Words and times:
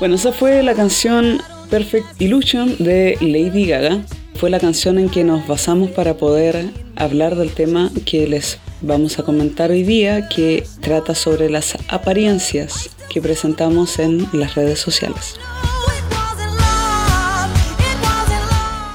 Bueno, 0.00 0.14
esa 0.14 0.32
fue 0.32 0.62
la 0.62 0.74
canción 0.74 1.42
Perfect 1.68 2.22
Illusion 2.22 2.74
de 2.78 3.18
Lady 3.20 3.66
Gaga. 3.66 4.00
Fue 4.36 4.48
la 4.48 4.58
canción 4.58 4.98
en 4.98 5.10
que 5.10 5.24
nos 5.24 5.46
basamos 5.46 5.90
para 5.90 6.16
poder 6.16 6.70
hablar 6.96 7.36
del 7.36 7.52
tema 7.52 7.90
que 8.06 8.26
les 8.26 8.58
vamos 8.80 9.18
a 9.18 9.24
comentar 9.24 9.70
hoy 9.70 9.82
día, 9.82 10.26
que 10.26 10.66
trata 10.80 11.14
sobre 11.14 11.50
las 11.50 11.76
apariencias 11.88 12.88
que 13.10 13.20
presentamos 13.20 13.98
en 13.98 14.26
las 14.32 14.54
redes 14.54 14.78
sociales. 14.78 15.34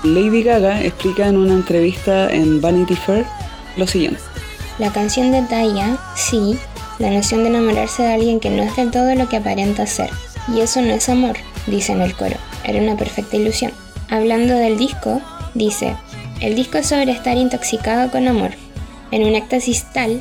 Lady 0.04 0.42
Gaga 0.42 0.82
explica 0.82 1.28
en 1.28 1.38
una 1.38 1.54
entrevista 1.54 2.34
en 2.34 2.62
Vanity 2.62 2.96
Fair 2.96 3.28
lo 3.78 3.86
siguiente. 3.86 4.22
La 4.80 4.92
canción 4.92 5.32
detalla, 5.32 6.00
sí, 6.16 6.58
la 6.98 7.12
noción 7.12 7.44
de 7.44 7.50
enamorarse 7.50 8.02
de 8.02 8.14
alguien 8.16 8.40
que 8.40 8.50
no 8.50 8.64
es 8.64 8.76
del 8.76 8.90
todo 8.90 9.14
lo 9.14 9.30
que 9.30 9.38
aparenta 9.38 9.86
ser. 9.86 10.10
Y 10.54 10.62
eso 10.62 10.82
no 10.82 10.94
es 10.94 11.10
amor, 11.10 11.38
dice 11.68 11.92
en 11.92 12.02
el 12.02 12.16
coro, 12.16 12.36
era 12.64 12.80
una 12.80 12.96
perfecta 12.96 13.38
ilusión. 13.38 13.72
Hablando 14.10 14.54
del 14.56 14.78
disco, 14.78 15.22
dice, 15.54 15.96
el 16.42 16.56
disco 16.56 16.78
es 16.78 16.88
sobre 16.88 17.12
estar 17.12 17.38
intoxicado 17.38 18.12
con 18.12 18.28
amor, 18.28 18.52
en 19.12 19.24
un 19.24 19.36
éxtasis 19.36 19.86
tal 19.94 20.20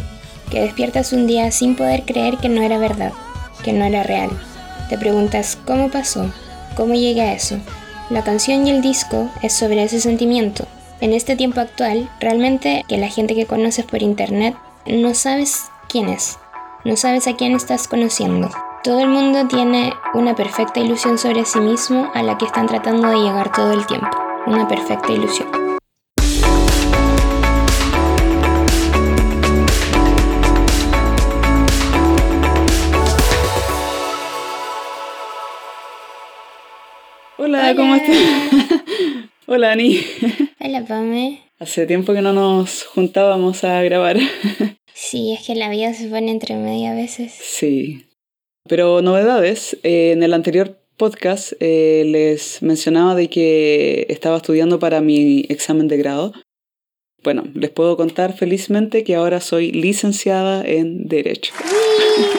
que 0.50 0.60
despiertas 0.60 1.12
un 1.12 1.26
día 1.26 1.50
sin 1.50 1.76
poder 1.76 2.04
creer 2.04 2.38
que 2.38 2.48
no 2.48 2.62
era 2.62 2.78
verdad, 2.78 3.12
que 3.62 3.72
no 3.72 3.84
era 3.84 4.02
real. 4.02 4.30
Te 4.88 4.98
preguntas, 4.98 5.58
¿cómo 5.66 5.90
pasó? 5.90 6.30
¿Cómo 6.76 6.94
llegué 6.94 7.22
a 7.22 7.32
eso? 7.32 7.58
La 8.10 8.22
canción 8.22 8.66
y 8.66 8.70
el 8.70 8.82
disco 8.82 9.30
es 9.42 9.52
sobre 9.52 9.82
ese 9.82 10.00
sentimiento. 10.00 10.66
En 11.00 11.12
este 11.12 11.36
tiempo 11.36 11.60
actual, 11.60 12.10
realmente 12.20 12.84
que 12.88 12.98
la 12.98 13.08
gente 13.08 13.34
que 13.34 13.46
conoces 13.46 13.84
por 13.84 14.02
internet 14.02 14.54
no 14.86 15.14
sabes 15.14 15.64
quién 15.88 16.08
es, 16.08 16.38
no 16.84 16.96
sabes 16.96 17.26
a 17.26 17.36
quién 17.36 17.54
estás 17.54 17.88
conociendo. 17.88 18.50
Todo 18.84 19.00
el 19.00 19.08
mundo 19.08 19.48
tiene 19.48 19.94
una 20.12 20.34
perfecta 20.34 20.78
ilusión 20.78 21.16
sobre 21.16 21.46
sí 21.46 21.58
mismo 21.58 22.10
a 22.12 22.22
la 22.22 22.36
que 22.36 22.44
están 22.44 22.66
tratando 22.66 23.08
de 23.08 23.16
llegar 23.16 23.50
todo 23.50 23.72
el 23.72 23.86
tiempo. 23.86 24.10
Una 24.46 24.68
perfecta 24.68 25.10
ilusión. 25.10 25.48
Hola, 37.38 37.74
¿cómo 37.74 37.94
estás? 37.94 38.18
Hola, 39.46 39.72
Ani. 39.72 39.98
Hola, 40.60 40.84
Pame. 40.84 41.40
Hace 41.58 41.86
tiempo 41.86 42.12
que 42.12 42.20
no 42.20 42.34
nos 42.34 42.84
juntábamos 42.84 43.64
a 43.64 43.80
grabar. 43.80 44.18
Sí, 44.96 45.32
es 45.32 45.44
que 45.44 45.56
la 45.56 45.68
vida 45.70 45.92
se 45.92 46.06
pone 46.06 46.30
entre 46.30 46.54
media 46.54 46.92
a 46.92 46.94
veces. 46.94 47.32
Sí. 47.32 48.06
Pero 48.68 49.02
novedades. 49.02 49.76
Eh, 49.82 50.12
en 50.12 50.22
el 50.22 50.32
anterior 50.32 50.78
podcast 50.96 51.52
eh, 51.60 52.04
les 52.06 52.62
mencionaba 52.62 53.14
de 53.14 53.28
que 53.28 54.06
estaba 54.08 54.38
estudiando 54.38 54.78
para 54.78 55.00
mi 55.00 55.44
examen 55.48 55.88
de 55.88 55.98
grado. 55.98 56.32
Bueno, 57.22 57.44
les 57.54 57.70
puedo 57.70 57.96
contar 57.96 58.36
felizmente 58.36 59.04
que 59.04 59.14
ahora 59.14 59.40
soy 59.40 59.72
licenciada 59.72 60.64
en 60.64 61.08
Derecho. 61.08 61.52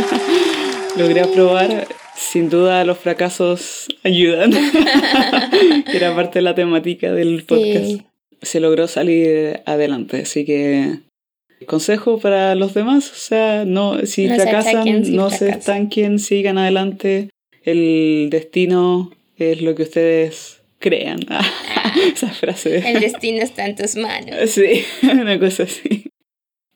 Logré 0.97 1.21
aprobar 1.21 1.87
sin 2.15 2.49
duda 2.49 2.85
los 2.85 2.97
fracasos 2.97 3.87
ayudan, 4.03 4.51
que 5.85 5.97
era 5.97 6.15
parte 6.15 6.39
de 6.39 6.43
la 6.43 6.55
temática 6.55 7.11
del 7.11 7.43
podcast. 7.43 8.01
Se 8.41 8.59
logró 8.59 8.87
salir 8.87 9.61
adelante, 9.65 10.21
así 10.21 10.45
que 10.45 10.99
consejo 11.65 12.19
para 12.19 12.55
los 12.55 12.73
demás, 12.73 13.11
o 13.11 13.15
sea, 13.15 13.65
no 13.65 14.05
si 14.05 14.27
fracasan, 14.27 15.15
no 15.15 15.29
se 15.29 15.49
estanquen, 15.49 16.19
sigan 16.19 16.57
adelante. 16.57 17.29
El 17.63 18.29
destino 18.29 19.11
es 19.37 19.61
lo 19.61 19.75
que 19.75 19.83
ustedes 19.83 20.61
crean. 20.79 21.19
Esa 22.13 22.29
frase. 22.29 22.77
El 22.89 22.99
destino 22.99 23.41
está 23.41 23.65
en 23.65 23.75
tus 23.75 23.95
manos. 23.95 24.49
Sí, 24.49 24.83
una 25.03 25.39
cosa 25.39 25.63
así. 25.63 26.11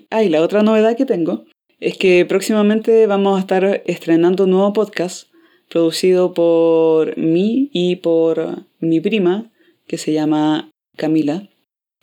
Ah, 0.10 0.24
y 0.24 0.30
la 0.30 0.42
otra 0.42 0.64
novedad 0.64 0.98
que 0.98 1.06
tengo 1.06 1.46
es 1.80 1.98
que 1.98 2.26
próximamente 2.26 3.06
vamos 3.08 3.38
a 3.38 3.42
estar 3.42 3.84
estrenando 3.86 4.46
un 4.46 4.52
nuevo 4.52 4.74
podcast 4.74 5.30
producido 5.70 6.34
por 6.34 7.18
mí 7.18 7.70
y 7.72 7.98
por 7.98 8.66
mi 8.80 9.00
prima, 9.00 9.52
que 9.88 9.98
se 9.98 10.12
llama 10.12 10.72
Camila, 10.98 11.48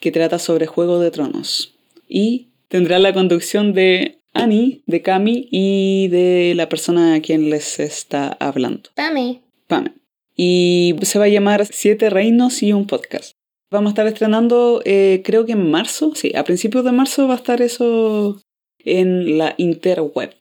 que 0.00 0.12
trata 0.12 0.38
sobre 0.38 0.66
Juego 0.66 1.00
de 1.00 1.10
Tronos. 1.10 1.74
Y 2.08 2.52
tendrá 2.76 2.98
la 2.98 3.14
conducción 3.14 3.72
de 3.72 4.20
Annie, 4.34 4.82
de 4.84 5.00
Cami 5.00 5.48
y 5.50 6.08
de 6.08 6.52
la 6.54 6.68
persona 6.68 7.14
a 7.14 7.22
quien 7.22 7.48
les 7.48 7.80
está 7.80 8.36
hablando. 8.38 8.90
Pame. 8.94 9.40
Pame. 9.66 9.92
Y 10.36 10.94
se 11.00 11.18
va 11.18 11.24
a 11.24 11.28
llamar 11.28 11.64
Siete 11.64 12.10
Reinos 12.10 12.62
y 12.62 12.74
un 12.74 12.86
podcast. 12.86 13.32
Vamos 13.70 13.88
a 13.88 13.92
estar 13.92 14.06
estrenando, 14.06 14.82
eh, 14.84 15.22
creo 15.24 15.46
que 15.46 15.52
en 15.52 15.70
marzo, 15.70 16.14
sí, 16.14 16.32
a 16.36 16.44
principios 16.44 16.84
de 16.84 16.92
marzo 16.92 17.26
va 17.26 17.32
a 17.32 17.38
estar 17.38 17.62
eso 17.62 18.42
en 18.84 19.38
la 19.38 19.54
interweb. 19.56 20.34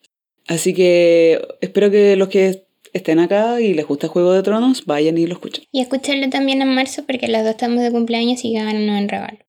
Así 0.46 0.74
que 0.74 1.42
espero 1.62 1.90
que 1.90 2.18
los 2.18 2.28
que 2.28 2.66
estén 2.92 3.20
acá 3.20 3.62
y 3.62 3.74
les 3.74 3.88
gusta 3.88 4.10
Juego 4.10 4.34
de 4.34 4.44
Tronos, 4.44 4.86
vayan 4.86 5.18
y 5.18 5.26
lo 5.26 5.36
escuchen. 5.36 5.64
Y 5.72 5.80
escúchenlo 5.80 6.30
también 6.30 6.62
en 6.62 6.76
marzo 6.76 7.06
porque 7.08 7.30
los 7.30 7.44
dos 7.44 7.52
estamos 7.52 7.82
de 7.82 7.92
cumpleaños 7.92 8.44
y 8.44 8.52
ganan 8.52 8.90
en 8.90 9.08
regalo. 9.08 9.40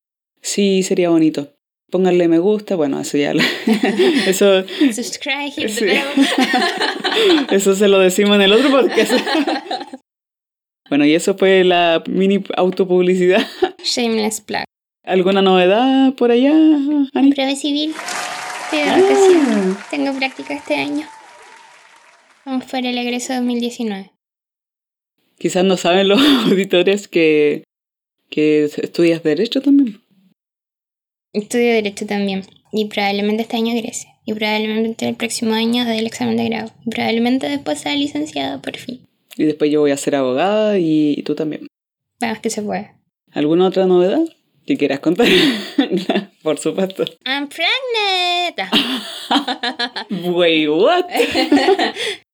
Sí, 0.41 0.83
sería 0.83 1.09
bonito. 1.09 1.56
Pónganle 1.89 2.27
me 2.27 2.39
gusta, 2.39 2.75
bueno, 2.75 2.99
eso 2.99 3.17
ya. 3.17 3.31
eso. 4.27 4.63
Subscribe, 4.91 5.53
eso 7.51 7.75
se 7.75 7.87
lo 7.87 7.99
decimos 7.99 8.35
en 8.35 8.41
el 8.41 8.51
otro 8.51 8.69
podcast. 8.69 9.13
bueno, 10.89 11.05
y 11.05 11.15
eso 11.15 11.37
fue 11.37 11.63
la 11.63 12.03
mini 12.07 12.43
autopublicidad. 12.57 13.47
Shameless 13.81 14.41
plug. 14.41 14.65
¿Alguna 15.05 15.41
novedad 15.41 16.13
por 16.15 16.31
allá, 16.31 16.51
Ani? 17.13 17.31
Prueba 17.31 17.55
civil. 17.55 17.93
Ah. 18.73 19.87
Tengo 19.89 20.11
práctica 20.17 20.55
este 20.55 20.75
año. 20.75 21.07
Vamos 22.45 22.65
para 22.65 22.89
el 22.89 22.97
egreso 22.97 23.33
2019. 23.33 24.11
Quizás 25.39 25.63
no 25.63 25.77
saben 25.77 26.09
los 26.09 26.19
auditores 26.21 27.07
que, 27.07 27.63
que 28.29 28.65
estudias 28.65 29.23
Derecho 29.23 29.61
también. 29.61 30.01
Estudio 31.33 31.73
Derecho 31.73 32.05
también. 32.05 32.43
Y 32.71 32.85
probablemente 32.85 33.43
este 33.43 33.57
año 33.57 33.73
egrese. 33.73 34.07
Y 34.25 34.33
probablemente 34.33 35.07
el 35.07 35.15
próximo 35.15 35.53
año 35.53 35.85
dé 35.85 35.99
el 35.99 36.07
examen 36.07 36.37
de 36.37 36.49
grado. 36.49 36.71
Y 36.85 36.89
probablemente 36.89 37.47
después 37.47 37.79
sea 37.79 37.95
licenciada 37.95 38.61
por 38.61 38.77
fin. 38.77 39.01
Y 39.37 39.45
después 39.45 39.71
yo 39.71 39.81
voy 39.81 39.91
a 39.91 39.97
ser 39.97 40.15
abogada 40.15 40.77
y, 40.79 41.21
tú 41.23 41.35
también. 41.35 41.67
Vamos 42.19 42.39
que 42.39 42.49
se 42.49 42.61
puede. 42.61 42.91
¿Alguna 43.31 43.67
otra 43.67 43.85
novedad 43.85 44.23
que 44.65 44.77
quieras 44.77 44.99
contar? 44.99 45.27
por 46.43 46.57
supuesto. 46.57 47.05
I'm 47.25 47.47
pregnant. 47.47 48.71
Wait, 50.35 50.69
what? 50.69 51.05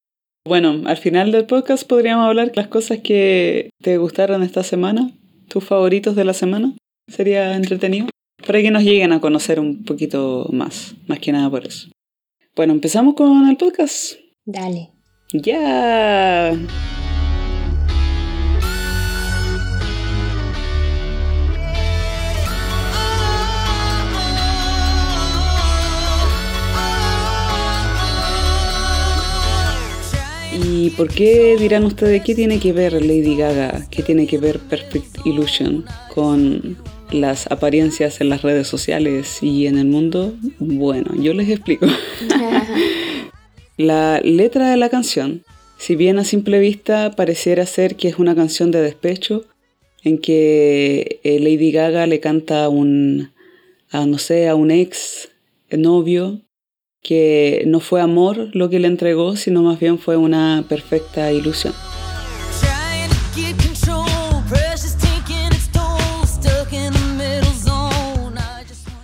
Bueno, 0.46 0.81
al 0.88 0.98
final 0.98 1.31
del 1.31 1.46
podcast 1.46 1.88
podríamos 1.88 2.28
hablar 2.28 2.52
las 2.56 2.68
cosas 2.68 3.00
que 3.00 3.70
te 3.81 3.98
gustaron 3.98 4.44
esta 4.44 4.62
semana, 4.62 5.10
tus 5.48 5.64
favoritos 5.64 6.18
de 6.18 6.25
la 6.25 6.34
semana. 6.34 6.74
Sería 7.08 7.56
entretenido. 7.56 8.08
Para 8.46 8.62
que 8.62 8.72
nos 8.72 8.84
lleguen 8.84 9.14
a 9.14 9.22
conocer 9.22 9.59
un 9.59 9.84
poquito 9.86 10.48
más, 10.52 10.96
más 11.08 11.20
que 11.20 11.31
nada 11.31 11.50
por 11.50 11.66
eso. 11.66 11.90
Bueno, 12.56 12.74
empezamos 12.74 13.16
con 13.16 13.48
el 13.48 13.56
podcast. 13.56 14.16
Dale. 14.45 14.90
Ya. 15.31 16.54
¿Y 30.66 30.90
por 30.92 31.07
qué 31.07 31.56
dirán 31.57 31.86
ustedes 31.86 32.22
qué 32.24 32.36
tiene 32.36 32.60
que 32.60 32.74
ver 32.74 32.94
Lady 32.94 33.38
Gaga, 33.38 33.88
qué 33.90 34.04
tiene 34.04 34.28
que 34.28 34.38
ver 34.38 34.60
Perfect 34.60 35.25
Illusion 35.25 35.86
con 36.13 36.78
las 37.13 37.50
apariencias 37.51 38.19
en 38.21 38.30
las 38.30 38.42
redes 38.42 38.68
sociales 38.68 39.42
y 39.42 39.68
en 39.68 39.77
el 39.77 39.86
mundo? 39.86 40.33
Bueno, 40.60 41.12
yo 41.15 41.33
les 41.33 41.50
explico. 41.50 41.86
la 43.77 44.19
letra 44.21 44.69
de 44.69 44.77
la 44.77 44.89
canción, 44.89 45.44
si 45.77 45.95
bien 45.95 46.19
a 46.19 46.24
simple 46.24 46.60
vista 46.60 47.12
pareciera 47.15 47.65
ser 47.65 47.95
que 47.95 48.07
es 48.07 48.19
una 48.19 48.36
canción 48.36 48.71
de 48.71 48.81
despecho, 48.81 49.45
en 50.04 50.18
que 50.18 51.19
eh, 51.24 51.39
Lady 51.39 51.71
Gaga 51.71 52.07
le 52.07 52.19
canta 52.19 52.65
a 52.65 52.69
un, 52.69 53.31
a, 53.89 54.06
no 54.06 54.18
sé, 54.18 54.50
a 54.50 54.56
un 54.56 54.71
ex 54.71 55.30
novio 55.71 56.42
que 57.01 57.63
no 57.68 57.80
fue 57.80 58.01
amor 58.01 58.50
lo 58.54 58.69
que 58.69 58.80
le 58.80 58.88
entregó, 58.88 59.36
sino 59.36 59.62
más 59.62 59.80
bien 59.80 60.00
fue 60.00 60.18
una 60.18 60.66
perfecta 60.68 61.31
ilusión. 61.31 61.74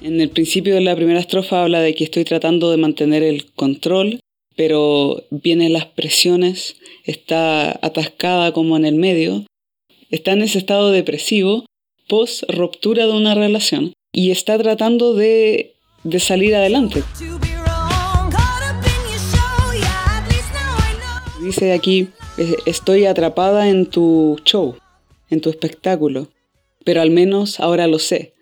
En 0.10 0.20
el 0.22 0.32
principio 0.32 0.74
de 0.74 0.82
la 0.82 0.96
primera 0.96 1.20
estrofa 1.20 1.62
habla 1.62 1.82
de 1.82 1.94
que 1.94 2.04
estoy 2.04 2.24
tratando 2.24 2.72
de 2.72 2.78
mantener 2.78 3.22
el 3.22 3.46
control, 3.52 4.20
pero 4.56 5.22
vienen 5.30 5.72
las 5.72 5.86
presiones, 5.86 6.78
está 7.06 7.78
atascada 7.86 8.52
como 8.52 8.76
en 8.76 8.86
el 8.86 8.96
medio, 8.96 9.46
está 10.10 10.32
en 10.32 10.42
ese 10.42 10.58
estado 10.58 10.90
depresivo 10.90 11.64
post 12.08 12.42
ruptura 12.50 13.06
de 13.06 13.12
una 13.12 13.36
relación 13.36 13.94
y 14.12 14.32
está 14.32 14.58
tratando 14.58 15.14
de, 15.14 15.76
de 16.04 16.20
salir 16.20 16.56
adelante. 16.56 17.04
Dice 21.40 21.72
aquí, 21.72 22.08
estoy 22.66 23.06
atrapada 23.06 23.70
en 23.70 23.86
tu 23.86 24.38
show, 24.44 24.76
en 25.30 25.40
tu 25.40 25.52
espectáculo, 25.52 26.30
pero 26.84 27.00
al 27.00 27.12
menos 27.12 27.60
ahora 27.60 27.86
lo 27.86 28.00
sé, 28.00 28.34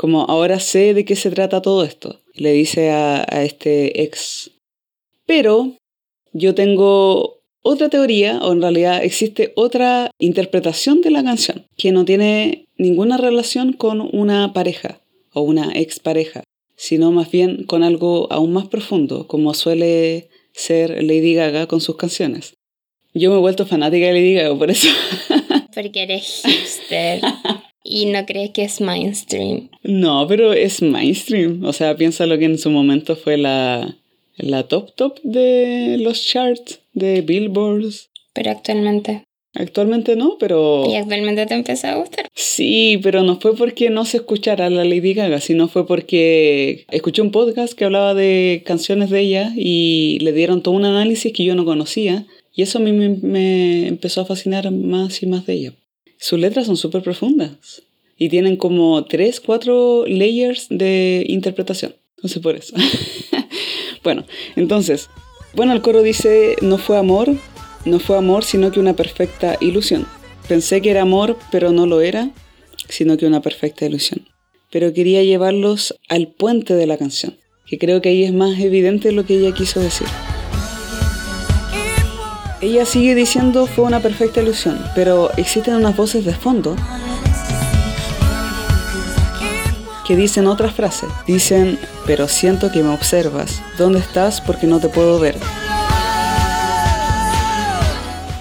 como 0.00 0.22
ahora 0.30 0.60
sé 0.60 0.94
de 0.94 1.04
qué 1.04 1.14
se 1.14 1.30
trata 1.30 1.60
todo 1.60 1.84
esto, 1.84 2.20
le 2.32 2.52
dice 2.52 2.88
a, 2.88 3.22
a 3.28 3.44
este 3.44 4.02
ex. 4.02 4.50
Pero 5.26 5.74
yo 6.32 6.54
tengo 6.54 7.42
otra 7.62 7.90
teoría, 7.90 8.38
o 8.38 8.52
en 8.52 8.62
realidad 8.62 9.04
existe 9.04 9.52
otra 9.56 10.10
interpretación 10.18 11.02
de 11.02 11.10
la 11.10 11.22
canción, 11.22 11.66
que 11.76 11.92
no 11.92 12.06
tiene 12.06 12.64
ninguna 12.78 13.18
relación 13.18 13.74
con 13.74 14.00
una 14.16 14.54
pareja 14.54 15.02
o 15.34 15.42
una 15.42 15.70
expareja, 15.78 16.44
sino 16.76 17.12
más 17.12 17.30
bien 17.30 17.64
con 17.64 17.82
algo 17.82 18.26
aún 18.32 18.54
más 18.54 18.68
profundo, 18.68 19.26
como 19.26 19.52
suele 19.52 20.30
ser 20.52 21.02
Lady 21.04 21.34
Gaga 21.34 21.66
con 21.66 21.82
sus 21.82 21.96
canciones. 21.96 22.54
Yo 23.12 23.28
me 23.28 23.36
he 23.36 23.40
vuelto 23.40 23.66
fanática 23.66 24.06
de 24.06 24.12
Lady 24.14 24.32
Gaga 24.32 24.56
por 24.56 24.70
eso. 24.70 24.88
Porque 25.74 26.04
eres 26.04 26.40
hipster. 26.42 27.20
¿Y 27.82 28.06
no 28.06 28.24
crees 28.26 28.50
que 28.50 28.62
es 28.62 28.80
mainstream? 28.80 29.70
No, 29.82 30.26
pero 30.28 30.52
es 30.52 30.82
mainstream. 30.82 31.64
O 31.64 31.72
sea, 31.72 31.96
piensa 31.96 32.26
lo 32.26 32.38
que 32.38 32.44
en 32.44 32.58
su 32.58 32.70
momento 32.70 33.16
fue 33.16 33.36
la, 33.36 33.96
la 34.36 34.64
top 34.64 34.94
top 34.94 35.18
de 35.22 35.96
los 35.98 36.22
charts 36.24 36.80
de 36.92 37.22
Billboards. 37.22 38.10
Pero 38.32 38.50
actualmente. 38.50 39.24
Actualmente 39.54 40.14
no, 40.14 40.36
pero... 40.38 40.84
¿Y 40.86 40.94
actualmente 40.94 41.44
te 41.46 41.54
empezó 41.54 41.88
a 41.88 41.96
gustar? 41.96 42.28
Sí, 42.34 43.00
pero 43.02 43.22
no 43.22 43.40
fue 43.40 43.56
porque 43.56 43.90
no 43.90 44.04
se 44.04 44.18
escuchara 44.18 44.70
la 44.70 44.84
Lady 44.84 45.12
Gaga, 45.12 45.40
sino 45.40 45.66
fue 45.66 45.88
porque 45.88 46.84
escuché 46.90 47.20
un 47.20 47.32
podcast 47.32 47.72
que 47.72 47.84
hablaba 47.84 48.14
de 48.14 48.62
canciones 48.64 49.10
de 49.10 49.20
ella 49.20 49.52
y 49.56 50.18
le 50.20 50.32
dieron 50.32 50.62
todo 50.62 50.74
un 50.74 50.84
análisis 50.84 51.32
que 51.32 51.44
yo 51.44 51.56
no 51.56 51.64
conocía 51.64 52.26
y 52.54 52.62
eso 52.62 52.78
a 52.78 52.80
mí 52.80 52.92
me, 52.92 53.86
empezó 53.88 54.20
a 54.20 54.24
fascinar 54.26 54.70
más 54.70 55.22
y 55.22 55.26
más 55.26 55.46
de 55.46 55.52
ella. 55.54 55.72
Sus 56.20 56.38
letras 56.38 56.66
son 56.66 56.76
súper 56.76 57.02
profundas 57.02 57.82
y 58.18 58.28
tienen 58.28 58.56
como 58.56 59.02
tres, 59.06 59.40
cuatro 59.40 60.04
layers 60.06 60.66
de 60.68 61.24
interpretación. 61.26 61.94
No 62.22 62.28
sé 62.28 62.40
por 62.40 62.56
eso. 62.56 62.76
bueno, 64.04 64.26
entonces, 64.54 65.08
bueno, 65.54 65.72
el 65.72 65.80
coro 65.80 66.02
dice, 66.02 66.56
no 66.60 66.76
fue 66.76 66.98
amor, 66.98 67.34
no 67.86 67.98
fue 67.98 68.18
amor, 68.18 68.44
sino 68.44 68.70
que 68.70 68.80
una 68.80 68.94
perfecta 68.94 69.56
ilusión. 69.62 70.06
Pensé 70.46 70.82
que 70.82 70.90
era 70.90 71.02
amor, 71.02 71.38
pero 71.50 71.72
no 71.72 71.86
lo 71.86 72.02
era, 72.02 72.30
sino 72.90 73.16
que 73.16 73.24
una 73.24 73.40
perfecta 73.40 73.86
ilusión. 73.86 74.28
Pero 74.70 74.92
quería 74.92 75.22
llevarlos 75.24 75.96
al 76.10 76.28
puente 76.28 76.74
de 76.74 76.86
la 76.86 76.98
canción, 76.98 77.38
que 77.66 77.78
creo 77.78 78.02
que 78.02 78.10
ahí 78.10 78.24
es 78.24 78.34
más 78.34 78.60
evidente 78.60 79.12
lo 79.12 79.24
que 79.24 79.38
ella 79.38 79.54
quiso 79.54 79.80
decir. 79.80 80.06
Ella 82.60 82.84
sigue 82.84 83.14
diciendo 83.14 83.66
fue 83.66 83.84
una 83.84 84.00
perfecta 84.00 84.42
ilusión, 84.42 84.78
pero 84.94 85.30
existen 85.36 85.74
unas 85.74 85.96
voces 85.96 86.24
de 86.24 86.34
fondo 86.34 86.76
que 90.06 90.16
dicen 90.16 90.46
otras 90.46 90.74
frases. 90.74 91.08
Dicen, 91.26 91.78
pero 92.06 92.28
siento 92.28 92.70
que 92.70 92.82
me 92.82 92.92
observas. 92.92 93.62
¿Dónde 93.78 94.00
estás? 94.00 94.40
Porque 94.40 94.66
no 94.66 94.80
te 94.80 94.88
puedo 94.88 95.18
ver 95.18 95.36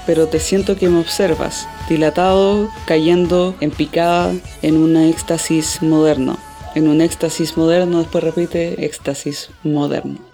pero 0.09 0.27
te 0.27 0.39
siento 0.39 0.75
que 0.75 0.89
me 0.89 0.99
observas, 0.99 1.67
dilatado, 1.87 2.67
cayendo 2.87 3.53
en 3.59 3.69
picada, 3.69 4.33
en 4.63 4.75
un 4.77 4.97
éxtasis 4.97 5.83
moderno. 5.83 6.39
En 6.73 6.87
un 6.87 6.99
éxtasis 6.99 7.57
moderno, 7.57 7.99
después 7.99 8.23
repite, 8.23 8.83
éxtasis 8.83 9.51
moderno. 9.61 10.28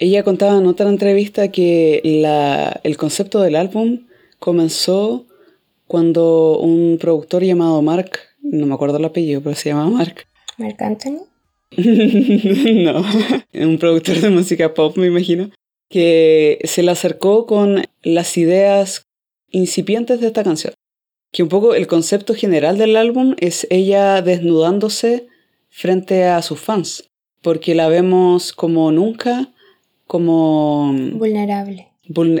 Ella 0.00 0.22
contaba 0.22 0.56
en 0.58 0.66
otra 0.66 0.88
entrevista 0.88 1.52
que 1.52 2.00
el 2.82 2.96
concepto 2.96 3.42
del 3.42 3.54
álbum 3.54 4.06
comenzó 4.38 5.26
cuando 5.86 6.58
un 6.58 6.96
productor 6.98 7.44
llamado 7.44 7.82
Mark, 7.82 8.12
no 8.42 8.66
me 8.66 8.74
acuerdo 8.74 8.96
el 8.96 9.04
apellido, 9.04 9.42
pero 9.42 9.54
se 9.54 9.68
llama 9.68 9.90
Mark. 9.90 10.26
¿Mark 10.56 10.76
Anthony? 10.78 11.20
no, 11.76 13.04
un 13.66 13.78
productor 13.78 14.16
de 14.20 14.30
música 14.30 14.72
pop, 14.72 14.96
me 14.96 15.06
imagino, 15.06 15.50
que 15.90 16.60
se 16.64 16.82
le 16.82 16.92
acercó 16.92 17.44
con 17.44 17.84
las 18.02 18.38
ideas 18.38 19.02
incipientes 19.50 20.20
de 20.20 20.28
esta 20.28 20.44
canción. 20.44 20.72
Que 21.30 21.42
un 21.42 21.50
poco 21.50 21.74
el 21.74 21.86
concepto 21.86 22.34
general 22.34 22.78
del 22.78 22.96
álbum 22.96 23.34
es 23.38 23.66
ella 23.68 24.22
desnudándose 24.22 25.28
frente 25.68 26.24
a 26.24 26.40
sus 26.40 26.58
fans, 26.58 27.10
porque 27.42 27.74
la 27.74 27.88
vemos 27.88 28.54
como 28.54 28.90
nunca, 28.92 29.52
como... 30.10 30.92
Vulnerable. 31.12 31.86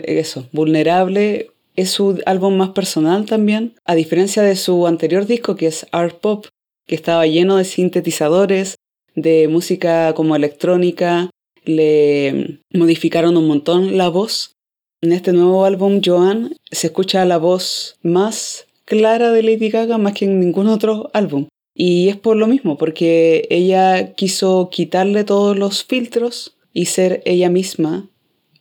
eso, 0.02 0.48
vulnerable. 0.50 1.52
Es 1.76 1.90
su 1.90 2.20
álbum 2.26 2.56
más 2.56 2.70
personal 2.70 3.26
también, 3.26 3.74
a 3.84 3.94
diferencia 3.94 4.42
de 4.42 4.56
su 4.56 4.88
anterior 4.88 5.24
disco 5.24 5.54
que 5.54 5.68
es 5.68 5.86
Art 5.92 6.18
Pop, 6.18 6.46
que 6.88 6.96
estaba 6.96 7.28
lleno 7.28 7.58
de 7.58 7.64
sintetizadores, 7.64 8.74
de 9.14 9.46
música 9.46 10.12
como 10.14 10.34
electrónica, 10.34 11.30
le 11.64 12.58
modificaron 12.74 13.36
un 13.36 13.46
montón 13.46 13.96
la 13.96 14.08
voz. 14.08 14.56
En 15.00 15.12
este 15.12 15.32
nuevo 15.32 15.64
álbum, 15.64 16.00
Joan, 16.04 16.56
se 16.72 16.88
escucha 16.88 17.24
la 17.24 17.38
voz 17.38 17.98
más 18.02 18.66
clara 18.84 19.30
de 19.30 19.44
Lady 19.44 19.70
Gaga 19.70 19.96
más 19.96 20.14
que 20.14 20.24
en 20.24 20.40
ningún 20.40 20.66
otro 20.66 21.08
álbum. 21.12 21.46
Y 21.72 22.08
es 22.08 22.16
por 22.16 22.36
lo 22.36 22.48
mismo, 22.48 22.76
porque 22.76 23.46
ella 23.48 24.12
quiso 24.14 24.70
quitarle 24.72 25.22
todos 25.22 25.56
los 25.56 25.84
filtros 25.84 26.56
y 26.72 26.86
ser 26.86 27.22
ella 27.24 27.50
misma 27.50 28.08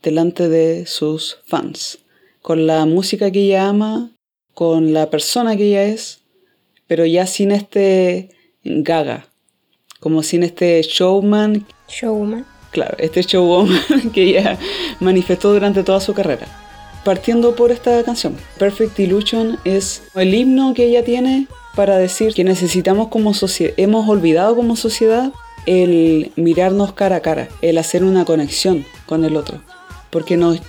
delante 0.01 0.49
de 0.49 0.85
sus 0.85 1.39
fans. 1.45 1.99
Con 2.41 2.67
la 2.67 2.85
música 2.85 3.31
que 3.31 3.41
ella 3.41 3.69
ama, 3.69 4.11
con 4.53 4.93
la 4.93 5.09
persona 5.09 5.55
que 5.55 5.67
ella 5.67 5.83
es, 5.83 6.21
pero 6.87 7.05
ya 7.05 7.27
sin 7.27 7.51
este 7.51 8.29
gaga, 8.63 9.27
como 9.99 10.23
sin 10.23 10.43
este 10.43 10.81
showman. 10.81 11.65
Showman 11.87 12.45
claro, 12.71 12.95
este 12.99 13.23
show 13.23 13.67
que 14.13 14.23
ella 14.23 14.57
manifestó 14.99 15.53
durante 15.53 15.83
toda 15.83 15.99
su 15.99 16.13
carrera. 16.13 16.47
Partiendo 17.03 17.55
por 17.55 17.71
esta 17.71 18.03
canción, 18.03 18.35
Perfect 18.57 18.99
Illusion 18.99 19.57
es 19.63 20.03
el 20.15 20.33
himno 20.33 20.73
que 20.73 20.85
ella 20.85 21.03
tiene 21.03 21.47
para 21.75 21.97
decir 21.97 22.33
que 22.33 22.43
necesitamos 22.43 23.07
como 23.07 23.33
sociedad, 23.33 23.73
hemos 23.77 24.07
olvidado 24.09 24.55
como 24.55 24.75
sociedad 24.75 25.31
el 25.69 26.31
mirarnos 26.35 26.93
cara 26.93 27.17
a 27.17 27.19
cara, 27.19 27.47
el 27.61 27.77
hacer 27.77 28.03
una 28.03 28.25
conexión 28.25 28.87
con 29.05 29.23
el 29.23 29.37
otro, 29.37 29.61
porque 30.09 30.35
nos 30.35 30.59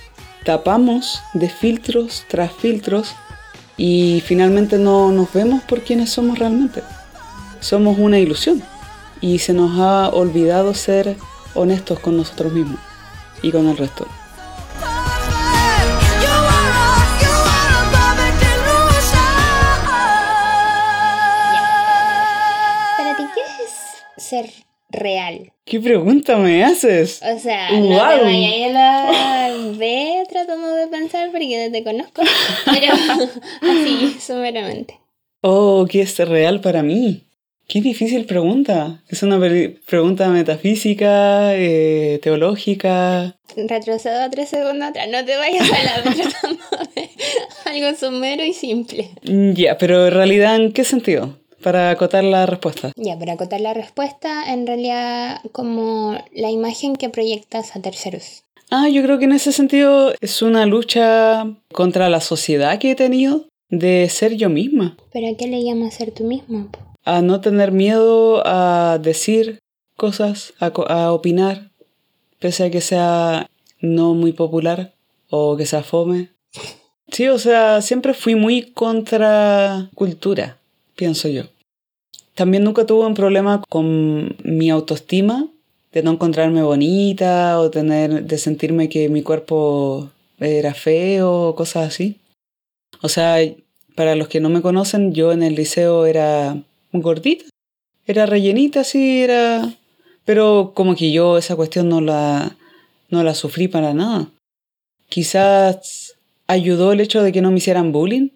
tapamos 0.45 1.23
de 1.33 1.49
filtros 1.49 2.23
tras 2.27 2.51
filtros 2.51 3.15
y 3.77 4.21
finalmente 4.23 4.77
no 4.77 5.11
nos 5.11 5.33
vemos 5.33 5.63
por 5.63 5.81
quienes 5.81 6.11
somos 6.11 6.37
realmente. 6.37 6.83
Somos 7.61 7.97
una 7.97 8.19
ilusión 8.19 8.61
y 9.21 9.39
se 9.39 9.53
nos 9.53 9.79
ha 9.79 10.09
olvidado 10.09 10.75
ser 10.75 11.15
honestos 11.55 11.99
con 11.99 12.15
nosotros 12.15 12.53
mismos 12.53 12.79
y 13.41 13.51
con 13.51 13.67
el 13.69 13.77
resto. 13.77 14.05
¿Para 22.97 23.17
ti 23.17 23.23
ser 24.17 24.70
real? 24.91 25.51
¿Qué 25.65 25.79
pregunta 25.79 26.37
me 26.37 26.63
haces? 26.63 27.21
O 27.23 27.39
sea, 27.39 27.71
no 27.71 27.87
te 27.87 28.23
vayas 28.23 28.53
a 28.65 28.69
la 28.69 29.57
B 29.77 30.23
tratando 30.29 30.75
de 30.75 30.87
pensar 30.87 31.31
porque 31.31 31.65
no 31.65 31.71
te 31.71 31.83
conozco, 31.83 32.21
pero 32.65 32.93
así, 33.61 34.17
sumeramente. 34.19 34.99
Oh, 35.41 35.87
¿qué 35.89 36.01
es 36.01 36.17
real 36.19 36.61
para 36.61 36.83
mí? 36.83 37.23
Qué 37.71 37.79
difícil 37.79 38.25
pregunta. 38.25 39.01
Es 39.07 39.23
una 39.23 39.39
pregunta 39.85 40.27
metafísica, 40.27 41.55
eh, 41.55 42.19
teológica. 42.21 43.37
Retrocedo 43.55 44.23
a 44.23 44.29
tres 44.29 44.49
segundos 44.49 44.89
atrás. 44.89 45.07
No 45.09 45.23
te 45.23 45.37
vayas 45.37 45.71
a 45.71 45.83
la 45.83 46.03
tratando 46.03 46.63
de 46.95 47.09
algo 47.65 47.97
somero 47.97 48.43
y 48.43 48.51
simple. 48.51 49.11
Mm, 49.23 49.53
ya, 49.53 49.77
pero 49.77 50.07
en 50.07 50.13
realidad, 50.13 50.57
¿en 50.57 50.73
qué 50.73 50.83
sentido? 50.83 51.40
Para 51.63 51.91
acotar 51.91 52.23
la 52.23 52.45
respuesta. 52.45 52.91
Ya, 52.95 53.17
para 53.17 53.33
acotar 53.33 53.61
la 53.61 53.73
respuesta, 53.73 54.51
en 54.51 54.65
realidad, 54.67 55.41
como 55.51 56.17
la 56.33 56.49
imagen 56.49 56.95
que 56.95 57.09
proyectas 57.09 57.75
a 57.75 57.81
terceros. 57.81 58.43
Ah, 58.69 58.87
yo 58.89 59.03
creo 59.03 59.19
que 59.19 59.25
en 59.25 59.33
ese 59.33 59.51
sentido 59.51 60.13
es 60.21 60.41
una 60.41 60.65
lucha 60.65 61.45
contra 61.73 62.09
la 62.09 62.21
sociedad 62.21 62.79
que 62.79 62.91
he 62.91 62.95
tenido 62.95 63.45
de 63.69 64.07
ser 64.09 64.35
yo 64.35 64.49
misma. 64.49 64.97
¿Pero 65.11 65.29
a 65.29 65.37
qué 65.37 65.47
le 65.47 65.63
llamas 65.63 65.93
ser 65.93 66.11
tú 66.11 66.23
misma? 66.23 66.69
a 67.03 67.21
no 67.21 67.41
tener 67.41 67.71
miedo 67.71 68.45
a 68.45 68.99
decir 69.01 69.59
cosas, 69.97 70.53
a, 70.59 71.11
opinar, 71.11 71.71
pese 72.39 72.65
a 72.65 72.71
que 72.71 72.81
sea 72.81 73.49
no 73.79 74.13
muy 74.13 74.33
popular 74.33 74.93
o 75.29 75.57
que 75.57 75.65
sea 75.65 75.83
fome. 75.83 76.29
Sí, 77.11 77.27
o 77.27 77.37
sea, 77.37 77.81
siempre 77.81 78.13
fui 78.13 78.35
muy 78.35 78.71
contra 78.71 79.89
cultura, 79.95 80.59
pienso 80.95 81.27
yo. 81.27 81.43
También 82.35 82.63
nunca 82.63 82.85
tuve 82.85 83.05
un 83.05 83.13
problema 83.13 83.61
con 83.69 84.35
mi 84.43 84.69
autoestima, 84.69 85.47
de 85.91 86.03
no 86.03 86.11
encontrarme 86.11 86.63
bonita 86.63 87.59
o 87.59 87.69
tener, 87.69 88.23
de 88.23 88.37
sentirme 88.37 88.89
que 88.89 89.09
mi 89.09 89.21
cuerpo 89.21 90.09
era 90.39 90.73
feo 90.73 91.49
o 91.49 91.55
cosas 91.55 91.87
así. 91.87 92.19
O 93.01 93.09
sea, 93.09 93.37
para 93.95 94.15
los 94.15 94.27
que 94.27 94.39
no 94.39 94.49
me 94.49 94.61
conocen, 94.61 95.13
yo 95.13 95.31
en 95.31 95.43
el 95.43 95.55
liceo 95.55 96.05
era 96.05 96.61
gordita, 96.93 97.45
era 98.05 98.25
rellenita, 98.25 98.83
sí, 98.83 99.21
era... 99.21 99.73
Pero 100.23 100.71
como 100.75 100.95
que 100.95 101.11
yo 101.11 101.37
esa 101.37 101.55
cuestión 101.55 101.89
no 101.89 101.99
la, 101.99 102.55
no 103.09 103.23
la 103.23 103.33
sufrí 103.33 103.67
para 103.67 103.93
nada. 103.93 104.29
Quizás 105.09 106.15
ayudó 106.47 106.91
el 106.91 107.01
hecho 107.01 107.23
de 107.23 107.31
que 107.31 107.41
no 107.41 107.51
me 107.51 107.57
hicieran 107.57 107.91
bullying, 107.91 108.29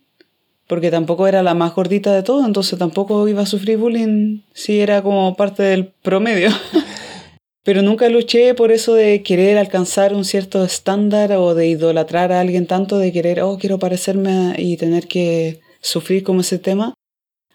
porque 0.68 0.92
tampoco 0.92 1.28
era 1.28 1.44
la 1.44 1.54
más 1.54 1.76
gordita 1.76 2.14
de 2.14 2.24
todo, 2.24 2.46
entonces 2.46 2.78
tampoco 2.80 3.28
iba 3.28 3.44
a 3.44 3.46
sufrir 3.46 3.78
bullying 3.78 4.42
si 4.54 4.80
era 4.80 5.02
como 5.02 5.36
parte 5.36 5.64
del 5.64 5.88
promedio. 6.02 6.50
Pero 7.64 7.82
nunca 7.82 8.10
luché 8.10 8.54
por 8.54 8.72
eso 8.72 8.94
de 8.94 9.24
querer 9.24 9.58
alcanzar 9.58 10.14
un 10.14 10.24
cierto 10.24 10.64
estándar 10.64 11.32
o 11.34 11.56
de 11.56 11.68
idolatrar 11.68 12.32
a 12.32 12.40
alguien 12.40 12.68
tanto, 12.68 13.00
de 13.00 13.12
querer, 13.12 13.42
oh, 13.42 13.58
quiero 13.58 13.80
parecerme 13.80 14.54
y 14.58 14.78
tener 14.78 15.08
que 15.08 15.62
sufrir 15.82 16.24
como 16.24 16.42
ese 16.42 16.60
tema, 16.60 16.94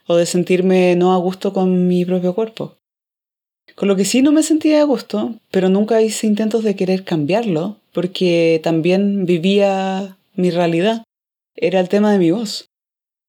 o 0.07 0.17
de 0.17 0.25
sentirme 0.25 0.97
no 0.97 1.13
a 1.13 1.17
gusto 1.17 1.53
con 1.53 1.87
mi 1.87 2.03
propio 2.03 2.35
cuerpo. 2.35 2.75
Con 3.75 3.87
lo 3.87 3.95
que 3.95 4.03
sí 4.03 4.21
no 4.21 4.33
me 4.33 4.43
sentía 4.43 4.81
a 4.81 4.85
gusto, 4.85 5.35
pero 5.49 5.69
nunca 5.69 6.01
hice 6.01 6.27
intentos 6.27 6.63
de 6.65 6.75
querer 6.75 7.05
cambiarlo, 7.05 7.77
porque 7.93 8.59
también 8.63 9.25
vivía 9.25 10.17
mi 10.35 10.49
realidad. 10.51 11.03
Era 11.55 11.79
el 11.79 11.87
tema 11.87 12.11
de 12.11 12.19
mi 12.19 12.31
voz. 12.31 12.70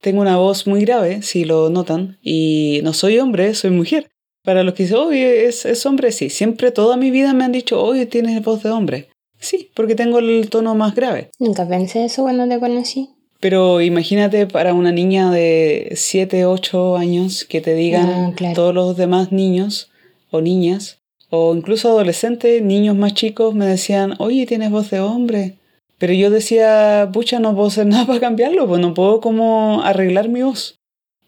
Tengo 0.03 0.21
una 0.21 0.37
voz 0.37 0.67
muy 0.67 0.81
grave, 0.83 1.23
si 1.23 1.45
lo 1.47 1.71
notan, 1.71 2.19
y 2.23 2.81
no 2.83 2.93
soy 2.93 3.19
hombre, 3.19 3.55
soy 3.55 3.71
mujer. 3.71 4.11
Para 4.45 4.65
los 4.65 4.75
que 4.75 4.83
dicen, 4.83 4.99
oye, 4.99 5.47
es, 5.47 5.65
es 5.65 5.87
hombre, 5.87 6.11
sí. 6.13 6.29
Siempre, 6.29 6.73
toda 6.73 6.97
mi 6.97 7.11
vida 7.13 7.33
me 7.33 7.45
han 7.45 7.53
dicho, 7.53 7.81
oye, 7.81 8.07
tienes 8.07 8.43
voz 8.43 8.65
de 8.65 8.71
hombre. 8.71 9.09
Sí, 9.39 9.71
porque 9.75 9.95
tengo 9.95 10.19
el 10.19 10.51
tono 10.51 10.75
más 10.75 10.95
grave. 10.97 11.31
Nunca 11.39 11.67
pensé 11.69 12.05
eso 12.05 12.23
cuando 12.23 12.49
te 12.49 12.59
conocí. 12.59 13.11
Pero 13.39 13.81
imagínate 13.81 14.47
para 14.47 14.75
una 14.75 14.91
niña 14.93 15.31
de 15.31 15.93
7, 15.95 16.47
8 16.47 16.97
años 16.97 17.45
que 17.45 17.61
te 17.61 17.75
digan 17.75 18.09
Ah, 18.09 18.33
claro. 18.37 18.55
todos 18.57 18.75
los 18.75 18.97
demás 18.97 19.31
niños 19.33 19.91
o 20.33 20.41
niñas, 20.41 20.99
o 21.31 21.55
incluso 21.55 21.89
adolescentes, 21.89 22.61
niños 22.63 22.97
más 22.97 23.15
chicos, 23.15 23.55
me 23.55 23.67
decían, 23.67 24.15
oye, 24.19 24.47
tienes 24.47 24.71
voz 24.71 24.91
de 24.91 24.99
hombre. 25.01 25.59
Pero 26.03 26.15
yo 26.15 26.31
decía, 26.31 27.11
pucha, 27.13 27.39
no 27.39 27.55
puedo 27.55 27.69
hacer 27.69 27.87
nada 27.93 28.07
para 28.07 28.19
cambiarlo, 28.19 28.67
pues 28.67 28.81
no 28.81 28.93
puedo 28.93 29.21
como 29.21 29.83
arreglar 29.85 30.29
mi 30.29 30.43
voz. 30.43 30.81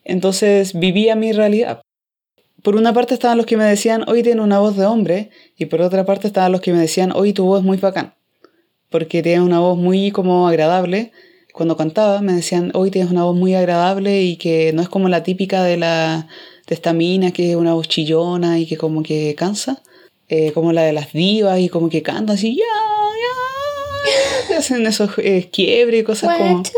Entonces 0.03 0.77
vivía 0.77 1.15
mi 1.15 1.31
realidad. 1.31 1.81
Por 2.61 2.75
una 2.75 2.93
parte 2.93 3.15
estaban 3.15 3.37
los 3.37 3.47
que 3.47 3.57
me 3.57 3.63
decían, 3.63 4.03
hoy 4.09 4.25
tiene 4.25 4.41
una 4.41 4.59
voz 4.59 4.77
de 4.77 4.85
hombre, 4.85 5.31
y 5.57 5.67
por 5.67 5.81
otra 5.81 6.05
parte 6.05 6.27
estaban 6.27 6.51
los 6.51 6.61
que 6.61 6.73
me 6.73 6.81
decían, 6.81 7.13
hoy 7.13 7.33
tu 7.33 7.45
voz 7.45 7.61
es 7.61 7.65
muy 7.65 7.77
bacán, 7.77 8.15
porque 8.91 9.23
tienes 9.23 9.47
una 9.47 9.61
voz 9.61 9.79
muy 9.79 10.11
como 10.11 10.49
agradable. 10.49 11.13
Cuando 11.53 11.77
cantaba 11.77 12.21
me 12.21 12.33
decían, 12.33 12.73
hoy 12.75 12.91
tienes 12.91 13.13
una 13.13 13.23
voz 13.23 13.37
muy 13.37 13.55
agradable 13.55 14.25
y 14.25 14.39
que 14.39 14.73
no 14.73 14.83
es 14.83 14.89
como 14.89 15.09
la 15.09 15.23
típica 15.23 15.63
de 15.63 15.77
la 15.77 16.27
de 16.67 16.75
esta 16.75 16.93
mina 16.93 17.31
que 17.31 17.51
es 17.51 17.57
una 17.57 17.75
voz 17.75 17.87
chillona 17.87 18.59
y 18.59 18.67
que 18.67 18.77
como 18.77 19.05
que 19.05 19.37
cansa, 19.37 19.83
eh, 20.29 20.51
como 20.51 20.73
la 20.73 20.83
de 20.83 20.93
las 20.93 21.13
divas 21.13 21.61
y 21.61 21.69
como 21.69 21.89
que 21.91 22.03
canta 22.03 22.33
así, 22.33 22.57
ya, 22.57 22.65
hacen 24.53 24.87
esos 24.87 25.11
eh, 25.19 25.51
quiebres 25.53 26.01
y 26.01 26.05
cosas 26.05 26.37
como... 26.37 26.63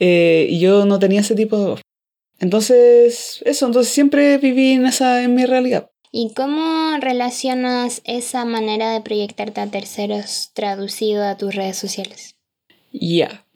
Eh, 0.00 0.58
yo 0.58 0.84
no 0.86 0.98
tenía 0.98 1.20
ese 1.20 1.36
tipo 1.36 1.56
de 1.56 1.66
voz. 1.66 1.80
Entonces, 2.40 3.40
eso, 3.44 3.66
entonces 3.66 3.92
siempre 3.92 4.38
viví 4.38 4.72
en 4.72 4.86
esa, 4.86 5.22
en 5.22 5.36
mi 5.36 5.46
realidad. 5.46 5.88
¿Y 6.10 6.32
cómo 6.34 6.96
relacionas 7.00 8.02
esa 8.04 8.44
manera 8.44 8.92
de 8.92 9.00
proyectarte 9.00 9.60
a 9.60 9.70
terceros 9.70 10.50
traducido 10.52 11.24
a 11.24 11.36
tus 11.36 11.54
redes 11.54 11.76
sociales? 11.76 12.34
Ya. 12.92 13.46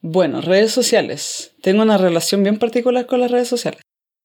Bueno, 0.00 0.40
redes 0.40 0.72
sociales. 0.72 1.52
Tengo 1.62 1.82
una 1.82 1.98
relación 1.98 2.42
bien 2.42 2.58
particular 2.58 3.06
con 3.06 3.20
las 3.20 3.30
redes 3.30 3.48
sociales. 3.48 3.80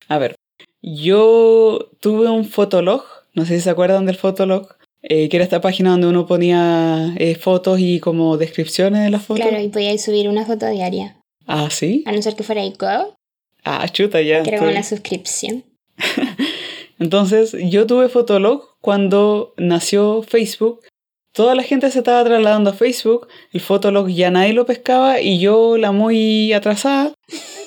A 0.07 0.17
ver, 0.17 0.35
yo 0.81 1.89
tuve 1.99 2.29
un 2.29 2.45
fotolog, 2.45 3.03
no 3.33 3.45
sé 3.45 3.55
si 3.55 3.61
se 3.61 3.69
acuerdan 3.71 4.05
del 4.05 4.17
fotolog, 4.17 4.75
eh, 5.07 5.29
que 5.29 5.37
era 5.37 5.43
esta 5.43 5.61
página 5.61 5.91
donde 5.91 6.07
uno 6.07 6.25
ponía 6.25 7.13
eh, 7.17 7.35
fotos 7.35 7.79
y 7.79 7.99
como 7.99 8.37
descripciones 8.37 9.03
de 9.03 9.09
las 9.11 9.23
fotos. 9.23 9.45
Claro, 9.45 9.63
y 9.63 9.69
podíais 9.69 10.03
subir 10.03 10.27
una 10.27 10.45
foto 10.45 10.67
diaria. 10.67 11.17
Ah, 11.45 11.69
sí. 11.69 12.03
A 12.07 12.11
no 12.11 12.21
ser 12.21 12.35
que 12.35 12.43
fuera 12.43 12.63
Go, 12.65 13.15
Ah, 13.63 13.87
chuta, 13.87 14.21
ya. 14.21 14.43
que 14.43 14.49
era 14.49 14.57
como 14.59 14.71
una 14.71 14.83
suscripción. 14.83 15.63
Entonces, 16.99 17.55
yo 17.69 17.85
tuve 17.85 18.09
Fotolog 18.09 18.77
cuando 18.81 19.53
nació 19.57 20.23
Facebook. 20.23 20.81
Toda 21.33 21.53
la 21.53 21.63
gente 21.63 21.91
se 21.91 21.99
estaba 21.99 22.23
trasladando 22.23 22.69
a 22.69 22.73
Facebook. 22.73 23.27
El 23.51 23.59
Fotolog 23.61 24.07
ya 24.07 24.31
nadie 24.31 24.53
lo 24.53 24.65
pescaba 24.65 25.19
y 25.19 25.39
yo, 25.39 25.77
la 25.77 25.91
muy 25.91 26.53
atrasada, 26.53 27.13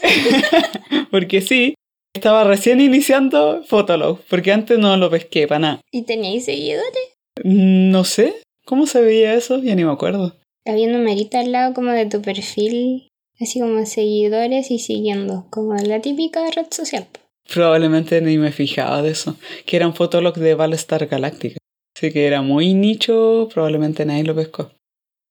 porque 1.11 1.40
sí, 1.42 1.75
estaba 2.14 2.45
recién 2.45 2.80
iniciando 2.80 3.62
Fotolog, 3.64 4.21
porque 4.30 4.52
antes 4.52 4.78
no 4.78 4.97
lo 4.97 5.11
pesqué 5.11 5.47
para 5.47 5.59
nada. 5.59 5.80
¿Y 5.92 6.02
teníais 6.02 6.47
seguidores? 6.47 7.18
No 7.45 8.04
sé, 8.04 8.35
¿cómo 8.64 8.87
se 8.87 9.00
veía 9.00 9.35
eso? 9.35 9.62
Ya 9.62 9.75
ni 9.75 9.85
me 9.85 9.92
acuerdo. 9.92 10.35
Había 10.66 10.87
un 10.87 10.92
numerito 10.92 11.38
al 11.38 11.52
lado 11.52 11.75
como 11.75 11.90
de 11.92 12.07
tu 12.07 12.21
perfil, 12.21 13.09
así 13.40 13.61
como 13.61 13.85
seguidores 13.87 14.71
y 14.71 14.78
siguiendo, 14.78 15.47
como 15.50 15.75
la 15.75 16.00
típica 16.00 16.50
red 16.50 16.66
social. 16.71 17.07
Probablemente 17.52 18.21
ni 18.21 18.37
me 18.37 18.52
fijaba 18.52 19.00
de 19.02 19.11
eso, 19.11 19.37
que 19.64 19.76
era 19.76 19.87
un 19.87 19.95
Fotolog 19.95 20.35
de 20.35 20.54
Battlestar 20.54 21.07
Galactica. 21.07 21.59
Así 21.97 22.12
que 22.12 22.26
era 22.26 22.42
muy 22.42 22.75
nicho, 22.75 23.49
probablemente 23.52 24.04
nadie 24.04 24.25
lo 24.25 24.35
pescó. 24.35 24.71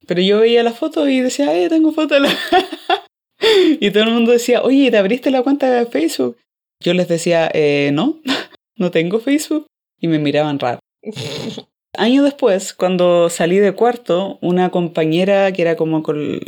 Pero 0.07 0.21
yo 0.21 0.39
veía 0.39 0.63
las 0.63 0.77
fotos 0.77 1.07
y 1.09 1.21
decía, 1.21 1.55
eh, 1.55 1.69
tengo 1.69 1.91
Fotolog. 1.91 2.31
y 3.79 3.91
todo 3.91 4.03
el 4.03 4.11
mundo 4.11 4.31
decía, 4.31 4.63
oye, 4.63 4.89
¿te 4.89 4.97
abriste 4.97 5.29
la 5.29 5.43
cuenta 5.43 5.69
de 5.69 5.85
Facebook? 5.85 6.37
Yo 6.83 6.93
les 6.93 7.07
decía, 7.07 7.49
eh, 7.53 7.91
no, 7.93 8.19
no 8.75 8.91
tengo 8.91 9.19
Facebook. 9.19 9.67
Y 9.99 10.07
me 10.07 10.19
miraban 10.19 10.59
raro. 10.59 10.79
Años 11.97 12.23
después, 12.23 12.73
cuando 12.73 13.29
salí 13.29 13.57
de 13.57 13.73
cuarto, 13.73 14.37
una 14.41 14.69
compañera 14.69 15.51
que 15.51 15.61
era 15.63 15.75
como 15.75 16.03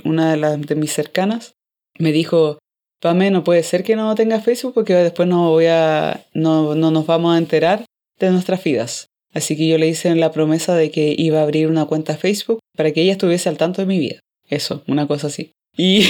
una 0.06 0.32
de 0.32 0.38
las 0.38 0.62
de 0.62 0.75
mis 0.75 0.94
cercanas, 0.94 1.53
me 1.98 2.12
dijo, 2.12 2.60
Pame, 3.01 3.32
no 3.32 3.44
puede 3.44 3.63
ser 3.63 3.84
que 3.84 3.96
no 3.96 4.13
tenga 4.15 4.41
Facebook 4.41 4.74
porque 4.74 4.94
después 4.94 5.27
no 5.27 5.50
voy 5.50 5.68
a, 5.68 6.25
no, 6.34 6.75
no 6.75 6.91
nos 6.91 7.06
vamos 7.06 7.34
a 7.34 7.38
enterar 7.38 7.86
de 8.20 8.29
nuestras 8.29 8.63
vidas. 8.63 9.08
Así 9.34 9.56
que 9.56 9.68
yo 9.68 9.77
le 9.77 9.88
hice 9.88 10.13
la 10.15 10.32
promesa 10.32 10.75
de 10.75 10.91
que 10.91 11.15
iba 11.18 11.39
a 11.39 11.44
abrir 11.44 11.68
una 11.68 11.86
cuenta 11.86 12.18
Facebook 12.18 12.60
para 12.75 12.91
que 12.91 13.01
ella 13.01 13.13
estuviese 13.13 13.48
al 13.48 13.58
tanto 13.58 13.82
de 13.82 13.88
mi 13.88 14.00
vida. 14.00 14.20
Eso, 14.50 14.84
una 14.88 15.08
cosa 15.08 15.27
así. 15.27 15.51
Y 15.77 16.03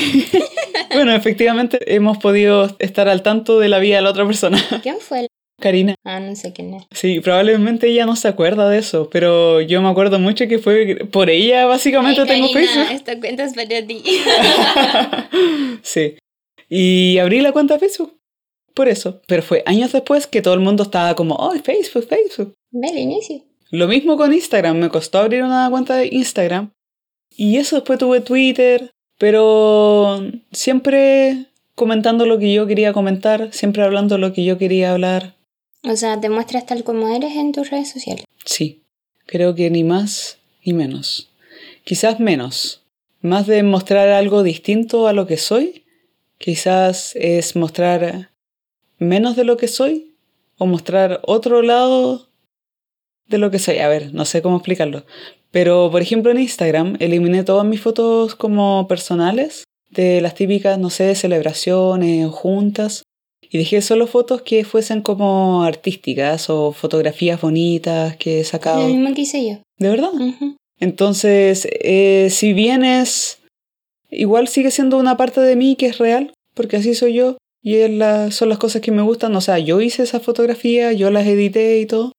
bueno, 0.93 1.13
efectivamente 1.13 1.79
hemos 1.93 2.17
podido 2.17 2.75
estar 2.79 3.07
al 3.07 3.21
tanto 3.21 3.59
de 3.59 3.69
la 3.69 3.79
vida 3.79 3.97
de 3.97 4.01
la 4.01 4.09
otra 4.09 4.25
persona. 4.25 4.59
¿Quién 4.81 4.97
fue? 4.99 5.27
Karina. 5.59 5.95
Ah, 6.03 6.19
no 6.19 6.35
sé 6.35 6.53
quién 6.53 6.73
es. 6.73 6.83
Sí, 6.91 7.19
probablemente 7.19 7.87
ella 7.87 8.05
no 8.05 8.15
se 8.15 8.27
acuerda 8.27 8.69
de 8.69 8.79
eso, 8.79 9.09
pero 9.11 9.61
yo 9.61 9.81
me 9.81 9.89
acuerdo 9.89 10.19
mucho 10.19 10.47
que 10.47 10.59
fue 10.59 10.95
por 11.11 11.29
ella 11.29 11.65
básicamente 11.65 12.21
Ay, 12.21 12.27
tengo 12.27 12.51
Karina, 12.51 12.71
Facebook. 12.71 12.95
esta 12.95 13.19
cuenta 13.19 13.43
es 13.43 13.53
para 13.53 13.87
ti. 13.87 14.03
sí. 15.81 16.15
Y 16.69 17.17
abrí 17.17 17.41
la 17.41 17.51
cuenta 17.51 17.75
de 17.75 17.79
Facebook. 17.79 18.19
Por 18.73 18.87
eso. 18.87 19.21
Pero 19.27 19.41
fue 19.41 19.63
años 19.65 19.91
después 19.91 20.27
que 20.27 20.41
todo 20.41 20.53
el 20.53 20.59
mundo 20.59 20.83
estaba 20.83 21.15
como, 21.15 21.35
oh, 21.35 21.53
Facebook, 21.63 22.07
Facebook. 22.07 22.53
Ve 22.71 22.89
el 22.89 22.99
inicio. 22.99 23.43
Lo 23.71 23.87
mismo 23.87 24.17
con 24.17 24.33
Instagram. 24.33 24.77
Me 24.77 24.89
costó 24.89 25.19
abrir 25.19 25.43
una 25.43 25.69
cuenta 25.69 25.95
de 25.95 26.07
Instagram. 26.07 26.71
Y 27.35 27.57
eso 27.57 27.75
después 27.75 27.99
tuve 27.99 28.21
Twitter. 28.21 28.91
Pero 29.17 30.23
siempre 30.51 31.47
comentando 31.75 32.25
lo 32.25 32.39
que 32.39 32.53
yo 32.53 32.67
quería 32.67 32.93
comentar. 32.93 33.51
Siempre 33.51 33.83
hablando 33.83 34.17
lo 34.17 34.31
que 34.33 34.45
yo 34.45 34.57
quería 34.57 34.93
hablar. 34.93 35.35
O 35.83 35.95
sea, 35.95 36.19
te 36.19 36.29
muestras 36.29 36.65
tal 36.65 36.83
como 36.83 37.07
eres 37.15 37.35
en 37.35 37.51
tus 37.51 37.69
redes 37.69 37.89
sociales. 37.89 38.25
Sí. 38.45 38.81
Creo 39.25 39.53
que 39.53 39.69
ni 39.69 39.83
más 39.83 40.39
ni 40.65 40.73
menos. 40.73 41.29
Quizás 41.83 42.19
menos. 42.19 42.81
Más 43.21 43.45
de 43.45 43.61
mostrar 43.61 44.09
algo 44.09 44.41
distinto 44.41 45.07
a 45.07 45.13
lo 45.13 45.27
que 45.27 45.37
soy. 45.37 45.85
Quizás 46.39 47.15
es 47.15 47.55
mostrar 47.55 48.31
menos 48.97 49.35
de 49.35 49.43
lo 49.43 49.55
que 49.57 49.67
soy 49.67 50.15
o 50.57 50.65
mostrar 50.65 51.21
otro 51.25 51.61
lado 51.61 52.27
de 53.27 53.37
lo 53.37 53.51
que 53.51 53.59
soy. 53.59 53.77
A 53.77 53.87
ver, 53.87 54.13
no 54.15 54.25
sé 54.25 54.41
cómo 54.41 54.57
explicarlo. 54.57 55.05
Pero, 55.51 55.89
por 55.91 56.01
ejemplo, 56.01 56.31
en 56.31 56.39
Instagram 56.39 56.97
eliminé 56.99 57.43
todas 57.43 57.65
mis 57.65 57.81
fotos 57.81 58.35
como 58.35 58.87
personales 58.87 59.63
de 59.91 60.21
las 60.21 60.33
típicas, 60.33 60.79
no 60.79 60.89
sé, 60.89 61.13
celebraciones 61.13 62.31
juntas. 62.31 63.03
Y 63.51 63.57
dejé 63.57 63.81
solo 63.81 64.05
fotos 64.07 64.41
que 64.43 64.63
fuesen 64.63 65.01
como 65.01 65.63
artísticas 65.63 66.49
o 66.49 66.71
fotografías 66.71 67.41
bonitas 67.41 68.15
que 68.17 68.41
he 68.41 68.43
sacado. 68.43 68.81
Lo 68.87 68.93
mismo 68.93 69.13
que 69.15 69.21
hice 69.21 69.43
yo. 69.47 69.57
¿De 69.79 69.89
verdad? 69.89 70.11
Entonces, 70.79 71.67
eh, 71.81 72.29
si 72.31 72.53
bien 72.53 72.83
es... 72.83 73.39
Igual 74.11 74.47
sigue 74.47 74.71
siendo 74.71 74.97
una 74.97 75.17
parte 75.17 75.41
de 75.41 75.55
mí 75.55 75.75
que 75.75 75.87
es 75.87 75.97
real, 75.99 76.33
porque 76.55 76.77
así 76.77 76.95
soy 76.95 77.13
yo. 77.13 77.37
Y 77.61 77.75
es 77.75 77.91
la- 77.91 78.31
son 78.31 78.49
las 78.49 78.57
cosas 78.57 78.81
que 78.81 78.91
me 78.91 79.01
gustan. 79.01 79.35
O 79.35 79.41
sea, 79.41 79.59
yo 79.59 79.81
hice 79.81 80.03
esa 80.03 80.19
fotografía, 80.19 80.93
yo 80.93 81.11
las 81.11 81.27
edité 81.27 81.79
y 81.79 81.85
todo. 81.85 82.11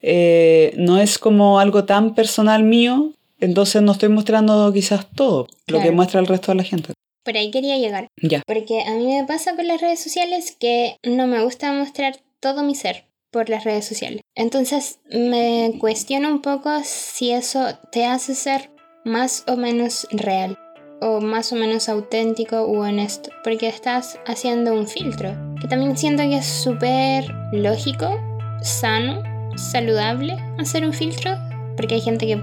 Eh, 0.00 0.74
no 0.76 0.98
es 0.98 1.18
como 1.18 1.58
algo 1.60 1.84
tan 1.84 2.14
personal 2.14 2.62
mío, 2.62 3.12
entonces 3.40 3.80
no 3.82 3.92
estoy 3.92 4.10
mostrando 4.10 4.70
quizás 4.72 5.06
todo 5.14 5.48
lo 5.66 5.80
que 5.80 5.90
muestra 5.92 6.20
el 6.20 6.26
resto 6.26 6.52
de 6.52 6.56
la 6.56 6.62
gente. 6.62 6.92
Por 7.24 7.36
ahí 7.36 7.50
quería 7.50 7.78
llegar. 7.78 8.08
Ya. 8.22 8.42
Porque 8.46 8.82
a 8.82 8.90
mí 8.92 9.06
me 9.06 9.24
pasa 9.24 9.56
con 9.56 9.66
las 9.66 9.80
redes 9.80 10.02
sociales 10.02 10.56
que 10.58 10.98
no 11.02 11.26
me 11.26 11.42
gusta 11.42 11.72
mostrar 11.72 12.18
todo 12.40 12.62
mi 12.62 12.74
ser 12.74 13.06
por 13.30 13.48
las 13.48 13.64
redes 13.64 13.86
sociales. 13.86 14.20
Entonces 14.36 15.00
me 15.10 15.72
cuestiono 15.80 16.28
un 16.28 16.42
poco 16.42 16.70
si 16.84 17.32
eso 17.32 17.78
te 17.90 18.04
hace 18.04 18.34
ser 18.34 18.70
más 19.04 19.44
o 19.48 19.56
menos 19.56 20.06
real 20.12 20.58
o 21.00 21.20
más 21.20 21.52
o 21.52 21.56
menos 21.56 21.88
auténtico 21.88 22.66
u 22.66 22.82
honesto. 22.82 23.30
Porque 23.42 23.68
estás 23.68 24.18
haciendo 24.26 24.72
un 24.72 24.86
filtro. 24.86 25.34
Que 25.60 25.68
también 25.68 25.96
siento 25.96 26.22
que 26.22 26.36
es 26.36 26.46
súper 26.46 27.26
lógico, 27.52 28.20
sano, 28.62 29.22
saludable 29.56 30.36
hacer 30.58 30.84
un 30.84 30.92
filtro. 30.92 31.32
Porque 31.76 31.94
hay 31.96 32.00
gente 32.00 32.26
que 32.26 32.42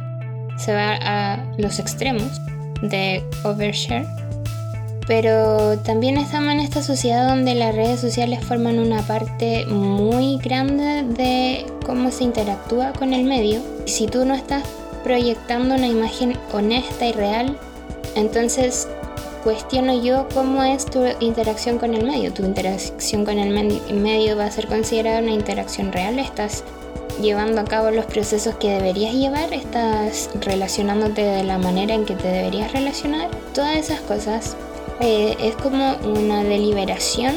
se 0.58 0.74
va 0.74 0.98
a 1.02 1.54
los 1.58 1.80
extremos 1.80 2.42
de 2.82 3.24
overshare. 3.44 4.06
Pero 5.12 5.78
también 5.80 6.16
estamos 6.16 6.54
en 6.54 6.62
esta 6.62 6.82
sociedad 6.82 7.28
donde 7.28 7.54
las 7.54 7.76
redes 7.76 8.00
sociales 8.00 8.40
forman 8.46 8.80
una 8.80 9.02
parte 9.02 9.66
muy 9.66 10.38
grande 10.38 11.04
de 11.04 11.66
cómo 11.86 12.12
se 12.12 12.24
interactúa 12.24 12.94
con 12.94 13.14
el 13.14 13.26
medio. 13.26 13.60
Si 13.86 14.08
tú 14.08 14.24
no 14.24 14.34
estás 14.34 14.64
proyectando 15.04 15.76
una 15.76 15.88
imagen 15.88 16.38
honesta 16.54 17.06
y 17.08 17.12
real, 17.12 17.58
entonces 18.16 18.88
cuestiono 19.44 20.02
yo 20.02 20.30
cómo 20.34 20.64
es 20.64 20.86
tu 20.86 21.04
interacción 21.20 21.78
con 21.78 21.94
el 21.94 22.06
medio. 22.06 22.32
Tu 22.32 22.46
interacción 22.46 23.26
con 23.26 23.38
el 23.38 23.54
medi- 23.54 23.82
medio 23.92 24.38
va 24.38 24.46
a 24.46 24.52
ser 24.52 24.68
considerada 24.68 25.20
una 25.20 25.32
interacción 25.32 25.92
real. 25.92 26.20
Estás 26.20 26.64
llevando 27.22 27.60
a 27.60 27.66
cabo 27.66 27.92
los 27.92 28.06
procesos 28.06 28.56
que 28.56 28.70
deberías 28.70 29.14
llevar, 29.14 29.54
estás 29.54 30.30
relacionándote 30.40 31.22
de 31.22 31.44
la 31.44 31.58
manera 31.58 31.96
en 31.96 32.06
que 32.06 32.16
te 32.16 32.30
deberías 32.30 32.72
relacionar. 32.72 33.30
Todas 33.54 33.76
esas 33.76 34.00
cosas 34.00 34.56
eh, 35.02 35.36
es 35.40 35.56
como 35.56 35.96
una 35.98 36.44
deliberación 36.44 37.36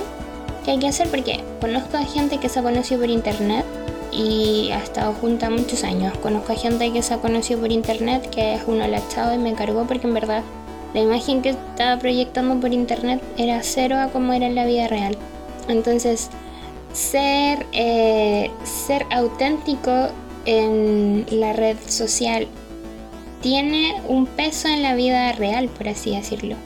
que 0.65 0.73
hay 0.73 0.79
que 0.79 0.89
hacer 0.89 1.09
porque 1.09 1.41
conozco 1.61 1.97
a 1.97 2.05
gente 2.05 2.39
que 2.39 2.49
se 2.49 2.61
ha 2.61 2.63
conocido 2.63 3.01
por 3.01 3.11
internet 3.11 3.65
y 4.13 4.71
ha 4.71 4.83
estado 4.83 5.13
junta 5.15 5.51
muchos 5.51 5.83
años. 5.83 6.17
Conozco 6.19 6.53
a 6.53 6.57
gente 6.57 6.93
que 6.93 7.03
se 7.03 7.15
ha 7.15 7.19
conocido 7.19 7.61
por 7.61 7.73
internet 7.73 8.29
que 8.31 8.55
es 8.55 8.63
uno 8.67 8.87
la 8.87 9.01
y 9.35 9.39
me 9.39 9.55
cargó 9.55 9.87
porque 9.87 10.07
en 10.07 10.15
verdad 10.15 10.43
la 10.95 11.01
imagen 11.01 11.43
que 11.43 11.51
estaba 11.51 11.99
proyectando 11.99 12.61
por 12.61 12.73
internet 12.73 13.21
era 13.37 13.63
cero 13.63 13.97
a 13.99 14.09
como 14.09 14.33
era 14.33 14.47
en 14.47 14.55
la 14.55 14.65
vida 14.65 14.87
real. 14.87 15.17
Entonces, 15.69 16.31
ser, 16.93 17.67
eh, 17.73 18.51
ser 18.63 19.05
auténtico 19.11 20.09
en 20.47 21.27
la 21.31 21.53
red 21.53 21.77
social 21.89 22.47
tiene 23.41 24.01
un 24.07 24.27
peso 24.27 24.69
en 24.69 24.83
la 24.83 24.95
vida 24.95 25.33
real, 25.33 25.69
por 25.69 25.89
así 25.89 26.15
decirlo. 26.15 26.57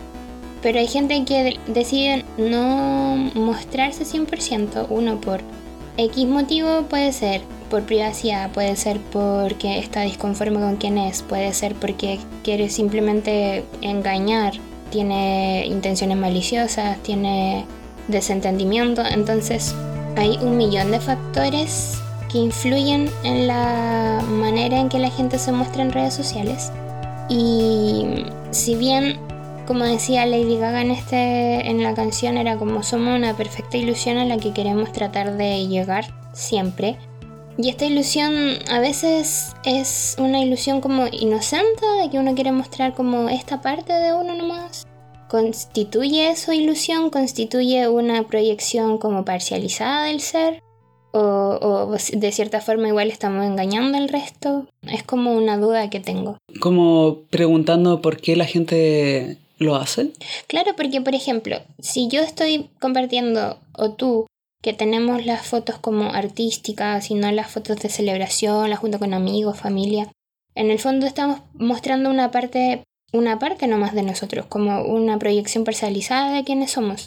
Pero 0.62 0.78
hay 0.78 0.88
gente 0.88 1.24
que 1.24 1.42
de- 1.44 1.60
decide 1.68 2.24
no 2.36 3.16
mostrarse 3.34 4.04
100%, 4.04 4.86
uno 4.90 5.20
por 5.20 5.40
X 5.96 6.26
motivo 6.26 6.82
puede 6.82 7.12
ser 7.12 7.42
por 7.70 7.82
privacidad, 7.82 8.50
puede 8.50 8.76
ser 8.76 8.98
porque 9.12 9.78
está 9.78 10.02
disconforme 10.02 10.60
con 10.60 10.76
quién 10.76 10.96
es, 10.98 11.22
puede 11.22 11.52
ser 11.52 11.74
porque 11.74 12.18
quiere 12.42 12.70
simplemente 12.70 13.64
engañar, 13.82 14.54
tiene 14.90 15.66
intenciones 15.66 16.16
maliciosas, 16.16 16.98
tiene 17.02 17.66
desentendimiento, 18.08 19.02
entonces 19.04 19.74
hay 20.16 20.38
un 20.40 20.56
millón 20.56 20.90
de 20.90 20.98
factores 21.00 21.98
que 22.32 22.38
influyen 22.38 23.10
en 23.22 23.46
la 23.46 24.22
manera 24.28 24.78
en 24.80 24.88
que 24.88 24.98
la 24.98 25.10
gente 25.10 25.38
se 25.38 25.52
muestra 25.52 25.82
en 25.82 25.92
redes 25.92 26.14
sociales. 26.14 26.72
Y 27.28 28.24
si 28.50 28.74
bien, 28.76 29.18
como 29.68 29.84
decía 29.84 30.24
Lady 30.24 30.56
Gaga 30.56 30.80
en, 30.80 30.90
este, 30.90 31.68
en 31.68 31.82
la 31.82 31.92
canción, 31.92 32.38
era 32.38 32.56
como 32.56 32.82
somos 32.82 33.14
una 33.14 33.36
perfecta 33.36 33.76
ilusión 33.76 34.16
a 34.16 34.24
la 34.24 34.38
que 34.38 34.54
queremos 34.54 34.92
tratar 34.92 35.36
de 35.36 35.68
llegar 35.68 36.06
siempre. 36.32 36.96
Y 37.58 37.68
esta 37.68 37.84
ilusión 37.84 38.32
a 38.70 38.80
veces 38.80 39.54
es 39.66 40.16
una 40.18 40.42
ilusión 40.42 40.80
como 40.80 41.06
inocente, 41.12 41.84
de 42.00 42.08
que 42.08 42.18
uno 42.18 42.34
quiere 42.34 42.50
mostrar 42.50 42.94
como 42.94 43.28
esta 43.28 43.60
parte 43.60 43.92
de 43.92 44.14
uno 44.14 44.34
nomás. 44.34 44.86
¿Constituye 45.28 46.30
eso 46.30 46.54
ilusión? 46.54 47.10
¿Constituye 47.10 47.88
una 47.88 48.22
proyección 48.22 48.96
como 48.96 49.26
parcializada 49.26 50.06
del 50.06 50.20
ser? 50.20 50.62
¿O, 51.12 51.18
o 51.20 51.96
de 52.16 52.32
cierta 52.32 52.62
forma 52.62 52.88
igual 52.88 53.10
estamos 53.10 53.44
engañando 53.44 53.98
al 53.98 54.08
resto? 54.08 54.66
Es 54.90 55.02
como 55.02 55.34
una 55.34 55.58
duda 55.58 55.90
que 55.90 56.00
tengo. 56.00 56.38
Como 56.58 57.18
preguntando 57.28 58.00
por 58.00 58.16
qué 58.16 58.34
la 58.34 58.46
gente 58.46 59.36
lo 59.58 59.76
hace. 59.76 60.12
Claro, 60.46 60.74
porque 60.76 61.00
por 61.00 61.14
ejemplo, 61.14 61.60
si 61.78 62.08
yo 62.08 62.20
estoy 62.20 62.70
compartiendo, 62.80 63.60
o 63.76 63.92
tú, 63.92 64.26
que 64.62 64.72
tenemos 64.72 65.24
las 65.24 65.46
fotos 65.46 65.78
como 65.78 66.12
artísticas 66.12 67.10
y 67.10 67.14
no 67.14 67.30
las 67.30 67.50
fotos 67.50 67.78
de 67.78 67.88
celebración, 67.88 68.70
las 68.70 68.78
junto 68.78 68.98
con 68.98 69.14
amigos, 69.14 69.58
familia, 69.58 70.10
en 70.54 70.70
el 70.70 70.78
fondo 70.78 71.06
estamos 71.06 71.40
mostrando 71.54 72.10
una 72.10 72.30
parte, 72.30 72.82
una 73.12 73.38
parte 73.38 73.66
nomás 73.68 73.94
de 73.94 74.02
nosotros, 74.02 74.46
como 74.46 74.82
una 74.82 75.18
proyección 75.18 75.64
parcializada 75.64 76.32
de 76.32 76.44
quiénes 76.44 76.72
somos, 76.72 77.06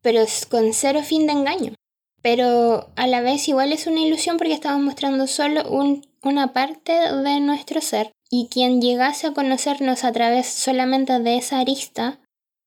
pero 0.00 0.20
es 0.20 0.46
con 0.46 0.72
cero 0.72 1.00
fin 1.02 1.26
de 1.26 1.32
engaño. 1.32 1.74
Pero 2.22 2.88
a 2.96 3.06
la 3.06 3.20
vez 3.20 3.48
igual 3.48 3.72
es 3.72 3.86
una 3.86 4.00
ilusión 4.00 4.38
porque 4.38 4.54
estamos 4.54 4.82
mostrando 4.82 5.26
solo 5.26 5.68
un, 5.68 6.06
una 6.22 6.52
parte 6.52 6.92
de 6.92 7.40
nuestro 7.40 7.80
ser 7.80 8.12
y 8.36 8.48
quien 8.48 8.82
llegase 8.82 9.28
a 9.28 9.32
conocernos 9.32 10.02
a 10.02 10.10
través 10.10 10.48
solamente 10.48 11.20
de 11.20 11.36
esa 11.36 11.60
arista 11.60 12.18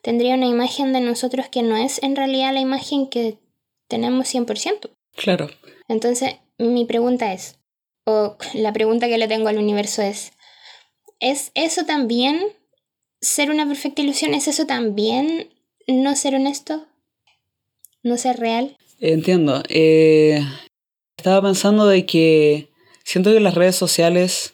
tendría 0.01 0.35
una 0.35 0.45
imagen 0.45 0.93
de 0.93 1.01
nosotros 1.01 1.49
que 1.49 1.61
no 1.61 1.75
es 1.75 2.01
en 2.01 2.15
realidad 2.15 2.53
la 2.53 2.61
imagen 2.61 3.09
que 3.09 3.37
tenemos 3.89 4.33
100%. 4.33 4.89
Claro. 5.17 5.49
Entonces, 5.89 6.37
mi 6.57 6.85
pregunta 6.85 7.33
es, 7.33 7.59
o 8.05 8.37
la 8.53 8.71
pregunta 8.71 9.09
que 9.09 9.17
le 9.17 9.27
tengo 9.27 9.49
al 9.49 9.57
universo 9.57 10.01
es, 10.01 10.31
¿es 11.19 11.51
eso 11.53 11.83
también 11.83 12.39
ser 13.19 13.51
una 13.51 13.67
perfecta 13.67 14.01
ilusión? 14.01 14.33
¿Es 14.33 14.47
eso 14.47 14.67
también 14.67 15.49
no 15.85 16.15
ser 16.15 16.35
honesto? 16.35 16.85
¿No 18.03 18.15
ser 18.15 18.39
real? 18.39 18.77
Entiendo. 19.01 19.61
Eh, 19.67 20.41
estaba 21.17 21.41
pensando 21.41 21.87
de 21.87 22.05
que 22.05 22.69
siento 23.03 23.33
que 23.33 23.41
las 23.41 23.55
redes 23.55 23.75
sociales 23.75 24.53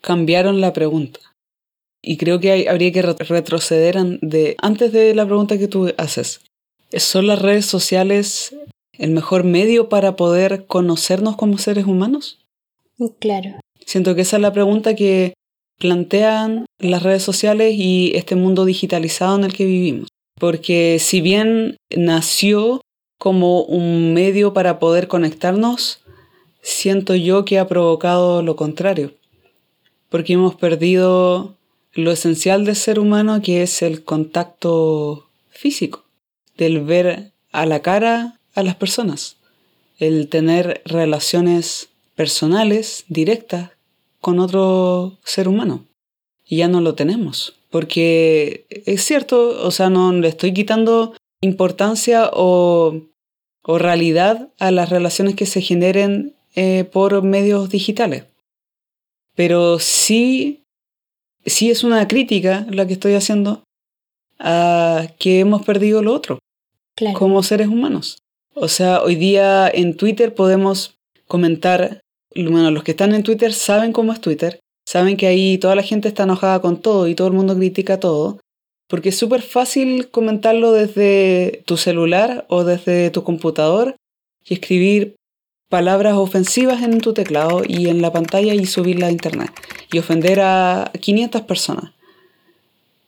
cambiaron 0.00 0.60
la 0.60 0.72
pregunta. 0.72 1.20
Y 2.02 2.16
creo 2.16 2.40
que 2.40 2.50
hay- 2.50 2.66
habría 2.66 2.92
que 2.92 3.02
re- 3.02 3.14
retroceder 3.18 3.96
de, 4.22 4.56
antes 4.62 4.92
de 4.92 5.14
la 5.14 5.26
pregunta 5.26 5.58
que 5.58 5.68
tú 5.68 5.92
haces. 5.98 6.40
¿Son 6.92 7.26
las 7.26 7.40
redes 7.40 7.66
sociales 7.66 8.54
el 8.98 9.10
mejor 9.10 9.44
medio 9.44 9.88
para 9.88 10.16
poder 10.16 10.66
conocernos 10.66 11.36
como 11.36 11.58
seres 11.58 11.86
humanos? 11.86 12.38
Claro. 13.18 13.60
Siento 13.86 14.14
que 14.14 14.22
esa 14.22 14.36
es 14.36 14.42
la 14.42 14.52
pregunta 14.52 14.94
que 14.94 15.34
plantean 15.78 16.66
las 16.78 17.02
redes 17.02 17.22
sociales 17.22 17.74
y 17.76 18.12
este 18.14 18.36
mundo 18.36 18.64
digitalizado 18.64 19.36
en 19.36 19.44
el 19.44 19.52
que 19.54 19.64
vivimos. 19.64 20.08
Porque 20.38 20.98
si 21.00 21.20
bien 21.20 21.76
nació 21.94 22.80
como 23.18 23.62
un 23.62 24.12
medio 24.14 24.52
para 24.52 24.78
poder 24.78 25.08
conectarnos, 25.08 26.00
siento 26.62 27.14
yo 27.14 27.44
que 27.44 27.58
ha 27.58 27.66
provocado 27.68 28.42
lo 28.42 28.56
contrario. 28.56 29.12
Porque 30.10 30.34
hemos 30.34 30.54
perdido 30.56 31.56
lo 31.94 32.12
esencial 32.12 32.64
del 32.66 32.76
ser 32.76 32.98
humano, 32.98 33.40
que 33.40 33.62
es 33.62 33.80
el 33.82 34.04
contacto 34.04 35.28
físico, 35.50 36.04
del 36.56 36.82
ver 36.82 37.32
a 37.52 37.64
la 37.64 37.80
cara 37.80 38.38
a 38.54 38.62
las 38.62 38.74
personas, 38.74 39.36
el 39.98 40.28
tener 40.28 40.82
relaciones 40.84 41.88
personales, 42.14 43.04
directas, 43.08 43.70
con 44.20 44.38
otro 44.38 45.18
ser 45.24 45.48
humano. 45.48 45.86
Y 46.46 46.58
ya 46.58 46.68
no 46.68 46.80
lo 46.80 46.94
tenemos. 46.94 47.54
Porque 47.70 48.66
es 48.68 49.04
cierto, 49.04 49.64
o 49.64 49.70
sea, 49.70 49.88
no 49.88 50.12
le 50.12 50.28
estoy 50.28 50.52
quitando 50.52 51.14
importancia 51.40 52.28
o, 52.32 53.00
o 53.62 53.78
realidad 53.78 54.48
a 54.58 54.70
las 54.70 54.90
relaciones 54.90 55.36
que 55.36 55.46
se 55.46 55.62
generen 55.62 56.34
eh, 56.56 56.84
por 56.84 57.22
medios 57.22 57.70
digitales. 57.70 58.24
Pero 59.40 59.78
sí, 59.78 60.64
sí 61.46 61.70
es 61.70 61.82
una 61.82 62.06
crítica 62.06 62.66
la 62.68 62.86
que 62.86 62.92
estoy 62.92 63.14
haciendo 63.14 63.64
a 64.38 65.06
que 65.18 65.40
hemos 65.40 65.64
perdido 65.64 66.02
lo 66.02 66.12
otro 66.12 66.40
Claro. 66.94 67.18
como 67.18 67.42
seres 67.42 67.68
humanos. 67.68 68.18
O 68.54 68.68
sea, 68.68 69.00
hoy 69.02 69.14
día 69.14 69.66
en 69.72 69.96
Twitter 69.96 70.34
podemos 70.34 70.94
comentar, 71.26 72.02
bueno, 72.36 72.70
los 72.70 72.84
que 72.84 72.90
están 72.90 73.14
en 73.14 73.22
Twitter 73.22 73.54
saben 73.54 73.92
cómo 73.92 74.12
es 74.12 74.20
Twitter, 74.20 74.60
saben 74.86 75.16
que 75.16 75.26
ahí 75.26 75.56
toda 75.56 75.74
la 75.74 75.84
gente 75.84 76.08
está 76.08 76.24
enojada 76.24 76.60
con 76.60 76.82
todo 76.82 77.08
y 77.08 77.14
todo 77.14 77.28
el 77.28 77.32
mundo 77.32 77.56
critica 77.56 77.98
todo, 77.98 78.40
porque 78.90 79.08
es 79.08 79.16
súper 79.16 79.40
fácil 79.40 80.10
comentarlo 80.10 80.72
desde 80.72 81.62
tu 81.64 81.78
celular 81.78 82.44
o 82.50 82.64
desde 82.64 83.08
tu 83.08 83.24
computador 83.24 83.96
y 84.44 84.52
escribir 84.52 85.14
palabras 85.70 86.14
ofensivas 86.14 86.82
en 86.82 87.00
tu 87.00 87.14
teclado 87.14 87.62
y 87.66 87.88
en 87.88 88.02
la 88.02 88.12
pantalla 88.12 88.52
y 88.52 88.66
subirla 88.66 89.06
a 89.06 89.10
internet 89.10 89.50
y 89.90 89.98
ofender 89.98 90.40
a 90.40 90.90
500 91.00 91.42
personas. 91.42 91.92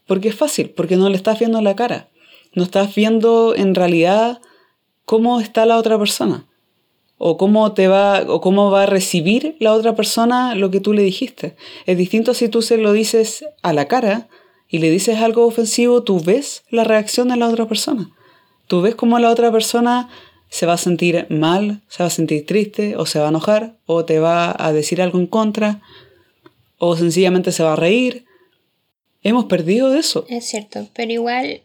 Porque 0.06 0.28
es 0.28 0.36
fácil, 0.36 0.70
porque 0.70 0.96
no 0.96 1.10
le 1.10 1.16
estás 1.16 1.38
viendo 1.38 1.60
la 1.60 1.76
cara. 1.76 2.08
No 2.54 2.62
estás 2.62 2.94
viendo 2.94 3.54
en 3.56 3.74
realidad 3.74 4.40
cómo 5.04 5.40
está 5.40 5.66
la 5.66 5.76
otra 5.76 5.98
persona 5.98 6.46
o 7.18 7.36
cómo 7.36 7.72
te 7.72 7.88
va 7.88 8.24
o 8.28 8.40
cómo 8.40 8.70
va 8.70 8.84
a 8.84 8.86
recibir 8.86 9.56
la 9.58 9.72
otra 9.72 9.94
persona 9.96 10.54
lo 10.54 10.70
que 10.70 10.80
tú 10.80 10.92
le 10.92 11.02
dijiste. 11.02 11.56
Es 11.86 11.98
distinto 11.98 12.32
si 12.32 12.48
tú 12.48 12.62
se 12.62 12.78
lo 12.78 12.92
dices 12.92 13.44
a 13.62 13.72
la 13.72 13.86
cara 13.88 14.28
y 14.68 14.78
le 14.78 14.90
dices 14.90 15.18
algo 15.18 15.46
ofensivo, 15.46 16.02
tú 16.02 16.20
ves 16.20 16.62
la 16.70 16.84
reacción 16.84 17.28
de 17.28 17.36
la 17.36 17.48
otra 17.48 17.66
persona. 17.66 18.10
Tú 18.68 18.82
ves 18.82 18.94
cómo 18.94 19.18
la 19.18 19.30
otra 19.30 19.50
persona 19.50 20.08
se 20.52 20.66
va 20.66 20.74
a 20.74 20.76
sentir 20.78 21.26
mal, 21.30 21.80
se 21.88 22.02
va 22.02 22.08
a 22.08 22.10
sentir 22.10 22.44
triste, 22.44 22.94
o 22.98 23.06
se 23.06 23.18
va 23.18 23.24
a 23.24 23.28
enojar, 23.30 23.78
o 23.86 24.04
te 24.04 24.18
va 24.18 24.54
a 24.58 24.70
decir 24.74 25.00
algo 25.00 25.18
en 25.18 25.26
contra, 25.26 25.80
o 26.76 26.94
sencillamente 26.94 27.52
se 27.52 27.62
va 27.62 27.72
a 27.72 27.76
reír. 27.76 28.26
Hemos 29.22 29.46
perdido 29.46 29.94
eso. 29.94 30.26
Es 30.28 30.44
cierto, 30.44 30.88
pero 30.92 31.10
igual 31.10 31.62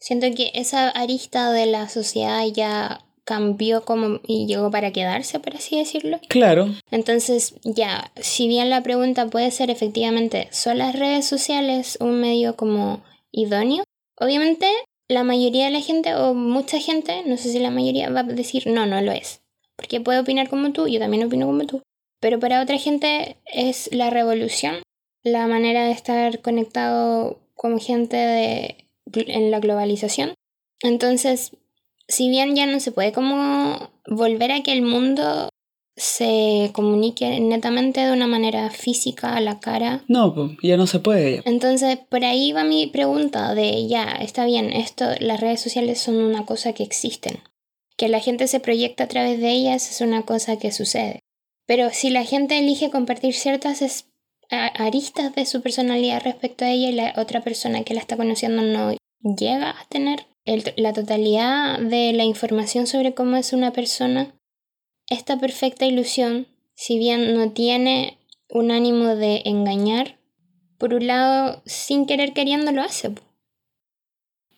siento 0.00 0.26
que 0.34 0.50
esa 0.54 0.88
arista 0.88 1.52
de 1.52 1.66
la 1.66 1.88
sociedad 1.88 2.44
ya 2.52 3.04
cambió 3.22 3.84
como 3.84 4.18
y 4.26 4.46
llegó 4.48 4.68
para 4.68 4.90
quedarse, 4.90 5.38
por 5.38 5.54
así 5.54 5.78
decirlo. 5.78 6.18
Claro. 6.28 6.74
Entonces, 6.90 7.54
ya, 7.62 8.10
si 8.16 8.48
bien 8.48 8.68
la 8.68 8.82
pregunta 8.82 9.28
puede 9.28 9.52
ser 9.52 9.70
efectivamente, 9.70 10.48
¿son 10.50 10.78
las 10.78 10.98
redes 10.98 11.24
sociales 11.24 11.98
un 12.00 12.20
medio 12.20 12.56
como 12.56 13.04
idóneo? 13.30 13.84
Obviamente 14.18 14.66
la 15.08 15.24
mayoría 15.24 15.66
de 15.66 15.70
la 15.70 15.80
gente 15.80 16.14
o 16.14 16.34
mucha 16.34 16.78
gente, 16.78 17.22
no 17.26 17.36
sé 17.36 17.50
si 17.50 17.58
la 17.58 17.70
mayoría 17.70 18.10
va 18.10 18.20
a 18.20 18.24
decir 18.24 18.66
no, 18.66 18.86
no 18.86 19.00
lo 19.00 19.12
es. 19.12 19.42
Porque 19.76 20.00
puede 20.00 20.20
opinar 20.20 20.48
como 20.48 20.72
tú, 20.72 20.86
yo 20.86 20.98
también 20.98 21.24
opino 21.24 21.46
como 21.46 21.66
tú. 21.66 21.82
Pero 22.20 22.38
para 22.38 22.62
otra 22.62 22.78
gente 22.78 23.36
es 23.46 23.90
la 23.92 24.10
revolución, 24.10 24.76
la 25.22 25.46
manera 25.46 25.84
de 25.84 25.92
estar 25.92 26.40
conectado 26.40 27.40
como 27.54 27.78
gente 27.78 28.16
de, 28.16 28.88
en 29.12 29.50
la 29.50 29.60
globalización. 29.60 30.34
Entonces, 30.80 31.56
si 32.08 32.28
bien 32.28 32.54
ya 32.54 32.66
no 32.66 32.80
se 32.80 32.92
puede 32.92 33.12
como 33.12 33.90
volver 34.06 34.52
a 34.52 34.62
que 34.62 34.72
el 34.72 34.82
mundo 34.82 35.48
se 35.96 36.70
comunique 36.72 37.38
netamente 37.40 38.00
de 38.00 38.12
una 38.12 38.26
manera 38.26 38.68
física 38.70 39.36
a 39.36 39.40
la 39.40 39.60
cara. 39.60 40.02
No, 40.08 40.34
pues 40.34 40.52
ya 40.62 40.76
no 40.76 40.86
se 40.86 40.98
puede. 40.98 41.42
Entonces, 41.44 41.98
por 42.08 42.24
ahí 42.24 42.52
va 42.52 42.64
mi 42.64 42.86
pregunta 42.88 43.54
de, 43.54 43.86
ya, 43.86 44.04
está 44.20 44.44
bien, 44.44 44.72
esto, 44.72 45.04
las 45.20 45.40
redes 45.40 45.60
sociales 45.60 46.00
son 46.00 46.16
una 46.16 46.44
cosa 46.44 46.72
que 46.72 46.82
existen. 46.82 47.40
Que 47.96 48.08
la 48.08 48.20
gente 48.20 48.48
se 48.48 48.60
proyecta 48.60 49.04
a 49.04 49.08
través 49.08 49.40
de 49.40 49.50
ellas 49.50 49.90
es 49.90 50.00
una 50.00 50.22
cosa 50.22 50.58
que 50.58 50.72
sucede. 50.72 51.20
Pero 51.66 51.90
si 51.92 52.10
la 52.10 52.24
gente 52.24 52.58
elige 52.58 52.90
compartir 52.90 53.34
ciertas 53.34 54.06
aristas 54.50 55.34
de 55.34 55.46
su 55.46 55.62
personalidad 55.62 56.22
respecto 56.22 56.64
a 56.64 56.70
ella 56.70 56.88
y 56.88 56.92
la 56.92 57.14
otra 57.16 57.42
persona 57.42 57.84
que 57.84 57.94
la 57.94 58.00
está 58.00 58.16
conociendo 58.16 58.62
no 58.62 58.94
llega 59.36 59.70
a 59.70 59.84
tener 59.88 60.26
la 60.76 60.92
totalidad 60.92 61.78
de 61.78 62.12
la 62.12 62.24
información 62.24 62.86
sobre 62.86 63.14
cómo 63.14 63.36
es 63.36 63.52
una 63.52 63.72
persona, 63.72 64.34
esta 65.08 65.38
perfecta 65.38 65.86
ilusión, 65.86 66.46
si 66.74 66.98
bien 66.98 67.34
no 67.34 67.50
tiene 67.52 68.18
un 68.48 68.70
ánimo 68.70 69.16
de 69.16 69.42
engañar, 69.44 70.16
por 70.78 70.94
un 70.94 71.06
lado, 71.06 71.62
sin 71.66 72.06
querer 72.06 72.32
queriendo 72.32 72.72
lo 72.72 72.82
hace. 72.82 73.12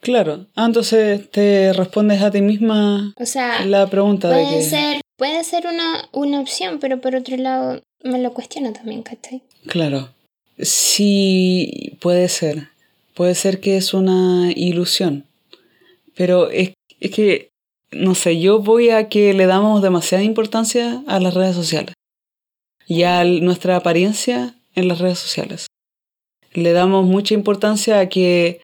Claro, 0.00 0.46
ah, 0.54 0.66
entonces 0.66 1.30
te 1.30 1.72
respondes 1.72 2.22
a 2.22 2.30
ti 2.30 2.40
misma 2.40 3.12
o 3.18 3.26
sea, 3.26 3.64
la 3.64 3.88
pregunta 3.88 4.28
puede 4.28 4.46
de 4.46 4.56
que... 4.58 4.62
Ser, 4.62 5.00
puede 5.16 5.42
ser 5.42 5.66
una, 5.66 6.08
una 6.12 6.40
opción, 6.40 6.78
pero 6.78 7.00
por 7.00 7.16
otro 7.16 7.36
lado 7.36 7.82
me 8.04 8.20
lo 8.20 8.32
cuestiono 8.32 8.72
también, 8.72 9.02
¿cachai? 9.02 9.42
Claro, 9.66 10.10
sí 10.58 11.96
puede 12.00 12.28
ser, 12.28 12.68
puede 13.14 13.34
ser 13.34 13.58
que 13.58 13.76
es 13.76 13.94
una 13.94 14.52
ilusión, 14.54 15.24
pero 16.14 16.50
es, 16.50 16.74
es 17.00 17.10
que 17.10 17.50
no 17.96 18.14
sé, 18.14 18.40
yo 18.40 18.60
voy 18.60 18.90
a 18.90 19.08
que 19.08 19.34
le 19.34 19.46
damos 19.46 19.82
demasiada 19.82 20.24
importancia 20.24 21.02
a 21.06 21.20
las 21.20 21.34
redes 21.34 21.54
sociales 21.54 21.94
y 22.86 23.02
a 23.02 23.24
nuestra 23.24 23.76
apariencia 23.76 24.54
en 24.74 24.88
las 24.88 24.98
redes 24.98 25.18
sociales. 25.18 25.66
Le 26.52 26.72
damos 26.72 27.04
mucha 27.04 27.34
importancia 27.34 27.98
a 27.98 28.08
que 28.08 28.62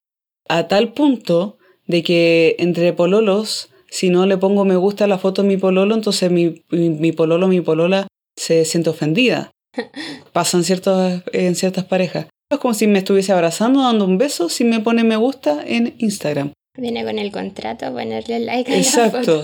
a 0.48 0.68
tal 0.68 0.92
punto 0.92 1.58
de 1.86 2.02
que 2.02 2.56
entre 2.58 2.92
pololos, 2.92 3.70
si 3.90 4.10
no 4.10 4.26
le 4.26 4.38
pongo 4.38 4.64
me 4.64 4.76
gusta 4.76 5.04
a 5.04 5.08
la 5.08 5.18
foto 5.18 5.42
de 5.42 5.48
mi 5.48 5.56
pololo, 5.56 5.94
entonces 5.94 6.30
mi, 6.30 6.62
mi, 6.70 7.12
pololo, 7.12 7.48
mi 7.48 7.60
polola 7.60 8.06
se 8.36 8.64
siente 8.64 8.90
ofendida. 8.90 9.50
Pasa 10.32 10.58
en, 10.58 10.64
ciertos, 10.64 11.22
en 11.32 11.54
ciertas 11.54 11.84
parejas. 11.84 12.26
Es 12.50 12.58
como 12.58 12.74
si 12.74 12.86
me 12.86 12.98
estuviese 12.98 13.32
abrazando, 13.32 13.82
dando 13.82 14.04
un 14.04 14.18
beso, 14.18 14.48
si 14.48 14.64
me 14.64 14.80
pone 14.80 15.04
me 15.04 15.16
gusta 15.16 15.62
en 15.66 15.94
Instagram. 15.98 16.52
Viene 16.76 17.04
con 17.04 17.18
el 17.18 17.30
contrato 17.30 17.86
a 17.86 17.90
ponerle 17.90 18.40
like 18.40 18.72
a 18.72 18.76
Exacto. 18.76 19.42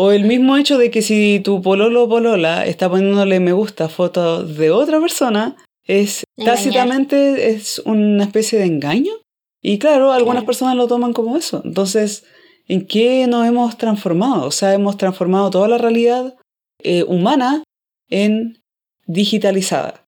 O 0.00 0.12
el 0.12 0.24
mismo 0.24 0.56
hecho 0.56 0.78
de 0.78 0.92
que 0.92 1.02
si 1.02 1.40
tu 1.40 1.60
pololo 1.60 2.04
o 2.04 2.08
polola 2.08 2.64
está 2.66 2.88
poniéndole 2.88 3.40
me 3.40 3.52
gusta 3.52 3.86
a 3.86 3.88
fotos 3.88 4.56
de 4.56 4.70
otra 4.70 5.00
persona, 5.00 5.56
es 5.82 6.22
tácitamente 6.36 7.50
es 7.50 7.80
una 7.80 8.22
especie 8.22 8.60
de 8.60 8.66
engaño. 8.66 9.12
Y 9.60 9.80
claro, 9.80 10.12
algunas 10.12 10.44
personas 10.44 10.76
lo 10.76 10.86
toman 10.86 11.12
como 11.12 11.36
eso. 11.36 11.62
Entonces, 11.64 12.24
¿en 12.68 12.86
qué 12.86 13.26
nos 13.26 13.44
hemos 13.44 13.76
transformado? 13.76 14.46
O 14.46 14.50
sea, 14.52 14.72
hemos 14.72 14.96
transformado 14.96 15.50
toda 15.50 15.66
la 15.66 15.78
realidad 15.78 16.36
eh, 16.84 17.02
humana 17.02 17.64
en 18.08 18.62
digitalizada. 19.06 20.04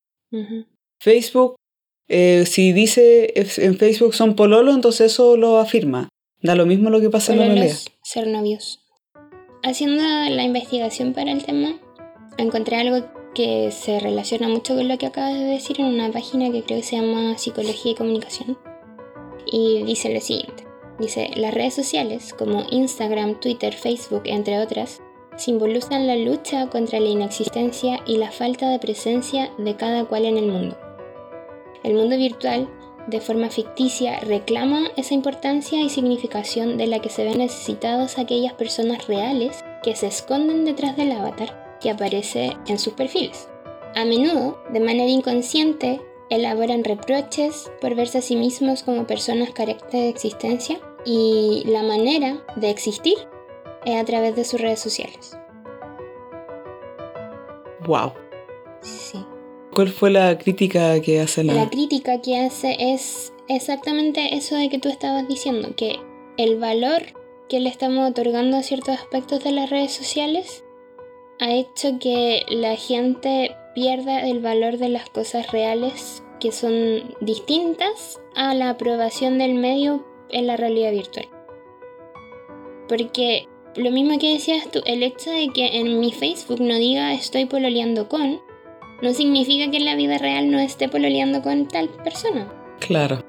Facebook 1.00 1.56
eh, 2.12 2.44
si 2.44 2.72
dice 2.72 3.32
en 3.36 3.78
Facebook 3.78 4.14
son 4.14 4.34
pololo, 4.34 4.74
entonces 4.74 5.12
eso 5.12 5.36
lo 5.36 5.58
afirma. 5.58 6.08
Da 6.42 6.56
lo 6.56 6.66
mismo 6.66 6.90
lo 6.90 7.00
que 7.00 7.08
pasa 7.08 7.32
en 7.32 7.38
la 7.38 7.46
realidad. 7.46 7.76
Ser 8.02 8.26
novios. 8.26 8.80
Haciendo 9.62 10.02
la 10.02 10.42
investigación 10.42 11.12
para 11.12 11.30
el 11.30 11.44
tema, 11.44 11.78
encontré 12.36 12.76
algo 12.78 13.06
que 13.32 13.70
se 13.70 14.00
relaciona 14.00 14.48
mucho 14.48 14.74
con 14.74 14.88
lo 14.88 14.98
que 14.98 15.06
acabas 15.06 15.34
de 15.34 15.44
decir 15.44 15.80
en 15.80 15.86
una 15.86 16.10
página 16.10 16.50
que 16.50 16.64
creo 16.64 16.80
que 16.80 16.84
se 16.84 16.96
llama 16.96 17.38
Psicología 17.38 17.92
y 17.92 17.94
Comunicación. 17.94 18.58
Y 19.46 19.84
dice 19.84 20.12
lo 20.12 20.20
siguiente. 20.20 20.64
Dice, 20.98 21.30
las 21.36 21.54
redes 21.54 21.74
sociales 21.74 22.34
como 22.36 22.66
Instagram, 22.70 23.38
Twitter, 23.38 23.72
Facebook, 23.72 24.22
entre 24.24 24.58
otras, 24.58 25.00
simbolizan 25.36 26.08
la 26.08 26.16
lucha 26.16 26.66
contra 26.66 26.98
la 26.98 27.08
inexistencia 27.08 28.00
y 28.04 28.16
la 28.16 28.32
falta 28.32 28.68
de 28.68 28.80
presencia 28.80 29.52
de 29.58 29.76
cada 29.76 30.04
cual 30.06 30.24
en 30.24 30.38
el 30.38 30.48
mundo. 30.48 30.76
El 31.82 31.94
mundo 31.94 32.16
virtual, 32.16 32.68
de 33.06 33.20
forma 33.20 33.50
ficticia, 33.50 34.20
reclama 34.20 34.88
esa 34.96 35.14
importancia 35.14 35.80
y 35.80 35.88
significación 35.88 36.76
de 36.76 36.86
la 36.86 37.00
que 37.00 37.08
se 37.08 37.24
ven 37.24 37.38
necesitados 37.38 38.18
aquellas 38.18 38.52
personas 38.52 39.06
reales 39.06 39.64
que 39.82 39.96
se 39.96 40.06
esconden 40.06 40.64
detrás 40.64 40.96
del 40.96 41.12
avatar 41.12 41.78
que 41.80 41.90
aparece 41.90 42.56
en 42.66 42.78
sus 42.78 42.92
perfiles. 42.92 43.48
A 43.96 44.04
menudo, 44.04 44.62
de 44.72 44.80
manera 44.80 45.10
inconsciente, 45.10 46.00
elaboran 46.28 46.84
reproches 46.84 47.72
por 47.80 47.94
verse 47.94 48.18
a 48.18 48.22
sí 48.22 48.36
mismos 48.36 48.82
como 48.82 49.06
personas 49.06 49.50
carentes 49.50 49.90
de 49.90 50.08
existencia 50.08 50.78
y 51.04 51.64
la 51.66 51.82
manera 51.82 52.44
de 52.56 52.70
existir 52.70 53.16
es 53.84 54.00
a 54.00 54.04
través 54.04 54.36
de 54.36 54.44
sus 54.44 54.60
redes 54.60 54.80
sociales. 54.80 55.36
Wow. 57.86 58.12
Sí. 58.82 59.24
¿Cuál 59.80 59.92
fue 59.92 60.10
la 60.10 60.36
crítica 60.36 61.00
que 61.00 61.20
hace 61.20 61.42
la... 61.42 61.54
La 61.54 61.70
crítica 61.70 62.20
que 62.20 62.38
hace 62.38 62.76
es 62.78 63.32
exactamente 63.48 64.36
eso 64.36 64.54
de 64.56 64.68
que 64.68 64.78
tú 64.78 64.90
estabas 64.90 65.26
diciendo, 65.26 65.74
que 65.74 65.98
el 66.36 66.58
valor 66.58 67.00
que 67.48 67.60
le 67.60 67.70
estamos 67.70 68.10
otorgando 68.10 68.58
a 68.58 68.62
ciertos 68.62 68.96
aspectos 68.96 69.42
de 69.42 69.52
las 69.52 69.70
redes 69.70 69.92
sociales 69.92 70.64
ha 71.38 71.50
hecho 71.52 71.98
que 71.98 72.42
la 72.50 72.76
gente 72.76 73.56
pierda 73.74 74.20
el 74.28 74.40
valor 74.40 74.76
de 74.76 74.90
las 74.90 75.08
cosas 75.08 75.50
reales 75.50 76.22
que 76.40 76.52
son 76.52 77.14
distintas 77.22 78.20
a 78.36 78.52
la 78.52 78.68
aprobación 78.68 79.38
del 79.38 79.54
medio 79.54 80.04
en 80.28 80.46
la 80.46 80.58
realidad 80.58 80.92
virtual. 80.92 81.26
Porque 82.86 83.48
lo 83.76 83.90
mismo 83.90 84.18
que 84.18 84.34
decías 84.34 84.70
tú, 84.70 84.82
el 84.84 85.02
hecho 85.02 85.30
de 85.30 85.48
que 85.54 85.78
en 85.78 86.00
mi 86.00 86.12
Facebook 86.12 86.60
no 86.60 86.74
diga 86.74 87.14
estoy 87.14 87.46
pololeando 87.46 88.10
con, 88.10 88.42
no 89.02 89.12
significa 89.12 89.70
que 89.70 89.78
en 89.78 89.84
la 89.84 89.94
vida 89.94 90.18
real 90.18 90.50
no 90.50 90.58
esté 90.58 90.88
pololeando 90.88 91.42
con 91.42 91.68
tal 91.68 91.88
persona. 91.88 92.52
Claro. 92.80 93.22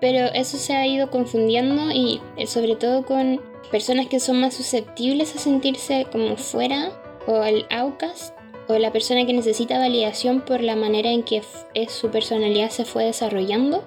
Pero 0.00 0.26
eso 0.34 0.58
se 0.58 0.74
ha 0.74 0.86
ido 0.86 1.10
confundiendo 1.10 1.90
y 1.92 2.20
eh, 2.36 2.46
sobre 2.46 2.76
todo 2.76 3.04
con 3.04 3.40
personas 3.70 4.06
que 4.06 4.20
son 4.20 4.40
más 4.40 4.54
susceptibles 4.54 5.34
a 5.34 5.38
sentirse 5.38 6.06
como 6.10 6.36
fuera 6.36 6.90
o 7.26 7.44
el 7.44 7.66
outcast 7.70 8.34
o 8.68 8.78
la 8.78 8.92
persona 8.92 9.24
que 9.26 9.32
necesita 9.32 9.78
validación 9.78 10.40
por 10.40 10.60
la 10.60 10.76
manera 10.76 11.10
en 11.10 11.22
que 11.22 11.42
su 11.88 12.10
personalidad 12.10 12.70
se 12.70 12.84
fue 12.84 13.04
desarrollando, 13.04 13.84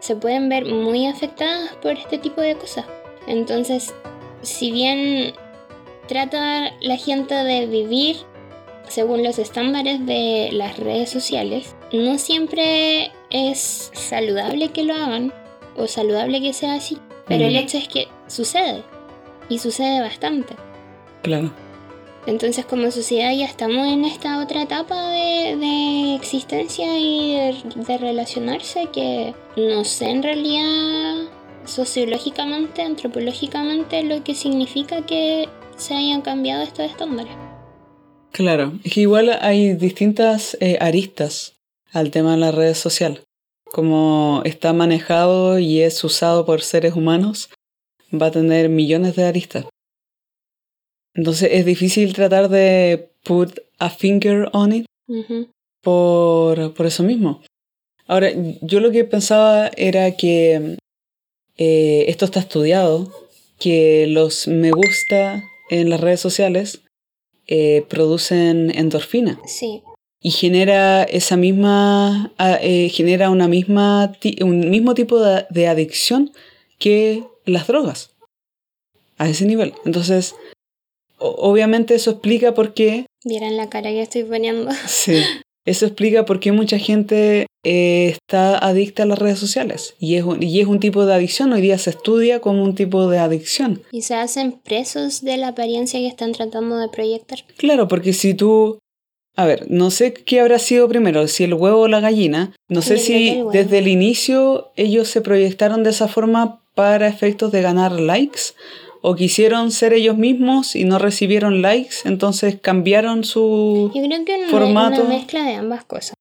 se 0.00 0.16
pueden 0.16 0.48
ver 0.48 0.66
muy 0.66 1.06
afectadas 1.06 1.74
por 1.82 1.92
este 1.92 2.18
tipo 2.18 2.40
de 2.40 2.56
cosas. 2.56 2.86
Entonces, 3.26 3.94
si 4.42 4.70
bien 4.70 5.32
trata 6.06 6.72
la 6.80 6.96
gente 6.96 7.34
de 7.34 7.66
vivir 7.66 8.16
según 8.88 9.22
los 9.22 9.38
estándares 9.38 10.04
de 10.06 10.50
las 10.52 10.78
redes 10.78 11.10
sociales, 11.10 11.74
no 11.92 12.18
siempre 12.18 13.12
es 13.30 13.90
saludable 13.94 14.70
que 14.70 14.84
lo 14.84 14.94
hagan 14.94 15.32
o 15.76 15.86
saludable 15.86 16.40
que 16.40 16.52
sea 16.52 16.74
así. 16.74 16.98
Pero 17.26 17.44
el 17.44 17.56
hecho 17.56 17.76
es 17.78 17.88
que 17.88 18.08
sucede 18.28 18.82
y 19.48 19.58
sucede 19.58 20.00
bastante. 20.00 20.54
Claro. 21.22 21.50
Entonces 22.26 22.64
como 22.66 22.90
sociedad 22.90 23.32
ya 23.32 23.44
estamos 23.44 23.86
en 23.86 24.04
esta 24.04 24.40
otra 24.40 24.62
etapa 24.62 25.10
de, 25.10 26.16
existencia 26.16 26.98
y 26.98 27.34
de, 27.34 27.84
de, 27.86 27.98
relacionarse 27.98 28.88
que 28.92 29.32
no 29.56 29.84
sé 29.84 30.10
en 30.10 30.22
realidad 30.24 31.28
sociológicamente, 31.64 32.82
antropológicamente 32.82 34.02
lo 34.02 34.24
que 34.24 34.34
significa 34.34 35.02
que 35.02 35.48
se 35.76 35.94
hayan 35.94 36.22
cambiado 36.22 36.62
estos 36.62 36.86
estándares. 36.86 37.45
Claro, 38.36 38.78
es 38.84 38.92
que 38.92 39.00
igual 39.00 39.30
hay 39.40 39.72
distintas 39.72 40.58
eh, 40.60 40.76
aristas 40.78 41.54
al 41.90 42.10
tema 42.10 42.32
de 42.32 42.36
las 42.36 42.54
redes 42.54 42.76
sociales. 42.76 43.22
Como 43.64 44.42
está 44.44 44.74
manejado 44.74 45.58
y 45.58 45.80
es 45.80 46.04
usado 46.04 46.44
por 46.44 46.60
seres 46.60 46.92
humanos, 46.92 47.48
va 48.12 48.26
a 48.26 48.30
tener 48.30 48.68
millones 48.68 49.16
de 49.16 49.24
aristas. 49.24 49.64
Entonces 51.14 51.48
es 51.50 51.64
difícil 51.64 52.12
tratar 52.12 52.50
de 52.50 53.08
put 53.24 53.58
a 53.78 53.88
finger 53.88 54.50
on 54.52 54.72
it 54.74 54.86
por, 55.82 56.74
por, 56.74 56.84
eso 56.84 57.04
mismo. 57.04 57.42
Ahora, 58.06 58.28
yo 58.60 58.80
lo 58.80 58.90
que 58.90 59.04
pensaba 59.04 59.70
era 59.78 60.14
que 60.14 60.76
eh, 61.56 62.04
esto 62.08 62.26
está 62.26 62.40
estudiado, 62.40 63.10
que 63.58 64.06
los 64.08 64.46
me 64.46 64.72
gusta 64.72 65.42
en 65.70 65.88
las 65.88 66.02
redes 66.02 66.20
sociales 66.20 66.82
eh, 67.46 67.84
producen 67.88 68.72
endorfina. 68.76 69.40
Sí. 69.46 69.82
Y 70.20 70.30
genera 70.30 71.04
esa 71.04 71.36
misma, 71.36 72.32
ah, 72.38 72.58
eh, 72.60 72.88
genera 72.88 73.30
una 73.30 73.48
misma, 73.48 74.12
un 74.40 74.70
mismo 74.70 74.94
tipo 74.94 75.20
de, 75.20 75.68
adicción 75.68 76.32
que 76.78 77.24
las 77.44 77.66
drogas. 77.66 78.10
A 79.18 79.28
ese 79.28 79.46
nivel. 79.46 79.72
Entonces, 79.84 80.34
obviamente 81.18 81.94
eso 81.94 82.10
explica 82.10 82.54
por 82.54 82.74
qué... 82.74 83.06
Vieran 83.24 83.56
la 83.56 83.68
cara 83.68 83.90
que 83.90 84.02
estoy 84.02 84.24
poniendo. 84.24 84.70
Sí. 84.86 85.22
Eso 85.66 85.84
explica 85.86 86.24
por 86.24 86.40
qué 86.40 86.52
mucha 86.52 86.78
gente 86.78 87.46
eh, 87.64 88.08
está 88.08 88.56
adicta 88.58 89.02
a 89.02 89.06
las 89.06 89.18
redes 89.18 89.40
sociales. 89.40 89.94
Y 89.98 90.14
es, 90.14 90.24
y 90.40 90.60
es 90.60 90.66
un 90.68 90.78
tipo 90.78 91.04
de 91.04 91.14
adicción. 91.14 91.52
Hoy 91.52 91.60
día 91.60 91.76
se 91.78 91.90
estudia 91.90 92.40
como 92.40 92.62
un 92.62 92.76
tipo 92.76 93.08
de 93.08 93.18
adicción. 93.18 93.82
Y 93.90 94.02
se 94.02 94.14
hacen 94.14 94.52
presos 94.52 95.22
de 95.22 95.36
la 95.36 95.48
apariencia 95.48 95.98
que 95.98 96.06
están 96.06 96.32
tratando 96.32 96.78
de 96.78 96.88
proyectar. 96.88 97.40
Claro, 97.56 97.88
porque 97.88 98.12
si 98.12 98.34
tú... 98.34 98.78
A 99.38 99.44
ver, 99.44 99.66
no 99.68 99.90
sé 99.90 100.14
qué 100.14 100.40
habrá 100.40 100.58
sido 100.58 100.88
primero, 100.88 101.28
si 101.28 101.44
el 101.44 101.52
huevo 101.52 101.80
o 101.80 101.88
la 101.88 102.00
gallina. 102.00 102.54
No 102.68 102.80
sé 102.80 102.96
si 102.96 103.42
desde 103.52 103.78
el 103.78 103.88
inicio 103.88 104.72
ellos 104.76 105.08
se 105.08 105.20
proyectaron 105.20 105.82
de 105.82 105.90
esa 105.90 106.08
forma 106.08 106.62
para 106.74 107.06
efectos 107.08 107.52
de 107.52 107.60
ganar 107.60 107.92
likes 107.92 108.54
o 109.08 109.14
quisieron 109.14 109.70
ser 109.70 109.92
ellos 109.92 110.18
mismos 110.18 110.74
y 110.74 110.82
no 110.82 110.98
recibieron 110.98 111.62
likes, 111.62 111.98
entonces 112.06 112.58
cambiaron 112.60 113.22
su 113.22 113.92
Yo 113.94 114.02
creo 114.02 114.24
que 114.24 114.46
formato. 114.48 115.02
una 115.02 115.10
mezcla 115.10 115.44
de 115.44 115.54
ambas 115.54 115.84
cosas. 115.84 116.14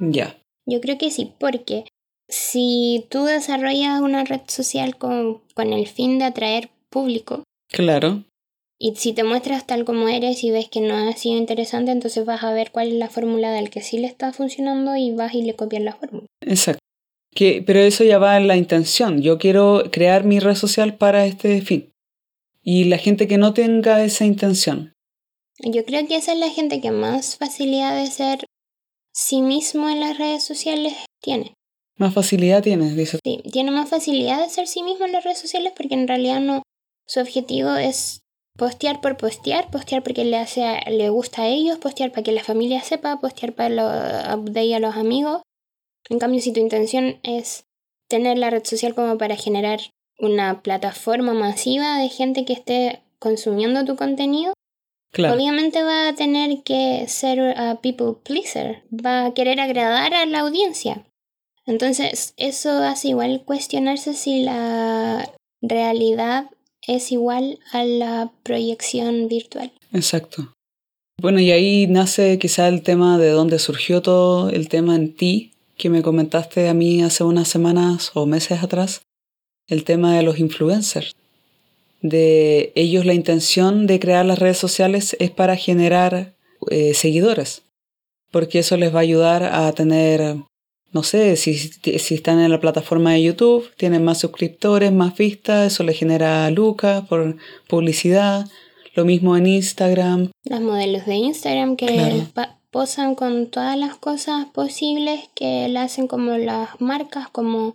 Ya. 0.00 0.36
Yo 0.66 0.80
creo 0.80 0.98
que 0.98 1.12
sí, 1.12 1.30
porque 1.38 1.84
si 2.28 3.06
tú 3.10 3.26
desarrollas 3.26 4.00
una 4.00 4.24
red 4.24 4.40
social 4.48 4.96
con, 4.96 5.40
con 5.54 5.72
el 5.72 5.86
fin 5.86 6.18
de 6.18 6.24
atraer 6.24 6.70
público. 6.90 7.44
Claro. 7.68 8.24
Y 8.76 8.96
si 8.96 9.12
te 9.12 9.22
muestras 9.22 9.64
tal 9.64 9.84
como 9.84 10.08
eres 10.08 10.42
y 10.42 10.50
ves 10.50 10.68
que 10.68 10.80
no 10.80 10.96
ha 10.96 11.12
sido 11.12 11.38
interesante, 11.38 11.92
entonces 11.92 12.24
vas 12.24 12.42
a 12.42 12.52
ver 12.52 12.72
cuál 12.72 12.88
es 12.88 12.94
la 12.94 13.08
fórmula 13.08 13.52
del 13.52 13.70
que 13.70 13.82
sí 13.82 13.98
le 13.98 14.08
está 14.08 14.32
funcionando 14.32 14.96
y 14.96 15.12
vas 15.12 15.32
y 15.32 15.42
le 15.42 15.54
copias 15.54 15.84
la 15.84 15.94
fórmula. 15.94 16.26
Exacto. 16.44 16.80
Que, 17.32 17.62
pero 17.64 17.78
eso 17.78 18.02
ya 18.02 18.18
va 18.18 18.36
en 18.36 18.48
la 18.48 18.56
intención. 18.56 19.22
Yo 19.22 19.38
quiero 19.38 19.84
crear 19.92 20.24
mi 20.24 20.40
red 20.40 20.56
social 20.56 20.96
para 20.96 21.24
este 21.24 21.60
fin 21.60 21.91
y 22.62 22.84
la 22.84 22.98
gente 22.98 23.26
que 23.26 23.38
no 23.38 23.54
tenga 23.54 24.02
esa 24.04 24.24
intención. 24.24 24.94
Yo 25.58 25.84
creo 25.84 26.06
que 26.06 26.16
esa 26.16 26.32
es 26.32 26.38
la 26.38 26.50
gente 26.50 26.80
que 26.80 26.90
más 26.90 27.36
facilidad 27.36 27.96
de 27.96 28.10
ser 28.10 28.46
sí 29.12 29.42
mismo 29.42 29.88
en 29.88 30.00
las 30.00 30.18
redes 30.18 30.44
sociales 30.44 30.94
tiene. 31.20 31.54
Más 31.96 32.14
facilidad 32.14 32.62
tiene, 32.62 32.94
dice. 32.94 33.18
Sí, 33.22 33.42
tiene 33.52 33.70
más 33.70 33.90
facilidad 33.90 34.42
de 34.42 34.48
ser 34.48 34.66
sí 34.66 34.82
mismo 34.82 35.04
en 35.04 35.12
las 35.12 35.24
redes 35.24 35.38
sociales 35.38 35.72
porque 35.76 35.94
en 35.94 36.08
realidad 36.08 36.40
no. 36.40 36.62
Su 37.06 37.20
objetivo 37.20 37.74
es 37.74 38.20
postear 38.56 39.00
por 39.00 39.16
postear, 39.16 39.70
postear 39.70 40.02
porque 40.02 40.24
le 40.24 40.36
hace 40.36 40.62
le 40.90 41.10
gusta 41.10 41.42
a 41.42 41.48
ellos, 41.48 41.78
postear 41.78 42.10
para 42.10 42.22
que 42.22 42.32
la 42.32 42.44
familia 42.44 42.82
sepa, 42.82 43.20
postear 43.20 43.54
para 43.54 43.68
lo, 43.68 43.84
update 44.38 44.74
a 44.74 44.80
los 44.80 44.96
amigos. 44.96 45.42
En 46.08 46.18
cambio, 46.18 46.40
si 46.40 46.52
tu 46.52 46.60
intención 46.60 47.20
es 47.22 47.64
tener 48.08 48.38
la 48.38 48.50
red 48.50 48.64
social 48.64 48.94
como 48.94 49.16
para 49.18 49.36
generar 49.36 49.80
una 50.22 50.62
plataforma 50.62 51.34
masiva 51.34 51.98
de 51.98 52.08
gente 52.08 52.44
que 52.44 52.52
esté 52.52 53.02
consumiendo 53.18 53.84
tu 53.84 53.96
contenido, 53.96 54.54
obviamente 55.18 55.82
va 55.82 56.08
a 56.08 56.14
tener 56.14 56.62
que 56.62 57.04
ser 57.08 57.40
a 57.58 57.80
people 57.82 58.14
pleaser, 58.22 58.82
va 58.90 59.26
a 59.26 59.34
querer 59.34 59.60
agradar 59.60 60.14
a 60.14 60.24
la 60.24 60.40
audiencia. 60.40 61.04
Entonces, 61.66 62.34
eso 62.36 62.70
hace 62.82 63.08
igual 63.08 63.42
cuestionarse 63.44 64.14
si 64.14 64.42
la 64.42 65.28
realidad 65.60 66.50
es 66.86 67.12
igual 67.12 67.58
a 67.72 67.84
la 67.84 68.32
proyección 68.42 69.28
virtual. 69.28 69.72
Exacto. 69.92 70.52
Bueno, 71.20 71.40
y 71.40 71.52
ahí 71.52 71.86
nace 71.86 72.38
quizá 72.38 72.68
el 72.68 72.82
tema 72.82 73.18
de 73.18 73.30
dónde 73.30 73.58
surgió 73.58 74.02
todo 74.02 74.50
el 74.50 74.68
tema 74.68 74.96
en 74.96 75.14
ti, 75.14 75.52
que 75.76 75.90
me 75.90 76.02
comentaste 76.02 76.68
a 76.68 76.74
mí 76.74 77.02
hace 77.02 77.22
unas 77.22 77.48
semanas 77.48 78.10
o 78.14 78.26
meses 78.26 78.62
atrás, 78.62 79.02
el 79.72 79.84
tema 79.84 80.14
de 80.16 80.22
los 80.22 80.38
influencers. 80.38 81.14
De 82.02 82.72
ellos 82.74 83.06
la 83.06 83.14
intención 83.14 83.86
de 83.86 83.98
crear 83.98 84.26
las 84.26 84.38
redes 84.38 84.58
sociales 84.58 85.16
es 85.18 85.30
para 85.30 85.56
generar 85.56 86.34
eh, 86.70 86.94
seguidores, 86.94 87.62
porque 88.30 88.58
eso 88.58 88.76
les 88.76 88.94
va 88.94 88.98
a 88.98 89.02
ayudar 89.02 89.44
a 89.44 89.72
tener, 89.72 90.36
no 90.92 91.02
sé, 91.02 91.36
si, 91.36 91.54
si 91.54 92.14
están 92.14 92.40
en 92.40 92.50
la 92.50 92.60
plataforma 92.60 93.12
de 93.12 93.22
YouTube, 93.22 93.70
tienen 93.76 94.04
más 94.04 94.18
suscriptores, 94.18 94.92
más 94.92 95.16
vistas, 95.16 95.72
eso 95.72 95.84
les 95.84 95.98
genera 95.98 96.50
lucas 96.50 97.06
por 97.08 97.36
publicidad. 97.68 98.46
Lo 98.94 99.06
mismo 99.06 99.38
en 99.38 99.46
Instagram. 99.46 100.30
Los 100.44 100.60
modelos 100.60 101.06
de 101.06 101.14
Instagram 101.14 101.76
que 101.76 102.24
posan 102.70 103.14
con 103.14 103.46
todas 103.46 103.78
las 103.78 103.96
cosas 103.96 104.46
posibles 104.46 105.20
que 105.34 105.66
le 105.68 105.78
hacen 105.78 106.06
como 106.08 106.36
las 106.36 106.78
marcas, 106.78 107.28
como 107.30 107.74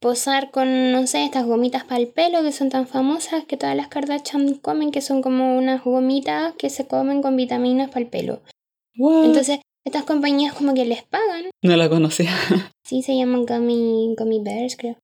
posar 0.00 0.50
con, 0.50 0.92
no 0.92 1.06
sé, 1.06 1.24
estas 1.24 1.46
gomitas 1.46 1.84
para 1.84 2.00
el 2.00 2.08
pelo 2.08 2.42
que 2.42 2.52
son 2.52 2.68
tan 2.68 2.86
famosas 2.86 3.44
que 3.44 3.56
todas 3.56 3.76
las 3.76 3.88
Kardashian 3.88 4.54
comen, 4.54 4.90
que 4.90 5.00
son 5.00 5.22
como 5.22 5.56
unas 5.56 5.84
gomitas 5.84 6.54
que 6.58 6.70
se 6.70 6.86
comen 6.86 7.22
con 7.22 7.36
vitaminas 7.36 7.88
para 7.88 8.00
el 8.00 8.08
pelo. 8.08 8.42
Entonces, 8.94 9.60
estas 9.84 10.04
compañías 10.04 10.54
como 10.54 10.74
que 10.74 10.84
les 10.84 11.02
pagan. 11.02 11.44
No 11.62 11.76
la 11.76 11.88
conocía. 11.88 12.30
sí, 12.84 13.02
se 13.02 13.16
llaman 13.16 13.46
Gummy, 13.46 14.14
gummy 14.16 14.40
Bears, 14.40 14.76
creo. 14.76 14.98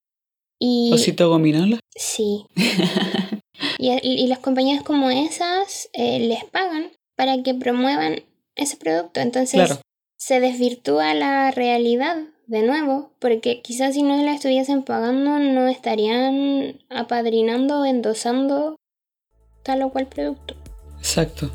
Y, 0.58 0.92
¿Osito 0.92 1.28
gominola? 1.28 1.80
Sí. 1.94 2.46
y, 3.78 3.90
y, 4.02 4.26
las 4.28 4.38
compañías 4.38 4.82
como 4.82 5.10
esas 5.10 5.90
eh, 5.92 6.20
les 6.20 6.44
pagan 6.44 6.92
para 7.16 7.42
que 7.42 7.54
promuevan 7.54 8.22
ese 8.54 8.76
producto. 8.76 9.20
Entonces, 9.20 9.80
se 10.16 10.38
desvirtúa 10.38 11.14
la 11.14 11.50
realidad 11.50 12.18
de 12.46 12.62
nuevo, 12.62 13.10
porque 13.18 13.62
quizás 13.62 13.94
si 13.94 14.02
no 14.02 14.16
la 14.22 14.34
estuviesen 14.34 14.82
pagando 14.82 15.38
no 15.38 15.68
estarían 15.68 16.80
apadrinando 16.90 17.80
o 17.80 17.84
endosando 17.84 18.76
tal 19.62 19.82
o 19.82 19.90
cual 19.90 20.06
producto. 20.06 20.54
Exacto. 20.98 21.50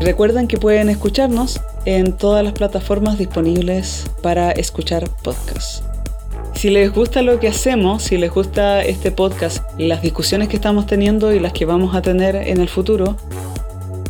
Recuerden 0.00 0.48
que 0.48 0.58
pueden 0.58 0.88
escucharnos 0.88 1.60
en 1.84 2.16
todas 2.16 2.42
las 2.42 2.54
plataformas 2.54 3.18
disponibles 3.18 4.10
para 4.20 4.50
escuchar 4.50 5.08
podcasts. 5.22 5.84
Si 6.54 6.70
les 6.70 6.92
gusta 6.92 7.22
lo 7.22 7.40
que 7.40 7.48
hacemos, 7.48 8.02
si 8.04 8.18
les 8.18 8.30
gusta 8.30 8.82
este 8.82 9.10
podcast, 9.10 9.64
las 9.78 10.02
discusiones 10.02 10.48
que 10.48 10.56
estamos 10.56 10.86
teniendo 10.86 11.32
y 11.32 11.40
las 11.40 11.52
que 11.52 11.64
vamos 11.64 11.94
a 11.94 12.02
tener 12.02 12.36
en 12.36 12.60
el 12.60 12.68
futuro, 12.68 13.16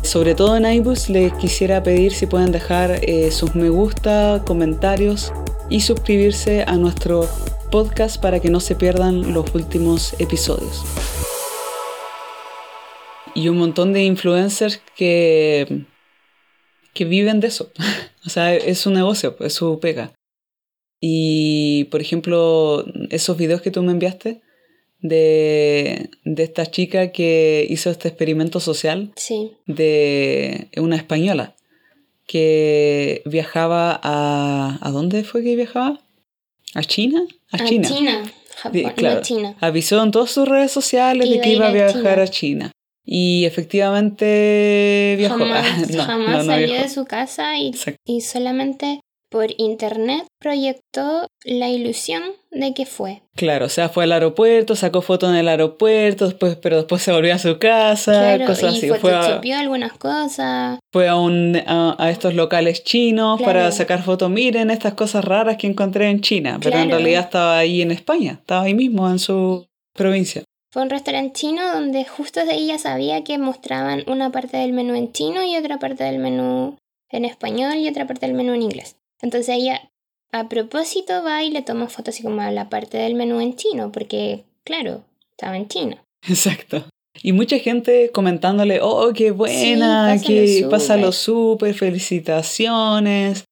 sobre 0.03 0.35
todo 0.35 0.57
en 0.57 0.65
iBooks 0.65 1.09
les 1.09 1.33
quisiera 1.33 1.81
pedir 1.81 2.13
si 2.13 2.27
pueden 2.27 2.51
dejar 2.51 2.99
eh, 3.03 3.31
sus 3.31 3.55
me 3.55 3.69
gusta, 3.69 4.43
comentarios 4.45 5.31
y 5.69 5.79
suscribirse 5.79 6.63
a 6.67 6.75
nuestro 6.75 7.27
podcast 7.71 8.21
para 8.21 8.39
que 8.39 8.49
no 8.49 8.59
se 8.59 8.75
pierdan 8.75 9.33
los 9.33 9.55
últimos 9.55 10.13
episodios. 10.19 10.83
Y 13.33 13.47
un 13.47 13.57
montón 13.57 13.93
de 13.93 14.03
influencers 14.03 14.81
que, 14.95 15.85
que 16.93 17.05
viven 17.05 17.39
de 17.39 17.47
eso. 17.47 17.71
o 18.25 18.29
sea, 18.29 18.53
es 18.53 18.79
su 18.79 18.91
negocio, 18.91 19.35
es 19.39 19.53
su 19.53 19.79
pega. 19.79 20.11
Y, 21.01 21.85
por 21.85 22.01
ejemplo, 22.01 22.85
esos 23.09 23.35
videos 23.37 23.61
que 23.61 23.71
tú 23.71 23.81
me 23.81 23.91
enviaste 23.91 24.41
de, 25.03 26.09
de 26.23 26.43
esta 26.43 26.65
chica 26.65 27.11
que 27.11 27.67
hizo 27.69 27.91
este 27.91 28.07
experimento 28.07 28.59
social 28.59 29.11
Sí. 29.15 29.51
de 29.67 30.69
una 30.77 30.95
española 30.95 31.55
que 32.25 33.21
viajaba 33.25 33.99
a... 34.01 34.79
¿A 34.81 34.89
dónde 34.91 35.23
fue 35.23 35.43
que 35.43 35.55
viajaba? 35.55 35.99
¿A 36.73 36.81
China? 36.83 37.21
A 37.51 37.63
China. 37.65 37.87
China. 37.87 38.23
Japón, 38.55 38.93
claro. 38.95 39.21
China. 39.21 39.55
Avisó 39.59 40.01
en 40.01 40.11
todas 40.11 40.31
sus 40.31 40.47
redes 40.47 40.71
sociales 40.71 41.29
de 41.29 41.41
que 41.41 41.49
iba 41.53 41.65
a 41.65 41.67
a 41.67 41.71
a 41.71 41.73
viajar 41.73 42.01
China. 42.01 42.23
a 42.23 42.27
China. 42.27 42.71
Y 43.05 43.43
efectivamente 43.45 45.15
viajó. 45.17 45.39
Jamás, 45.39 45.89
no, 45.91 46.03
jamás 46.03 46.29
no, 46.29 46.37
no 46.37 46.43
salió 46.45 46.67
viajó. 46.67 46.83
de 46.83 46.89
su 46.89 47.05
casa 47.05 47.57
y 47.57 48.21
solamente 48.21 49.01
por 49.33 49.47
internet 49.57 50.27
proyectó 50.39 51.25
la 51.43 51.67
ilusión 51.67 52.21
de 52.51 52.75
que 52.75 52.85
fue. 52.85 53.23
Claro, 53.35 53.65
o 53.65 53.69
sea, 53.69 53.89
fue 53.89 54.03
al 54.03 54.11
aeropuerto, 54.11 54.75
sacó 54.75 55.01
fotos 55.01 55.31
en 55.31 55.37
el 55.37 55.47
aeropuerto, 55.47 56.25
después, 56.25 56.55
pero 56.57 56.77
después 56.77 57.01
se 57.01 57.11
volvió 57.11 57.33
a 57.33 57.39
su 57.39 57.57
casa, 57.57 58.11
Claro, 58.11 58.45
cosas 58.45 58.75
y 58.75 58.77
así. 58.77 58.99
Fue 59.01 59.11
a, 59.11 59.41
algunas 59.59 59.93
cosas. 59.93 60.77
fue 60.91 61.07
a, 61.07 61.15
un, 61.15 61.59
a, 61.65 61.95
a 61.97 62.11
estos 62.11 62.35
locales 62.35 62.83
chinos 62.83 63.39
Claro. 63.39 63.51
para 63.53 63.71
sacar 63.71 64.03
fotos. 64.03 64.29
Miren 64.29 64.69
estas 64.69 64.93
cosas 64.93 65.25
raras 65.25 65.57
que 65.57 65.65
encontré 65.65 66.11
en 66.11 66.21
China, 66.21 66.59
pero 66.61 66.77
en 66.77 66.91
realidad 66.91 67.23
estaba 67.23 67.57
ahí 67.57 67.81
en 67.81 67.89
España, 67.89 68.37
estaba 68.39 68.61
ahí 68.61 68.75
mismo 68.75 69.09
en 69.09 69.17
su 69.17 69.65
provincia. 69.95 70.43
Fue 70.71 70.83
un 70.83 70.91
restaurante 70.91 71.33
chino 71.33 71.73
donde 71.73 72.05
justo 72.05 72.45
de 72.45 72.53
ella 72.53 72.77
sabía 72.77 73.23
que 73.23 73.39
mostraban 73.39 74.03
una 74.05 74.31
parte 74.31 74.57
del 74.57 74.73
menú 74.73 74.93
en 74.93 75.11
chino 75.11 75.43
y 75.43 75.57
otra 75.57 75.79
parte 75.79 76.03
del 76.03 76.19
menú 76.19 76.77
en 77.09 77.25
español 77.25 77.77
y 77.77 77.87
otra 77.87 78.05
parte 78.05 78.27
del 78.27 78.35
menú 78.35 78.53
en 78.53 78.61
inglés. 78.63 78.95
Entonces 79.23 79.55
ella 79.55 79.89
a 80.31 80.49
propósito 80.49 81.23
va 81.23 81.43
y 81.43 81.49
le 81.49 81.61
toma 81.61 81.87
fotos 81.87 82.15
así 82.15 82.23
como 82.23 82.41
a 82.41 82.51
la 82.51 82.69
parte 82.69 82.97
del 82.97 83.15
menú 83.15 83.39
en 83.39 83.55
chino, 83.55 83.91
porque 83.91 84.43
claro, 84.63 85.03
estaba 85.31 85.55
en 85.57 85.67
chino. 85.67 85.97
Exacto. 86.27 86.85
Y 87.21 87.31
mucha 87.31 87.57
gente 87.59 88.09
comentándole, 88.11 88.79
oh, 88.81 89.13
qué 89.13 89.31
buena, 89.31 90.13
pásalo 90.13 90.27
que 90.27 90.55
súper". 90.55 90.69
pásalo 90.69 91.11
súper, 91.11 91.73
felicitaciones. 91.73 93.45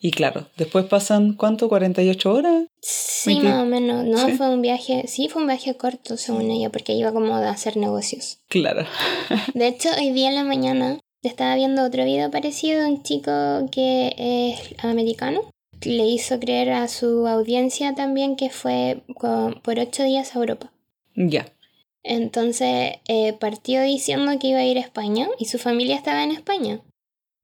Y 0.00 0.12
claro, 0.12 0.46
después 0.56 0.84
pasan, 0.84 1.32
¿cuánto? 1.32 1.68
¿48 1.68 2.26
horas? 2.26 2.66
Sí, 2.80 3.40
más 3.40 3.62
o 3.62 3.66
menos. 3.66 4.04
No, 4.04 4.26
¿Sí? 4.26 4.32
fue 4.32 4.48
un 4.50 4.62
viaje, 4.62 5.06
sí, 5.08 5.28
fue 5.28 5.42
un 5.42 5.48
viaje 5.48 5.76
corto 5.76 6.16
según 6.16 6.50
ella, 6.52 6.70
porque 6.70 6.92
iba 6.92 7.12
como 7.12 7.34
a 7.34 7.50
hacer 7.50 7.76
negocios. 7.76 8.38
Claro. 8.48 8.86
De 9.54 9.66
hecho, 9.66 9.88
hoy 9.98 10.10
día 10.10 10.28
en 10.28 10.36
la 10.36 10.44
mañana 10.44 11.00
estaba 11.22 11.54
viendo 11.56 11.82
otro 11.84 12.04
video 12.04 12.30
parecido 12.30 12.82
de 12.82 12.90
un 12.90 13.02
chico 13.02 13.30
que 13.72 14.14
es 14.18 14.84
americano. 14.84 15.42
Le 15.82 16.06
hizo 16.06 16.38
creer 16.40 16.70
a 16.70 16.88
su 16.88 17.26
audiencia 17.26 17.94
también 17.94 18.36
que 18.36 18.50
fue 18.50 19.02
con- 19.14 19.60
por 19.62 19.78
ocho 19.78 20.02
días 20.04 20.34
a 20.34 20.38
Europa. 20.40 20.72
Ya. 21.14 21.46
Entonces 22.02 22.94
eh, 23.06 23.32
partió 23.34 23.82
diciendo 23.82 24.32
que 24.38 24.48
iba 24.48 24.60
a 24.60 24.64
ir 24.66 24.78
a 24.78 24.82
España 24.82 25.28
y 25.38 25.44
su 25.46 25.58
familia 25.58 25.96
estaba 25.96 26.22
en 26.24 26.30
España, 26.30 26.80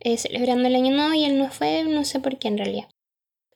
eh, 0.01 0.17
celebrando 0.17 0.69
el 0.69 0.77
año 0.77 0.95
nuevo 0.95 1.13
y 1.15 1.25
él 1.25 1.39
no 1.39 1.51
fue, 1.51 1.85
no 1.85 2.05
sé 2.05 2.19
por 2.21 2.39
qué 2.39 2.49
en 2.49 2.59
realidad. 2.59 2.89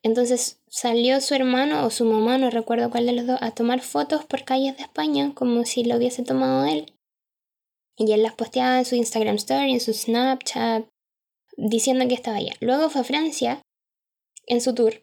Entonces 0.02 0.60
salió 0.68 1.20
su 1.20 1.34
hermano 1.34 1.84
o 1.84 1.90
su 1.90 2.04
mamá, 2.04 2.38
no 2.38 2.50
recuerdo 2.50 2.90
cuál 2.90 3.06
de 3.06 3.12
los 3.12 3.26
dos, 3.26 3.38
a 3.40 3.50
tomar 3.52 3.80
fotos 3.80 4.24
por 4.24 4.44
calles 4.44 4.76
de 4.76 4.82
España 4.82 5.32
como 5.34 5.64
si 5.64 5.82
lo 5.84 5.96
hubiese 5.96 6.22
tomado 6.22 6.66
él. 6.66 6.92
Y 7.98 8.12
él 8.12 8.22
las 8.22 8.34
posteaba 8.34 8.78
en 8.78 8.84
su 8.84 8.94
Instagram 8.94 9.36
Story, 9.36 9.72
en 9.72 9.80
su 9.80 9.92
Snapchat, 9.92 10.86
diciendo 11.56 12.06
que 12.06 12.14
estaba 12.14 12.36
allá. 12.36 12.52
Luego 12.60 12.88
fue 12.90 13.00
a 13.00 13.04
Francia 13.04 13.60
en 14.46 14.60
su 14.60 14.74
tour, 14.74 15.02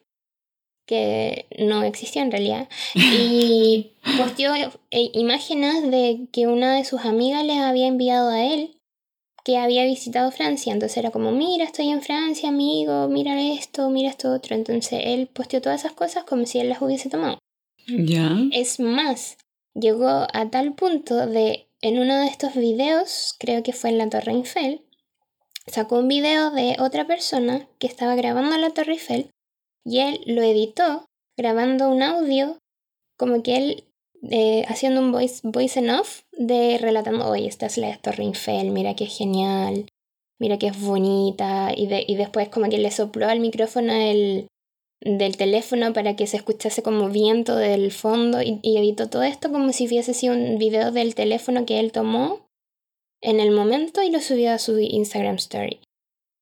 que 0.88 1.45
no 1.60 1.84
existió 1.84 2.21
en 2.21 2.31
realidad, 2.31 2.69
y 2.93 3.91
posteó 4.17 4.53
eh, 4.55 5.12
imágenes 5.13 5.89
de 5.91 6.27
que 6.31 6.47
una 6.47 6.75
de 6.75 6.86
sus 6.86 7.01
amigas 7.01 7.45
les 7.45 7.58
había 7.58 7.88
enviado 7.88 8.29
a 8.29 8.43
él 8.43 8.75
que 9.45 9.58
había 9.58 9.86
visitado 9.86 10.31
Francia. 10.31 10.73
Entonces 10.73 10.97
era 10.97 11.12
como, 11.12 11.31
mira, 11.31 11.63
estoy 11.63 11.89
en 11.89 12.01
Francia, 12.01 12.49
amigo, 12.49 13.08
mira 13.08 13.39
esto, 13.39 13.89
mira 13.91 14.10
esto 14.10 14.34
otro. 14.34 14.55
Entonces 14.55 14.99
él 15.03 15.27
posteó 15.27 15.62
todas 15.62 15.81
esas 15.81 15.93
cosas 15.93 16.23
como 16.23 16.47
si 16.47 16.60
él 16.60 16.67
las 16.67 16.81
hubiese 16.81 17.10
tomado. 17.10 17.38
Ya. 17.88 18.36
Es 18.51 18.79
más, 18.79 19.38
llegó 19.75 20.25
a 20.34 20.49
tal 20.49 20.73
punto 20.73 21.27
de, 21.27 21.64
en 21.81 21.99
uno 21.99 22.17
de 22.19 22.27
estos 22.27 22.55
videos, 22.55 23.35
creo 23.39 23.63
que 23.63 23.73
fue 23.73 23.89
en 23.89 23.97
la 23.97 24.09
Torre 24.09 24.31
Eiffel, 24.31 24.85
sacó 25.67 25.99
un 25.99 26.07
video 26.07 26.51
de 26.51 26.77
otra 26.79 27.05
persona 27.05 27.67
que 27.79 27.88
estaba 27.88 28.15
grabando 28.15 28.57
la 28.57 28.71
Torre 28.71 28.93
Eiffel 28.93 29.29
y 29.83 29.99
él 29.99 30.21
lo 30.25 30.41
editó 30.41 31.05
grabando 31.38 31.89
un 31.89 32.01
audio 32.01 32.57
como 33.17 33.43
que 33.43 33.57
él 33.57 33.83
eh, 34.31 34.65
haciendo 34.67 35.01
un 35.01 35.11
voice, 35.11 35.41
voice 35.43 35.79
en 35.79 35.91
off 35.91 36.21
de 36.31 36.77
relatando, 36.79 37.29
oye, 37.29 37.47
esta 37.47 37.67
es 37.67 37.77
la 37.77 37.95
Torre 37.97 38.23
Eiffel, 38.23 38.71
mira 38.71 38.95
qué 38.95 39.05
genial, 39.05 39.88
mira 40.39 40.57
que 40.57 40.67
es 40.67 40.79
bonita 40.79 41.71
y, 41.75 41.88
de, 41.88 42.03
y 42.07 42.15
después 42.15 42.49
como 42.49 42.69
que 42.69 42.77
le 42.77 42.91
sopló 42.91 43.27
al 43.27 43.39
micrófono 43.39 43.93
el, 43.93 44.47
del 45.01 45.38
teléfono 45.38 45.93
para 45.93 46.15
que 46.15 46.27
se 46.27 46.38
escuchase 46.38 46.81
como 46.81 47.10
viento 47.10 47.55
del 47.55 47.91
fondo 47.91 48.41
y, 48.41 48.60
editó 48.63 49.10
todo 49.10 49.23
esto 49.23 49.51
como 49.51 49.71
si 49.73 49.88
hubiese 49.88 50.13
sido 50.13 50.34
un 50.34 50.58
video 50.58 50.91
del 50.91 51.15
teléfono 51.15 51.65
que 51.65 51.79
él 51.79 51.91
tomó 51.91 52.47
en 53.21 53.39
el 53.39 53.51
momento 53.51 54.01
y 54.01 54.10
lo 54.10 54.19
subió 54.19 54.51
a 54.51 54.60
su 54.60 54.77
Instagram 54.79 55.36
Story. 55.36 55.79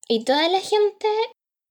Y 0.07 0.23
toda 0.23 0.49
la 0.49 0.59
gente 0.59 1.07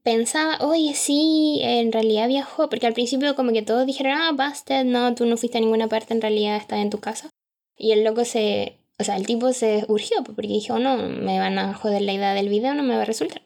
pensaba, 0.02 0.58
oye, 0.60 0.94
sí, 0.94 1.60
en 1.62 1.92
realidad 1.92 2.28
viajó, 2.28 2.68
porque 2.68 2.86
al 2.86 2.94
principio 2.94 3.34
como 3.34 3.52
que 3.52 3.62
todos 3.62 3.86
dijeron, 3.86 4.14
ah, 4.14 4.32
busted, 4.32 4.84
no, 4.84 5.14
tú 5.14 5.26
no 5.26 5.36
fuiste 5.36 5.58
a 5.58 5.60
ninguna 5.60 5.88
parte, 5.88 6.14
en 6.14 6.20
realidad 6.20 6.56
estás 6.56 6.80
en 6.80 6.90
tu 6.90 6.98
casa. 6.98 7.30
Y 7.76 7.92
el 7.92 8.04
loco 8.04 8.24
se, 8.24 8.78
o 8.98 9.04
sea, 9.04 9.16
el 9.16 9.26
tipo 9.26 9.52
se 9.52 9.84
urgió, 9.88 10.22
porque 10.24 10.48
dijo, 10.48 10.78
no, 10.78 10.96
me 10.96 11.38
van 11.38 11.58
a 11.58 11.74
joder 11.74 12.02
la 12.02 12.12
idea 12.12 12.34
del 12.34 12.48
video, 12.48 12.74
no 12.74 12.82
me 12.82 12.96
va 12.96 13.02
a 13.02 13.06
resultar. 13.06 13.42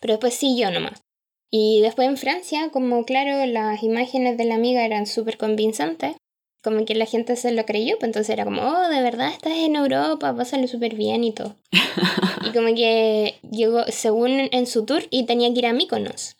Pero 0.00 0.14
después 0.14 0.34
sí, 0.34 0.56
yo 0.58 0.70
nomás. 0.70 1.05
Y 1.50 1.80
después 1.80 2.08
en 2.08 2.16
Francia, 2.16 2.70
como 2.72 3.04
claro, 3.04 3.46
las 3.46 3.82
imágenes 3.82 4.36
de 4.36 4.44
la 4.44 4.56
amiga 4.56 4.84
eran 4.84 5.06
súper 5.06 5.36
convincentes, 5.36 6.16
como 6.62 6.84
que 6.84 6.96
la 6.96 7.06
gente 7.06 7.36
se 7.36 7.52
lo 7.52 7.64
creyó, 7.64 7.96
pues 7.98 8.08
entonces 8.08 8.30
era 8.30 8.44
como, 8.44 8.60
oh, 8.62 8.88
de 8.88 9.00
verdad 9.00 9.28
estás 9.28 9.52
en 9.52 9.76
Europa, 9.76 10.34
pásalo 10.34 10.66
súper 10.66 10.96
bien 10.96 11.22
y 11.22 11.32
todo. 11.32 11.54
y 12.44 12.52
como 12.52 12.74
que 12.74 13.36
llegó, 13.48 13.84
según 13.88 14.48
en 14.50 14.66
su 14.66 14.84
tour, 14.84 15.04
y 15.10 15.26
tenía 15.26 15.52
que 15.52 15.60
ir 15.60 15.66
a 15.66 15.72
Mykonos, 15.72 16.36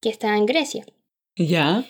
que 0.00 0.08
estaba 0.08 0.38
en 0.38 0.46
Grecia. 0.46 0.86
Ya. 1.36 1.84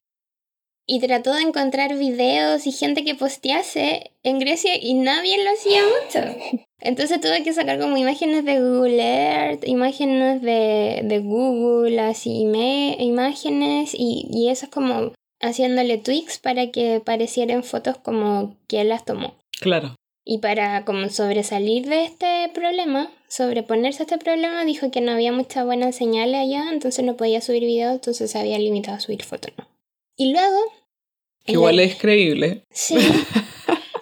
Y 0.91 1.01
trató 1.01 1.35
de 1.35 1.43
encontrar 1.43 1.97
videos 1.99 2.67
y 2.67 2.73
gente 2.73 3.05
que 3.05 3.15
postease 3.15 4.13
en 4.23 4.39
Grecia 4.39 4.73
y 4.81 4.95
nadie 4.95 5.45
lo 5.45 5.51
hacía 5.51 5.83
mucho. 5.83 6.65
Entonces 6.81 7.21
tuve 7.21 7.43
que 7.43 7.53
sacar 7.53 7.79
como 7.79 7.99
imágenes 7.99 8.45
de 8.45 8.59
Google 8.59 9.03
Earth, 9.03 9.69
imágenes 9.69 10.41
de, 10.41 11.03
de 11.05 11.19
Google, 11.19 12.01
así 12.01 12.47
me, 12.47 12.97
imágenes 13.01 13.95
y, 13.95 14.27
y 14.31 14.49
eso 14.49 14.65
es 14.65 14.73
como 14.73 15.13
haciéndole 15.41 15.99
tweaks 15.99 16.39
para 16.39 16.71
que 16.71 17.03
parecieran 17.05 17.65
fotos 17.65 17.99
como 17.99 18.57
que 18.67 18.81
él 18.81 18.89
las 18.89 19.05
tomó. 19.05 19.35
Claro. 19.61 19.95
Y 20.25 20.39
para 20.39 20.85
como 20.85 21.09
sobresalir 21.09 21.87
de 21.87 22.05
este 22.05 22.51
problema, 22.55 23.11
sobreponerse 23.29 24.03
a 24.03 24.07
este 24.07 24.19
problema, 24.19 24.65
dijo 24.65 24.91
que 24.91 25.01
no 25.01 25.13
había 25.13 25.33
mucha 25.33 25.65
buena 25.65 25.91
señal 25.93 26.35
allá, 26.35 26.67
entonces 26.71 27.05
no 27.05 27.17
podía 27.17 27.41
subir 27.41 27.63
videos, 27.63 27.95
entonces 27.95 28.31
se 28.31 28.39
había 28.39 28.59
limitado 28.59 28.97
a 28.97 29.01
subir 29.01 29.23
fotos. 29.23 29.53
¿no? 29.57 29.67
Y 30.17 30.33
luego... 30.33 30.59
Igual 31.53 31.77
la- 31.77 31.83
es 31.83 31.97
creíble. 31.97 32.63
Sí. 32.71 32.97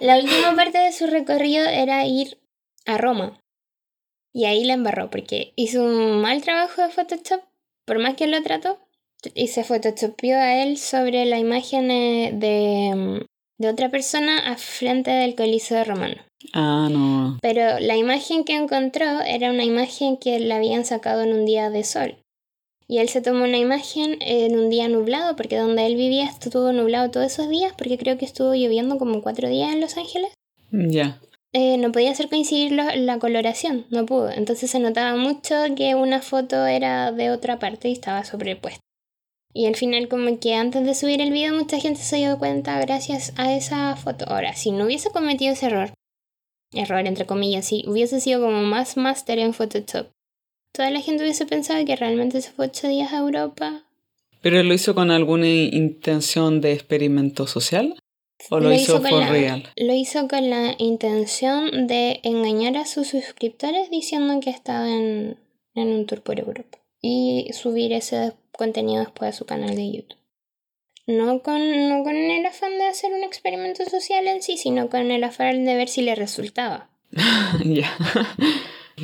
La 0.01 0.19
última 0.19 0.55
parte 0.55 0.79
de 0.79 0.93
su 0.93 1.07
recorrido 1.07 1.67
era 1.67 2.05
ir 2.07 2.39
a 2.85 2.99
Roma. 2.99 3.41
Y 4.35 4.45
ahí 4.45 4.65
la 4.65 4.75
embarró 4.75 5.11
porque 5.11 5.53
hizo 5.57 5.83
un 5.83 6.21
mal 6.21 6.43
trabajo 6.43 6.83
de 6.83 6.91
Photoshop, 6.91 7.41
por 7.87 7.99
más 7.99 8.15
que 8.17 8.27
lo 8.27 8.43
trató, 8.43 8.79
y 9.35 9.49
se 9.49 9.65
photoshopeó 9.65 10.37
a 10.37 10.63
él 10.63 10.77
sobre 10.77 11.25
la 11.25 11.39
imagen 11.39 11.91
eh, 11.91 12.33
de, 12.35 12.95
mm, 12.95 13.25
de 13.59 13.69
otra 13.69 13.89
persona 13.91 14.51
a 14.53 14.57
frente 14.59 15.11
del 15.11 15.35
Coliseo 15.35 15.83
romano. 15.85 16.17
Ah, 16.53 16.89
no. 16.91 17.39
Pero 17.41 17.81
la 17.81 17.97
imagen 17.97 18.45
que 18.45 18.55
encontró 18.55 19.23
era 19.23 19.51
una 19.51 19.65
imagen 19.65 20.19
que 20.19 20.39
la 20.39 20.57
habían 20.57 20.85
sacado 20.85 21.23
en 21.23 21.33
un 21.33 21.47
día 21.47 21.71
de 21.71 21.83
sol. 21.83 22.19
Y 22.89 22.99
él 22.99 23.09
se 23.09 23.21
tomó 23.21 23.45
una 23.45 23.59
imagen 23.59 24.17
en 24.21 24.57
un 24.59 24.71
día 24.71 24.89
nublado, 24.89 25.35
porque 25.35 25.57
donde 25.59 25.87
él 25.87 25.97
vivía 25.97 26.25
estuvo 26.27 26.71
nublado 26.73 27.11
todos 27.11 27.27
esos 27.27 27.49
días, 27.49 27.73
porque 27.77 27.99
creo 27.99 28.17
que 28.17 28.25
estuvo 28.25 28.55
lloviendo 28.55 28.97
como 28.99 29.23
cuatro 29.23 29.49
días 29.49 29.73
en 29.73 29.81
Los 29.81 29.97
Ángeles. 29.97 30.33
Ya. 30.71 31.21
Eh, 31.53 31.79
no 31.79 31.91
podía 31.91 32.11
hacer 32.13 32.29
coincidir 32.29 32.73
lo- 32.73 32.95
la 32.95 33.19
coloración, 33.19 33.87
no 33.91 34.05
pudo. 34.07 34.31
Entonces 34.31 34.71
se 34.71 34.79
notaba 34.79 35.17
mucho 35.17 35.55
que 35.77 35.95
una 35.95 36.21
foto 36.21 36.67
era 36.67 37.11
de 37.13 37.31
otra 37.31 37.59
parte 37.59 37.89
y 37.89 37.93
estaba 37.93 38.25
sobrepuesta. 38.25 38.81
Y 39.55 39.65
al 39.67 39.75
final 39.75 40.07
como 40.09 40.39
que 40.39 40.55
antes 40.55 40.85
de 40.85 40.95
subir 40.95 41.21
el 41.23 41.33
video 41.33 41.55
mucha 41.55 41.81
gente 41.81 42.03
se 42.03 42.17
dio 42.17 42.39
cuenta 42.39 42.79
gracias 42.81 43.33
a 43.37 43.55
esa 43.57 43.97
foto. 43.97 44.27
Ahora, 44.29 44.55
si 44.55 44.71
no 44.71 44.85
hubiese 44.85 45.11
cometido 45.11 45.55
ese 45.55 45.67
error, 45.67 45.93
error 46.75 47.07
entre 47.07 47.25
comillas, 47.25 47.65
si 47.65 47.83
hubiese 47.89 48.21
sido 48.21 48.43
como 48.43 48.63
más 48.63 48.97
máster 48.99 49.39
en 49.39 49.55
Photoshop, 49.55 50.09
toda 50.77 50.91
la 50.91 51.01
gente 51.01 51.23
hubiese 51.23 51.47
pensado 51.47 51.85
que 51.87 51.97
realmente 51.97 52.43
se 52.43 52.51
fue 52.51 52.67
ocho 52.67 52.87
días 52.87 53.13
a 53.13 53.19
Europa. 53.19 53.85
¿Pero 54.43 54.63
lo 54.63 54.75
hizo 54.75 54.95
con 54.95 55.11
alguna 55.11 55.49
intención 55.49 56.61
de 56.61 56.73
experimento 56.73 57.47
social? 57.47 57.97
¿O 58.51 58.61
lo, 58.61 58.71
hizo, 58.73 59.03
por 59.03 59.25
real? 59.29 59.65
Lo 59.77 59.95
hizo 59.95 60.29
con 60.29 60.51
la 60.51 60.75
intención 60.79 61.87
de 61.87 62.21
engañar 62.23 62.77
a 62.77 62.85
sus 62.85 63.09
suscriptores 63.09 63.91
diciendo 63.91 64.39
que 64.41 64.51
estaba 64.51 64.87
en, 64.87 65.39
en 65.75 65.89
un 65.89 66.05
tour 66.05 66.21
por 66.21 66.39
Europa. 66.39 66.79
Y 67.01 67.49
subir 67.55 67.95
ese 67.95 68.35
contenido 68.53 69.01
después 69.01 69.35
a 69.35 69.39
su 69.39 69.47
canal 69.47 69.75
de 69.75 69.91
YouTube. 69.91 70.19
No 71.07 71.41
con, 71.43 71.89
no 71.89 72.05
con 72.05 72.17
el 72.17 72.45
afán 72.45 72.77
de 72.77 72.85
hacer 72.85 73.13
un 73.15 73.25
experimento 73.25 73.85
social 73.87 74.27
en 74.27 74.43
sí, 74.43 74.59
sino 74.59 74.91
con 74.91 75.11
el 75.11 75.25
afán 75.25 75.65
de 75.65 75.77
ver 75.77 75.89
si 75.89 76.03
le 76.03 76.15
resultaba. 76.15 76.91
ya. 77.65 77.97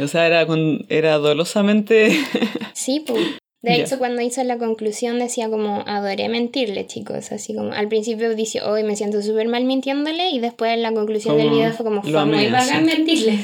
O 0.01 0.09
sea, 0.09 0.26
era, 0.26 0.47
era 0.88 1.18
dolosamente... 1.18 2.11
sí, 2.72 3.05
pues. 3.07 3.20
De 3.62 3.76
hecho, 3.76 3.99
cuando 3.99 4.22
hizo 4.22 4.43
la 4.43 4.59
conclusión 4.59 5.20
decía 5.20 5.49
como, 5.49 5.84
adoré 5.86 6.28
mentirle, 6.28 6.86
chicos. 6.88 7.30
Así 7.30 7.55
como, 7.55 7.72
al 7.72 7.86
principio 7.86 8.34
dice, 8.34 8.61
hoy 8.61 8.82
me 8.82 8.97
siento 8.97 9.22
súper 9.22 9.47
mal 9.47 9.64
mintiéndole. 9.64 10.30
Y 10.30 10.40
después 10.40 10.72
en 10.72 10.82
la 10.82 10.93
conclusión 10.93 11.36
del 11.36 11.51
video 11.51 11.72
fue 11.72 11.84
como, 11.84 12.03
fue 12.03 12.24
muy 12.24 12.49
bacán 12.49 12.84
mentirle. 12.84 13.38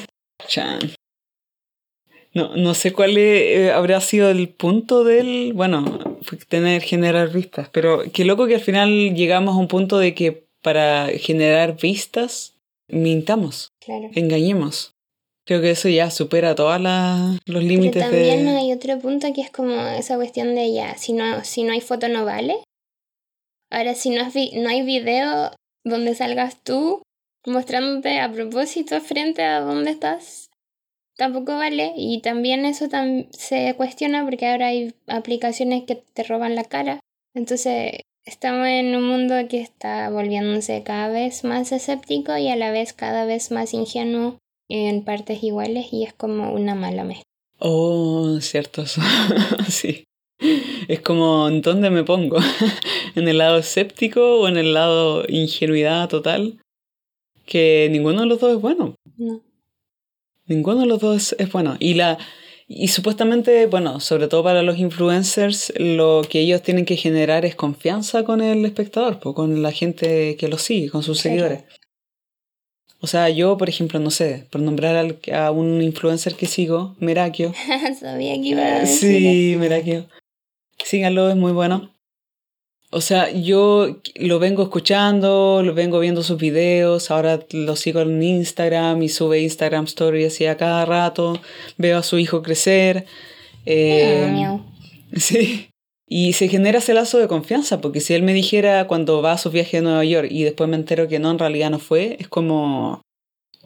Chan. 0.48 0.80
No, 2.34 2.56
no 2.56 2.74
sé 2.74 2.92
cuál 2.92 3.16
eh, 3.16 3.70
habrá 3.70 4.00
sido 4.00 4.28
el 4.28 4.48
punto 4.48 5.04
del, 5.04 5.52
bueno, 5.54 6.18
tener, 6.48 6.82
generar 6.82 7.32
vistas, 7.32 7.68
pero 7.72 8.02
qué 8.12 8.24
loco 8.24 8.46
que 8.46 8.56
al 8.56 8.60
final 8.60 9.14
llegamos 9.14 9.54
a 9.54 9.58
un 9.58 9.68
punto 9.68 9.98
de 9.98 10.14
que 10.14 10.44
para 10.62 11.08
generar 11.18 11.78
vistas, 11.80 12.54
mintamos, 12.88 13.72
claro. 13.80 14.10
engañemos. 14.14 14.94
Creo 15.48 15.62
que 15.62 15.70
eso 15.70 15.88
ya 15.88 16.10
supera 16.10 16.54
todos 16.54 16.78
los 16.78 17.64
límites 17.64 18.04
Pero 18.04 18.26
también 18.28 18.48
hay 18.48 18.70
otro 18.70 18.98
punto 18.98 19.32
que 19.32 19.40
es 19.40 19.50
como 19.50 19.80
esa 19.80 20.16
cuestión 20.16 20.54
de 20.54 20.74
ya, 20.74 20.98
si 20.98 21.14
no, 21.14 21.42
si 21.42 21.62
no 21.62 21.72
hay 21.72 21.80
foto 21.80 22.06
no 22.08 22.26
vale. 22.26 22.62
Ahora, 23.70 23.94
si 23.94 24.10
no, 24.10 24.24
no 24.24 24.68
hay 24.68 24.82
video 24.82 25.52
donde 25.86 26.14
salgas 26.14 26.62
tú 26.62 27.00
mostrándote 27.46 28.20
a 28.20 28.30
propósito 28.30 29.00
frente 29.00 29.42
a 29.42 29.60
dónde 29.60 29.92
estás, 29.92 30.50
tampoco 31.16 31.56
vale. 31.56 31.94
Y 31.96 32.20
también 32.20 32.66
eso 32.66 32.86
se 33.30 33.74
cuestiona 33.74 34.26
porque 34.26 34.48
ahora 34.48 34.66
hay 34.66 34.94
aplicaciones 35.06 35.84
que 35.84 35.94
te 36.12 36.24
roban 36.24 36.56
la 36.56 36.64
cara. 36.64 37.00
Entonces 37.34 38.02
estamos 38.26 38.66
en 38.66 38.94
un 38.94 39.08
mundo 39.08 39.34
que 39.48 39.62
está 39.62 40.10
volviéndose 40.10 40.82
cada 40.82 41.08
vez 41.08 41.42
más 41.42 41.72
escéptico 41.72 42.36
y 42.36 42.48
a 42.50 42.56
la 42.56 42.70
vez 42.70 42.92
cada 42.92 43.24
vez 43.24 43.50
más 43.50 43.72
ingenuo 43.72 44.36
en 44.68 45.04
partes 45.04 45.42
iguales 45.42 45.86
y 45.92 46.04
es 46.04 46.12
como 46.12 46.52
una 46.52 46.74
mala 46.74 47.04
mezcla. 47.04 47.24
Oh, 47.58 48.38
cierto. 48.40 48.84
sí. 49.68 50.04
Es 50.86 51.00
como, 51.00 51.48
¿en 51.48 51.62
dónde 51.62 51.90
me 51.90 52.04
pongo? 52.04 52.38
¿En 53.14 53.28
el 53.28 53.38
lado 53.38 53.58
escéptico 53.58 54.40
o 54.40 54.48
en 54.48 54.56
el 54.56 54.74
lado 54.74 55.24
ingenuidad 55.28 56.08
total? 56.08 56.58
Que 57.44 57.88
ninguno 57.90 58.20
de 58.20 58.26
los 58.26 58.40
dos 58.40 58.54
es 58.54 58.60
bueno. 58.60 58.94
No. 59.16 59.40
Ninguno 60.46 60.80
de 60.80 60.86
los 60.86 61.00
dos 61.00 61.34
es 61.38 61.50
bueno. 61.50 61.76
Y 61.80 61.94
la. 61.94 62.18
Y 62.70 62.88
supuestamente, 62.88 63.66
bueno, 63.66 63.98
sobre 63.98 64.28
todo 64.28 64.44
para 64.44 64.62
los 64.62 64.78
influencers, 64.78 65.72
lo 65.78 66.22
que 66.28 66.40
ellos 66.40 66.62
tienen 66.62 66.84
que 66.84 66.96
generar 66.96 67.46
es 67.46 67.54
confianza 67.54 68.24
con 68.24 68.42
el 68.42 68.64
espectador, 68.66 69.20
con 69.20 69.62
la 69.62 69.72
gente 69.72 70.36
que 70.36 70.48
los 70.48 70.60
sigue, 70.60 70.90
con 70.90 71.02
sus 71.02 71.18
seguidores. 71.18 71.64
O 73.00 73.06
sea, 73.06 73.28
yo, 73.30 73.56
por 73.56 73.68
ejemplo, 73.68 74.00
no 74.00 74.10
sé, 74.10 74.46
por 74.50 74.60
nombrar 74.60 75.16
a 75.32 75.50
un 75.50 75.82
influencer 75.82 76.34
que 76.34 76.46
sigo, 76.46 76.96
Merakio. 76.98 77.52
Sabía 78.00 78.34
que 78.34 78.48
iba 78.48 78.62
a 78.62 78.80
decir. 78.80 79.20
Sí, 79.20 79.56
Merakio. 79.56 80.06
Síganlo, 80.84 81.30
es 81.30 81.36
muy 81.36 81.52
bueno. 81.52 81.94
O 82.90 83.00
sea, 83.02 83.30
yo 83.30 84.00
lo 84.14 84.38
vengo 84.38 84.62
escuchando, 84.62 85.62
lo 85.62 85.74
vengo 85.74 86.00
viendo 86.00 86.22
sus 86.22 86.38
videos, 86.38 87.10
ahora 87.10 87.38
lo 87.52 87.76
sigo 87.76 88.00
en 88.00 88.22
Instagram 88.22 89.02
y 89.02 89.10
sube 89.10 89.42
Instagram 89.42 89.84
Stories 89.84 90.32
así 90.32 90.46
a 90.46 90.56
cada 90.56 90.86
rato, 90.86 91.38
veo 91.76 91.98
a 91.98 92.02
su 92.02 92.18
hijo 92.18 92.42
crecer. 92.42 93.04
Eh, 93.66 94.58
sí. 95.16 95.68
Y 96.08 96.32
se 96.32 96.48
genera 96.48 96.78
ese 96.78 96.94
lazo 96.94 97.18
de 97.18 97.28
confianza, 97.28 97.80
porque 97.80 98.00
si 98.00 98.14
él 98.14 98.22
me 98.22 98.32
dijera 98.32 98.86
cuando 98.86 99.20
va 99.20 99.32
a 99.32 99.38
su 99.38 99.50
viaje 99.50 99.78
a 99.78 99.82
Nueva 99.82 100.04
York 100.04 100.28
y 100.30 100.42
después 100.42 100.68
me 100.68 100.76
entero 100.76 101.06
que 101.06 101.18
no, 101.18 101.30
en 101.30 101.38
realidad 101.38 101.70
no 101.70 101.78
fue, 101.78 102.16
es 102.18 102.28
como, 102.28 103.02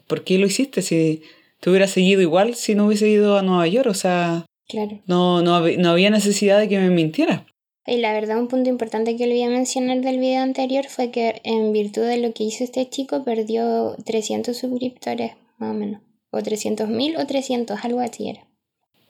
¿por 0.07 0.23
qué 0.23 0.37
lo 0.37 0.45
hiciste? 0.45 0.81
Si 0.81 1.21
te 1.61 1.69
hubiera 1.69 1.87
seguido 1.87 2.21
igual 2.21 2.55
si 2.55 2.75
no 2.75 2.87
hubiese 2.87 3.07
ido 3.07 3.37
a 3.37 3.41
Nueva 3.41 3.65
York, 3.67 3.87
o 3.89 3.93
sea, 3.93 4.45
claro. 4.67 4.99
no, 5.07 5.41
no, 5.41 5.61
no 5.61 5.89
había 5.89 6.09
necesidad 6.09 6.59
de 6.59 6.67
que 6.67 6.79
me 6.79 6.89
mintiera. 6.89 7.45
Y 7.85 7.97
la 7.97 8.13
verdad, 8.13 8.39
un 8.39 8.47
punto 8.47 8.69
importante 8.69 9.17
que 9.17 9.25
olvidé 9.25 9.47
mencionar 9.49 9.99
del 10.01 10.19
video 10.19 10.41
anterior 10.41 10.85
fue 10.87 11.11
que 11.11 11.41
en 11.43 11.73
virtud 11.73 12.03
de 12.03 12.17
lo 12.17 12.33
que 12.33 12.43
hizo 12.43 12.63
este 12.63 12.89
chico, 12.89 13.23
perdió 13.23 13.95
300 14.05 14.55
suscriptores, 14.55 15.33
más 15.57 15.71
o 15.71 15.73
menos. 15.73 16.01
O 16.31 16.41
300 16.41 16.87
mil 16.87 17.17
o 17.17 17.25
300, 17.25 17.83
algo 17.83 17.99
así 17.99 18.29
era. 18.29 18.47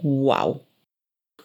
¡Wow! 0.01 0.61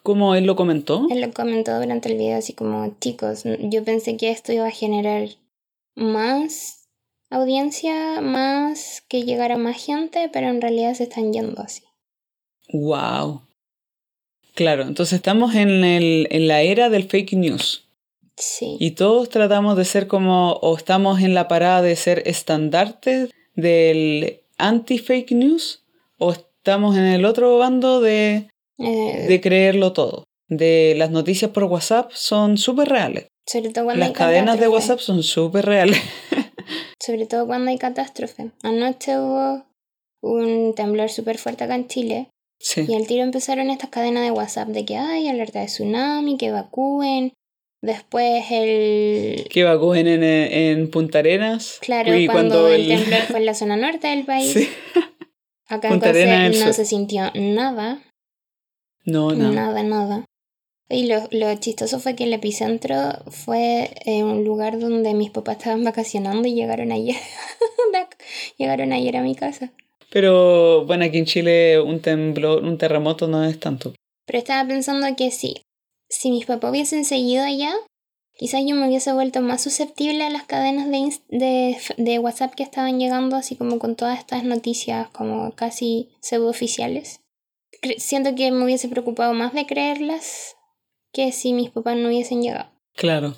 ¿Cómo 0.03 0.35
él 0.35 0.45
lo 0.45 0.57
comentó? 0.57 1.07
Él 1.11 1.21
lo 1.21 1.33
comentó 1.33 1.79
durante 1.79 2.11
el 2.11 2.19
video, 2.19 2.39
así 2.39 2.53
como, 2.53 2.97
chicos, 3.01 3.45
yo 3.45 3.85
pensé 3.85 4.17
que 4.17 4.31
esto 4.31 4.53
iba 4.53 4.67
a 4.67 4.71
generar 4.71 5.29
más 5.95 6.89
audiencia, 7.31 8.21
más 8.21 9.03
que 9.09 9.25
llegara 9.25 9.57
más 9.57 9.85
gente, 9.85 10.31
pero 10.33 10.49
en 10.49 10.61
realidad 10.61 10.95
se 10.95 11.05
están 11.05 11.33
yendo 11.33 11.61
así. 11.61 11.83
¡Wow! 12.73 13.43
Claro, 14.55 14.83
entonces 14.83 15.15
estamos 15.15 15.55
en, 15.55 15.85
el, 15.85 16.27
en 16.31 16.49
la 16.49 16.63
era 16.63 16.89
del 16.89 17.09
fake 17.09 17.35
news. 17.35 17.85
Sí. 18.37 18.77
Y 18.81 18.93
todos 18.93 19.29
tratamos 19.29 19.77
de 19.77 19.85
ser 19.85 20.07
como, 20.07 20.53
o 20.55 20.77
estamos 20.77 21.21
en 21.21 21.35
la 21.35 21.49
parada 21.49 21.83
de 21.83 21.97
ser 21.97 22.23
estandartes 22.27 23.31
del 23.55 24.41
anti-fake 24.59 25.33
news, 25.33 25.85
o 26.19 26.33
estamos 26.33 26.97
en 26.97 27.05
el 27.05 27.25
otro 27.25 27.59
bando 27.59 28.01
de, 28.01 28.49
eh. 28.79 29.27
de 29.29 29.41
creerlo 29.41 29.93
todo. 29.93 30.25
De 30.49 30.95
las 30.97 31.11
noticias 31.11 31.51
por 31.51 31.65
WhatsApp 31.65 32.11
son 32.13 32.57
súper 32.57 32.89
reales. 32.89 33.29
Sobre 33.47 33.71
todo 33.71 33.85
cuando 33.85 34.01
las 34.01 34.13
cadenas 34.13 34.59
de 34.59 34.69
WhatsApp 34.69 35.01
son 35.01 35.23
súper 35.23 35.67
reales. 35.67 36.01
Sobre 37.01 37.27
todo 37.27 37.47
cuando 37.47 37.71
hay 37.71 37.79
catástrofe. 37.79 38.51
Anoche 38.63 39.19
hubo 39.19 39.65
un 40.23 40.75
temblor 40.75 41.11
súper 41.11 41.39
fuerte 41.39 41.65
acá 41.65 41.75
en 41.75 41.87
Chile 41.87 42.29
y 42.77 42.95
al 42.95 43.07
tiro 43.07 43.23
empezaron 43.23 43.71
estas 43.71 43.91
cadenas 43.91 44.25
de 44.25 44.33
WhatsApp 44.33 44.69
de 44.69 44.85
que 44.85 44.97
hay 44.97 45.29
alerta 45.29 45.61
de 45.61 45.67
tsunami, 45.67 46.37
que 46.37 46.47
evacúen. 46.47 47.33
Después 47.81 48.45
el... 48.51 49.47
Que 49.49 49.61
evacúen 49.61 50.09
en, 50.09 50.25
en 50.25 50.91
Punta 50.91 51.21
Arenas. 51.21 51.79
Claro, 51.81 52.13
cuando, 52.31 52.69
el, 52.69 52.89
temblor 52.89 53.21
fue 53.23 53.39
en 53.39 53.47
la 53.47 53.55
zona 53.55 53.77
norte 53.77 54.09
del 54.09 54.25
país. 54.25 54.53
Sí. 54.53 54.69
Acá 55.69 55.89
en 55.89 56.01
Conce 56.01 56.65
no 56.65 56.73
se 56.73 56.85
sintió 56.85 57.31
nada. 57.35 58.03
No, 59.09 59.33
nada. 59.35 59.53
Nada, 59.53 59.83
nada. 59.83 60.25
Y 60.91 61.07
lo, 61.07 61.29
lo 61.31 61.55
chistoso 61.57 61.99
fue 61.99 62.15
que 62.15 62.25
el 62.25 62.33
epicentro 62.33 62.97
fue 63.31 63.91
en 64.05 64.25
un 64.25 64.45
lugar 64.45 64.79
donde 64.79 65.15
mis 65.15 65.31
papás 65.31 65.59
estaban 65.59 65.85
vacacionando 65.85 66.47
y 66.47 66.55
llegaron 66.55 66.93
ayer. 66.93 67.17
llegaron 68.59 68.93
ayer 68.93 69.17
a 69.17 69.23
mi 69.23 69.35
casa. 69.35 69.73
Pero 70.11 70.87
bueno, 70.87 71.05
aquí 71.05 71.19
en 71.19 71.27
Chile 71.27 71.81
un 71.81 72.01
temblor, 72.01 72.63
un 72.63 72.79
terremoto 72.79 73.29
no 73.29 73.45
es 73.45 73.59
tanto. 73.61 73.95
Pero 74.27 74.39
estaba 74.39 74.67
pensando 74.67 75.07
que 75.17 75.31
sí, 75.31 75.63
si 76.09 76.31
mis 76.31 76.47
papás 76.47 76.71
hubiesen 76.71 77.05
seguido 77.05 77.45
allá, 77.45 77.73
quizás 78.35 78.63
yo 78.67 78.75
me 78.75 78.89
hubiese 78.89 79.13
vuelto 79.13 79.41
más 79.43 79.63
susceptible 79.63 80.25
a 80.25 80.31
las 80.31 80.45
cadenas 80.45 80.89
de, 80.89 81.15
de, 81.29 81.77
de 81.97 82.19
WhatsApp 82.19 82.55
que 82.55 82.63
estaban 82.63 82.99
llegando, 82.99 83.37
así 83.37 83.57
como 83.57 83.79
con 83.79 83.97
todas 83.97 84.19
estas 84.19 84.45
noticias 84.45 85.09
como 85.11 85.53
casi 85.53 86.11
pseudo 86.21 86.49
oficiales. 86.49 87.21
Siento 87.99 88.35
que 88.35 88.51
me 88.51 88.65
hubiese 88.65 88.89
preocupado 88.89 89.35
más 89.35 89.53
de 89.53 89.67
creerlas 89.67 90.57
que 91.13 91.33
si 91.33 91.53
mis 91.53 91.71
papás 91.71 91.97
no 91.97 92.09
hubiesen 92.09 92.43
llegado. 92.43 92.71
Claro. 92.95 93.37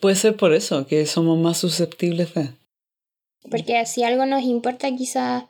Puede 0.00 0.16
ser 0.16 0.36
por 0.36 0.54
eso, 0.54 0.86
que 0.86 1.06
somos 1.06 1.38
más 1.38 1.58
susceptibles 1.58 2.34
de. 2.34 2.50
Porque 3.50 3.84
si 3.86 4.02
algo 4.04 4.24
nos 4.26 4.42
importa, 4.42 4.94
quizás 4.94 5.44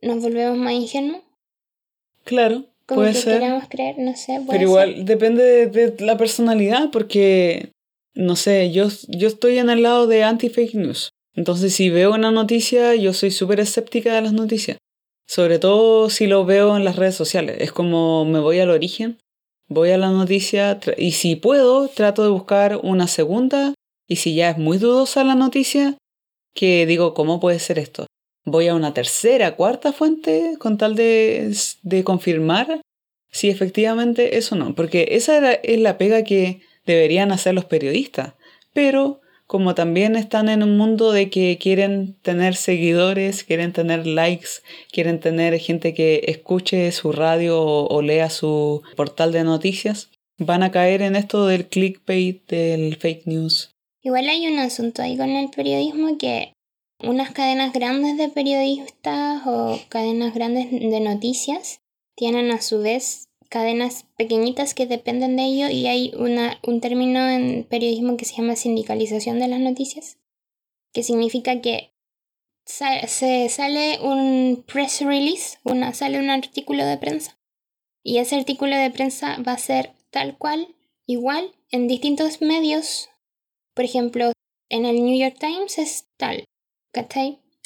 nos 0.00 0.22
volvemos 0.22 0.56
más 0.56 0.72
ingenuos. 0.72 1.22
Claro, 2.24 2.66
Como 2.86 3.00
puede 3.00 3.12
que 3.12 3.18
ser. 3.18 3.40
queramos 3.40 3.68
creer, 3.68 3.98
no 3.98 4.14
sé. 4.16 4.40
Pero 4.48 4.62
igual 4.62 5.04
depende 5.04 5.66
de, 5.66 5.96
la 6.04 6.16
personalidad, 6.16 6.90
porque, 6.90 7.72
no 8.14 8.36
sé, 8.36 8.70
yo, 8.70 8.88
yo 9.08 9.28
estoy 9.28 9.58
en 9.58 9.70
el 9.70 9.82
lado 9.82 10.06
de 10.06 10.22
anti-fake 10.22 10.74
news. 10.74 11.10
Entonces, 11.34 11.74
si 11.74 11.90
veo 11.90 12.14
una 12.14 12.30
noticia, 12.30 12.94
yo 12.94 13.12
soy 13.12 13.30
súper 13.30 13.60
escéptica 13.60 14.14
de 14.14 14.22
las 14.22 14.32
noticias. 14.32 14.78
Sobre 15.26 15.58
todo 15.58 16.10
si 16.10 16.26
lo 16.26 16.44
veo 16.44 16.76
en 16.76 16.84
las 16.84 16.96
redes 16.96 17.14
sociales. 17.14 17.56
Es 17.60 17.72
como 17.72 18.24
me 18.24 18.40
voy 18.40 18.58
al 18.60 18.70
origen. 18.70 19.18
voy 19.68 19.90
a 19.90 19.98
la 19.98 20.10
noticia 20.10 20.78
y 20.98 21.12
si 21.12 21.36
puedo, 21.36 21.88
trato 21.88 22.22
de 22.22 22.28
buscar 22.28 22.78
una 22.82 23.06
segunda 23.06 23.74
y 24.06 24.16
si 24.16 24.34
ya 24.34 24.50
es 24.50 24.58
muy 24.58 24.76
dudosa 24.76 25.24
la 25.24 25.34
noticia, 25.34 25.96
que 26.54 26.84
digo, 26.84 27.14
¿cómo 27.14 27.40
puede 27.40 27.58
ser 27.58 27.78
esto? 27.78 28.06
Voy 28.44 28.68
a 28.68 28.74
una 28.74 28.92
tercera, 28.92 29.56
cuarta 29.56 29.92
fuente 29.92 30.56
con 30.58 30.76
tal 30.76 30.94
de, 30.94 31.56
de 31.82 32.04
confirmar 32.04 32.82
si 33.30 33.48
efectivamente 33.48 34.36
eso 34.36 34.54
no, 34.56 34.74
porque 34.74 35.08
esa 35.12 35.54
es 35.54 35.80
la 35.80 35.96
pega 35.96 36.22
que 36.22 36.60
deberían 36.84 37.32
hacer 37.32 37.54
los 37.54 37.64
periodistas, 37.64 38.34
pero 38.74 39.21
como 39.52 39.74
también 39.74 40.16
están 40.16 40.48
en 40.48 40.62
un 40.62 40.78
mundo 40.78 41.12
de 41.12 41.28
que 41.28 41.58
quieren 41.58 42.16
tener 42.22 42.56
seguidores, 42.56 43.44
quieren 43.44 43.74
tener 43.74 44.06
likes, 44.06 44.62
quieren 44.90 45.20
tener 45.20 45.58
gente 45.58 45.92
que 45.92 46.22
escuche 46.28 46.90
su 46.90 47.12
radio 47.12 47.62
o, 47.62 48.00
lea 48.00 48.30
su 48.30 48.80
portal 48.96 49.30
de 49.30 49.44
noticias, 49.44 50.08
van 50.38 50.62
a 50.62 50.70
caer 50.70 51.02
en 51.02 51.16
esto 51.16 51.46
del 51.46 51.66
clickbait, 51.66 52.48
del 52.48 52.96
fake 52.96 53.26
news. 53.26 53.74
Igual 54.00 54.26
hay 54.30 54.46
un 54.46 54.58
asunto 54.58 55.02
ahí 55.02 55.18
con 55.18 55.28
el 55.28 55.50
periodismo 55.50 56.16
que 56.16 56.54
unas 57.00 57.32
cadenas 57.32 57.74
grandes 57.74 58.16
de 58.16 58.30
periodistas 58.30 59.42
o 59.46 59.78
cadenas 59.90 60.32
grandes 60.32 60.70
de 60.70 61.00
noticias 61.00 61.82
tienen 62.16 62.50
a 62.52 62.62
su 62.62 62.80
vez 62.80 63.24
cadenas 63.52 64.06
pequeñitas 64.16 64.72
que 64.72 64.86
dependen 64.86 65.36
de 65.36 65.44
ello 65.44 65.68
y 65.68 65.86
hay 65.86 66.10
una, 66.16 66.58
un 66.62 66.80
término 66.80 67.28
en 67.28 67.64
periodismo 67.64 68.16
que 68.16 68.24
se 68.24 68.34
llama 68.34 68.56
sindicalización 68.56 69.38
de 69.38 69.48
las 69.48 69.60
noticias, 69.60 70.16
que 70.94 71.02
significa 71.02 71.60
que 71.60 71.92
se 72.64 73.48
sale 73.50 73.98
un 74.00 74.64
press 74.66 75.02
release, 75.02 75.58
una, 75.64 75.92
sale 75.92 76.18
un 76.18 76.30
artículo 76.30 76.86
de 76.86 76.96
prensa 76.96 77.36
y 78.02 78.18
ese 78.18 78.36
artículo 78.36 78.74
de 78.74 78.90
prensa 78.90 79.36
va 79.46 79.52
a 79.52 79.58
ser 79.58 79.92
tal 80.08 80.38
cual, 80.38 80.74
igual, 81.04 81.52
en 81.70 81.88
distintos 81.88 82.40
medios. 82.40 83.10
Por 83.74 83.84
ejemplo, 83.84 84.32
en 84.70 84.86
el 84.86 85.04
New 85.04 85.18
York 85.18 85.36
Times 85.38 85.76
es 85.78 86.08
tal, 86.16 86.46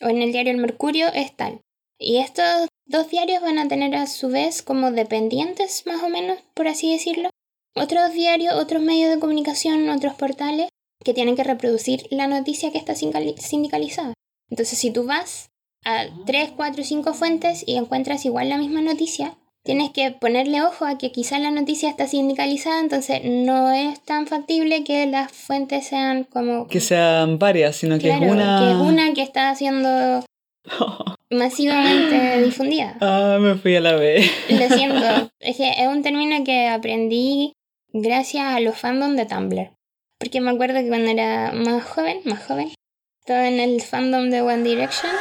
O 0.02 0.08
en 0.08 0.20
el 0.20 0.32
diario 0.32 0.50
El 0.50 0.58
Mercurio 0.58 1.06
es 1.14 1.34
tal. 1.36 1.60
Y 1.98 2.18
estos 2.18 2.68
dos 2.86 3.08
diarios 3.08 3.42
van 3.42 3.58
a 3.58 3.68
tener 3.68 3.94
a 3.94 4.06
su 4.06 4.28
vez 4.28 4.62
como 4.62 4.90
dependientes, 4.90 5.84
más 5.86 6.02
o 6.02 6.08
menos, 6.08 6.38
por 6.54 6.68
así 6.68 6.92
decirlo, 6.92 7.30
otros 7.74 8.12
diarios, 8.12 8.54
otros 8.54 8.82
medios 8.82 9.10
de 9.10 9.20
comunicación, 9.20 9.88
otros 9.88 10.14
portales 10.14 10.68
que 11.04 11.14
tienen 11.14 11.36
que 11.36 11.44
reproducir 11.44 12.06
la 12.10 12.26
noticia 12.26 12.72
que 12.72 12.78
está 12.78 12.94
sindicalizada. 12.94 14.14
Entonces, 14.50 14.78
si 14.78 14.90
tú 14.90 15.04
vas 15.04 15.48
a 15.84 16.06
3, 16.26 16.52
4, 16.56 16.84
5 16.84 17.14
fuentes 17.14 17.64
y 17.66 17.76
encuentras 17.76 18.24
igual 18.24 18.48
la 18.48 18.58
misma 18.58 18.80
noticia, 18.80 19.36
tienes 19.62 19.90
que 19.90 20.10
ponerle 20.10 20.62
ojo 20.62 20.84
a 20.84 20.98
que 20.98 21.12
quizás 21.12 21.40
la 21.40 21.50
noticia 21.50 21.90
está 21.90 22.06
sindicalizada, 22.06 22.80
entonces 22.80 23.20
no 23.24 23.72
es 23.72 24.00
tan 24.00 24.26
factible 24.26 24.84
que 24.84 25.06
las 25.06 25.32
fuentes 25.32 25.86
sean 25.86 26.24
como... 26.24 26.66
Que 26.68 26.80
sean 26.80 27.38
varias, 27.38 27.76
sino 27.76 27.98
que 27.98 28.10
es 28.10 28.20
una... 28.20 28.60
Que 28.60 28.70
es 28.70 28.76
una 28.76 29.12
que 29.12 29.22
está 29.22 29.50
haciendo 29.50 30.24
masivamente 31.30 32.42
difundida. 32.44 32.96
Ah, 33.00 33.38
me 33.40 33.54
fui 33.56 33.76
a 33.76 33.80
la 33.80 33.96
vez. 33.96 34.30
Lo 34.48 34.68
siento. 34.76 35.30
Es 35.40 35.56
que 35.56 35.70
es 35.70 35.88
un 35.88 36.02
término 36.02 36.44
que 36.44 36.68
aprendí 36.68 37.52
gracias 37.92 38.44
a 38.44 38.60
los 38.60 38.76
fandom 38.78 39.16
de 39.16 39.26
Tumblr. 39.26 39.70
Porque 40.18 40.40
me 40.40 40.50
acuerdo 40.50 40.80
que 40.80 40.88
cuando 40.88 41.10
era 41.10 41.52
más 41.52 41.84
joven, 41.84 42.20
más 42.24 42.44
joven, 42.46 42.72
estaba 43.20 43.48
en 43.48 43.60
el 43.60 43.82
fandom 43.82 44.30
de 44.30 44.40
One 44.40 44.62
Direction. 44.62 45.12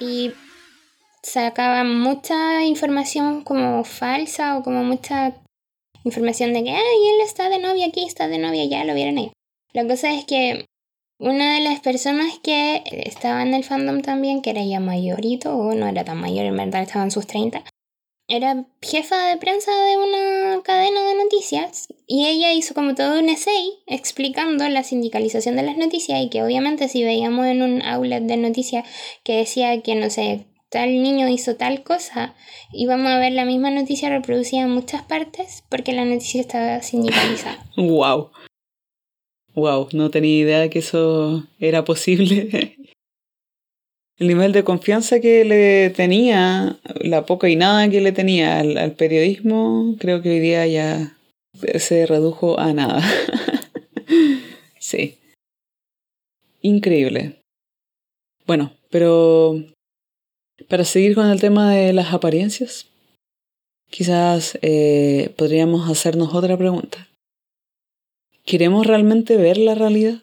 Y 0.00 0.32
sacaban 1.22 2.00
mucha 2.00 2.64
información 2.64 3.42
como 3.42 3.84
falsa 3.84 4.56
o 4.56 4.62
como 4.62 4.82
mucha 4.82 5.34
información 6.04 6.52
de 6.52 6.64
que, 6.64 6.70
ay, 6.70 7.08
él 7.14 7.20
está 7.22 7.48
de 7.48 7.58
novia 7.58 7.86
aquí, 7.86 8.04
está 8.04 8.28
de 8.28 8.38
novia 8.38 8.64
ya 8.64 8.84
lo 8.84 8.94
vieron 8.94 9.18
ahí. 9.18 9.32
La 9.72 9.86
cosa 9.86 10.12
es 10.12 10.24
que 10.24 10.66
una 11.18 11.54
de 11.54 11.60
las 11.60 11.80
personas 11.80 12.38
que 12.42 12.82
estaba 13.04 13.42
en 13.42 13.54
el 13.54 13.64
fandom 13.64 14.00
también, 14.00 14.42
que 14.42 14.50
era 14.50 14.64
ya 14.64 14.80
mayorito, 14.80 15.56
o 15.56 15.74
no 15.74 15.86
era 15.86 16.04
tan 16.04 16.18
mayor, 16.18 16.46
en 16.46 16.56
verdad 16.56 16.82
estaba 16.82 17.04
en 17.04 17.10
sus 17.10 17.26
30, 17.26 17.62
era 18.30 18.64
jefa 18.80 19.26
de 19.26 19.36
prensa 19.38 19.72
de 19.72 19.96
una 19.96 20.62
cadena 20.62 21.04
de 21.04 21.16
noticias 21.16 21.88
y 22.06 22.28
ella 22.28 22.52
hizo 22.52 22.74
como 22.74 22.94
todo 22.94 23.18
un 23.18 23.28
essay 23.28 23.80
explicando 23.86 24.68
la 24.68 24.84
sindicalización 24.84 25.56
de 25.56 25.64
las 25.64 25.76
noticias 25.76 26.22
y 26.22 26.30
que 26.30 26.44
obviamente 26.44 26.88
si 26.88 27.02
veíamos 27.02 27.46
en 27.46 27.60
un 27.62 27.82
outlet 27.82 28.22
de 28.22 28.36
noticias 28.36 28.88
que 29.24 29.36
decía 29.38 29.82
que 29.82 29.96
no 29.96 30.10
sé, 30.10 30.46
tal 30.70 31.02
niño 31.02 31.28
hizo 31.28 31.56
tal 31.56 31.82
cosa 31.82 32.34
y 32.72 32.86
vamos 32.86 33.08
a 33.08 33.18
ver 33.18 33.32
la 33.32 33.44
misma 33.44 33.70
noticia 33.70 34.08
reproducida 34.08 34.62
en 34.62 34.70
muchas 34.70 35.02
partes 35.02 35.64
porque 35.68 35.92
la 35.92 36.04
noticia 36.04 36.40
estaba 36.40 36.80
sindicalizada. 36.82 37.64
Wow. 37.76 38.30
Wow, 39.54 39.88
no 39.92 40.10
tenía 40.10 40.38
idea 40.38 40.70
que 40.70 40.78
eso 40.78 41.46
era 41.58 41.84
posible. 41.84 42.76
El 44.18 44.28
nivel 44.28 44.52
de 44.52 44.64
confianza 44.64 45.18
que 45.18 45.44
le 45.44 45.90
tenía, 45.90 46.78
la 47.00 47.24
poca 47.24 47.48
y 47.48 47.56
nada 47.56 47.88
que 47.88 48.02
le 48.02 48.12
tenía 48.12 48.60
al, 48.60 48.76
al 48.76 48.92
periodismo, 48.92 49.96
creo 49.98 50.20
que 50.20 50.30
hoy 50.30 50.40
día 50.40 50.66
ya 50.66 51.16
se 51.78 52.06
redujo 52.06 52.60
a 52.60 52.74
nada. 52.74 53.02
sí. 54.78 55.18
Increíble. 56.60 57.40
Bueno, 58.46 58.72
pero 58.90 59.56
para 60.70 60.84
seguir 60.84 61.16
con 61.16 61.26
el 61.26 61.40
tema 61.40 61.74
de 61.74 61.92
las 61.92 62.14
apariencias, 62.14 62.86
quizás 63.90 64.56
eh, 64.62 65.34
podríamos 65.36 65.90
hacernos 65.90 66.32
otra 66.32 66.56
pregunta. 66.56 67.08
¿Queremos 68.44 68.86
realmente 68.86 69.36
ver 69.36 69.58
la 69.58 69.74
realidad? 69.74 70.22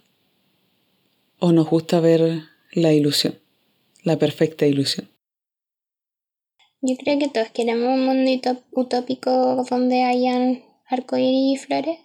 ¿O 1.39 1.51
nos 1.51 1.69
gusta 1.69 1.99
ver 1.99 2.43
la 2.71 2.93
ilusión, 2.93 3.37
la 4.03 4.17
perfecta 4.17 4.65
ilusión? 4.65 5.09
Yo 6.81 6.95
creo 6.95 7.19
que 7.19 7.27
todos 7.27 7.49
queremos 7.49 7.89
un 7.89 8.05
mundo 8.05 8.31
utópico 8.71 9.65
donde 9.69 10.03
hayan 10.03 10.63
arcoíris 10.85 11.61
y 11.61 11.65
flores. 11.65 11.99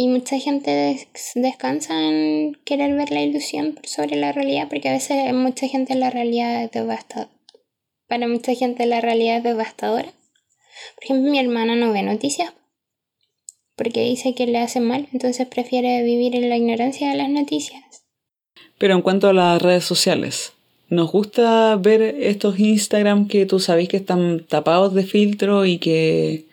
Y 0.00 0.06
mucha 0.06 0.38
gente 0.38 0.96
descansa 1.34 1.92
en 2.00 2.56
querer 2.64 2.94
ver 2.94 3.10
la 3.10 3.20
ilusión 3.20 3.80
sobre 3.82 4.14
la 4.14 4.30
realidad, 4.30 4.68
porque 4.68 4.88
a 4.88 4.92
veces 4.92 5.34
mucha 5.34 5.66
gente 5.66 5.96
la 5.96 6.08
realidad 6.08 6.62
es 6.62 6.70
devastadora. 6.70 7.32
Para 8.06 8.28
mucha 8.28 8.54
gente 8.54 8.86
la 8.86 9.00
realidad 9.00 9.38
es 9.38 9.42
devastadora. 9.42 10.12
Por 10.94 11.02
ejemplo, 11.02 11.32
mi 11.32 11.40
hermana 11.40 11.74
no 11.74 11.92
ve 11.92 12.04
noticias 12.04 12.52
porque 13.74 14.04
dice 14.04 14.36
que 14.36 14.46
le 14.46 14.58
hace 14.58 14.78
mal, 14.78 15.08
entonces 15.12 15.48
prefiere 15.48 16.04
vivir 16.04 16.36
en 16.36 16.48
la 16.48 16.56
ignorancia 16.56 17.10
de 17.10 17.16
las 17.16 17.28
noticias. 17.28 17.82
Pero 18.78 18.94
en 18.94 19.02
cuanto 19.02 19.26
a 19.26 19.32
las 19.32 19.60
redes 19.60 19.82
sociales, 19.82 20.52
¿nos 20.88 21.10
gusta 21.10 21.74
ver 21.74 22.02
estos 22.02 22.60
Instagram 22.60 23.26
que 23.26 23.46
tú 23.46 23.58
sabes 23.58 23.88
que 23.88 23.96
están 23.96 24.46
tapados 24.46 24.94
de 24.94 25.02
filtro 25.02 25.66
y 25.66 25.78
que 25.78 26.47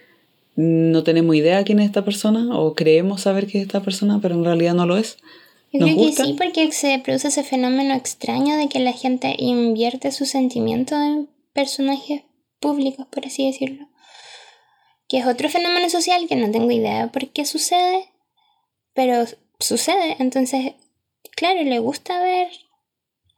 no 0.55 1.03
tenemos 1.03 1.35
idea 1.35 1.63
quién 1.63 1.79
es 1.79 1.87
esta 1.87 2.05
persona 2.05 2.57
o 2.57 2.73
creemos 2.73 3.21
saber 3.21 3.47
quién 3.47 3.61
es 3.61 3.67
esta 3.67 3.81
persona, 3.81 4.19
pero 4.21 4.35
en 4.35 4.45
realidad 4.45 4.73
no 4.73 4.85
lo 4.85 4.97
es. 4.97 5.17
Yo 5.71 5.85
creo 5.85 5.97
que 5.97 6.13
sí, 6.13 6.33
porque 6.37 6.71
se 6.71 6.99
produce 6.99 7.27
ese 7.27 7.43
fenómeno 7.43 7.93
extraño 7.93 8.55
de 8.55 8.69
que 8.69 8.79
la 8.79 8.93
gente 8.93 9.35
invierte 9.37 10.11
su 10.11 10.25
sentimiento 10.25 10.95
en 10.95 11.29
personajes 11.51 12.23
públicos, 12.61 13.05
por 13.07 13.25
así 13.25 13.45
decirlo. 13.45 13.89
Que 15.09 15.17
es 15.17 15.27
otro 15.27 15.49
fenómeno 15.49 15.89
social 15.89 16.27
que 16.27 16.37
no 16.37 16.49
tengo 16.51 16.71
idea 16.71 17.11
por 17.11 17.29
qué 17.29 17.45
sucede, 17.45 18.05
pero 18.93 19.25
sucede. 19.59 20.15
Entonces, 20.19 20.73
claro, 21.35 21.61
le 21.63 21.79
gusta 21.79 22.21
ver 22.21 22.47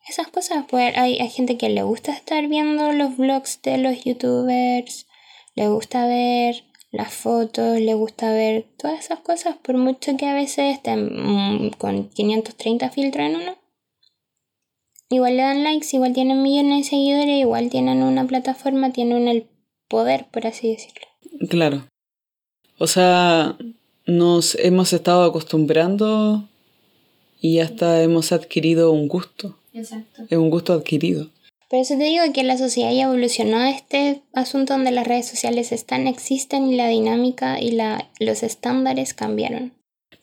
esas 0.07 0.27
cosas. 0.27 0.65
Pues 0.69 0.95
hay, 0.95 1.17
hay 1.19 1.29
gente 1.29 1.57
que 1.57 1.69
le 1.69 1.81
gusta 1.81 2.11
estar 2.11 2.47
viendo 2.47 2.91
los 2.93 3.17
vlogs 3.17 3.61
de 3.63 3.79
los 3.79 4.03
youtubers, 4.03 5.07
le 5.55 5.67
gusta 5.69 6.05
ver 6.05 6.66
las 6.91 7.13
fotos, 7.13 7.79
le 7.79 7.93
gusta 7.93 8.31
ver 8.31 8.65
todas 8.77 8.99
esas 8.99 9.19
cosas, 9.19 9.55
por 9.57 9.77
mucho 9.77 10.15
que 10.17 10.25
a 10.25 10.33
veces 10.33 10.75
estén 10.75 11.09
mm, 11.11 11.71
con 11.77 12.09
530 12.09 12.89
filtros 12.89 13.25
en 13.25 13.35
uno. 13.35 13.57
Igual 15.09 15.37
le 15.37 15.43
dan 15.43 15.63
likes, 15.63 15.87
igual 15.93 16.13
tienen 16.13 16.43
millones 16.43 16.85
de 16.85 16.89
seguidores, 16.89 17.39
igual 17.39 17.69
tienen 17.69 18.03
una 18.03 18.25
plataforma, 18.25 18.91
tienen 18.91 19.27
el 19.27 19.47
poder, 19.87 20.27
por 20.31 20.47
así 20.47 20.69
decirlo. 20.69 21.07
Claro. 21.49 21.87
O 22.77 22.87
sea, 22.87 23.57
nos 24.05 24.55
hemos 24.55 24.93
estado 24.93 25.23
acostumbrando 25.23 26.47
y 27.39 27.59
hasta 27.59 28.01
hemos 28.03 28.31
adquirido 28.31 28.91
un 28.91 29.07
gusto. 29.07 29.57
Exacto. 29.73 30.23
Es 30.29 30.37
un 30.37 30.49
gusto 30.49 30.73
adquirido. 30.73 31.29
Por 31.69 31.79
eso 31.79 31.97
te 31.97 32.05
digo 32.05 32.23
que 32.33 32.43
la 32.43 32.57
sociedad 32.57 32.93
ya 32.93 33.03
evolucionó 33.03 33.61
este 33.65 34.21
asunto 34.33 34.73
donde 34.73 34.91
las 34.91 35.05
redes 35.05 35.27
sociales 35.27 35.73
están, 35.73 36.07
existen 36.07 36.67
y 36.67 36.77
la 36.77 36.87
dinámica 36.87 37.59
y 37.59 37.71
la, 37.71 38.09
los 38.19 38.41
estándares 38.41 39.13
cambiaron. 39.13 39.73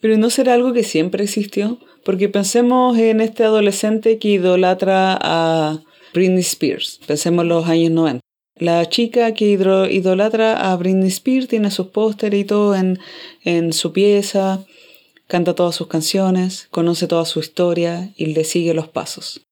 Pero 0.01 0.17
¿no 0.17 0.31
será 0.31 0.55
algo 0.55 0.73
que 0.73 0.85
siempre 0.85 1.25
existió? 1.25 1.79
Porque 2.03 2.31
pensemos 2.31 2.97
en 2.99 3.21
este 3.21 3.45
adolescente 3.45 4.19
que 4.19 4.29
idolatra 4.29 5.19
a 5.21 5.83
Britney 6.15 6.41
Spears, 6.41 7.01
pensemos 7.07 7.43
en 7.43 7.49
los 7.49 7.67
años 7.67 7.91
90. 7.91 8.21
La 8.57 8.89
chica 8.89 9.35
que 9.35 9.47
idolatra 9.47 10.71
a 10.71 10.77
Britney 10.77 11.09
Spears 11.09 11.49
tiene 11.49 11.71
sus 11.71 11.89
pósteres 11.89 12.41
y 12.41 12.45
todo 12.45 12.75
en, 12.75 12.99
en 13.43 13.75
su 13.75 13.93
pieza, 13.93 14.65
canta 15.27 15.55
todas 15.55 15.75
sus 15.75 15.89
canciones, 15.89 16.69
conoce 16.71 17.07
toda 17.07 17.27
su 17.27 17.41
historia 17.41 18.13
y 18.17 18.27
le 18.27 18.45
sigue 18.45 18.73
los 18.73 18.89
pasos. 18.89 19.45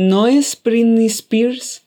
¿No 0.00 0.26
es 0.26 0.58
Britney 0.62 1.06
Spears 1.06 1.82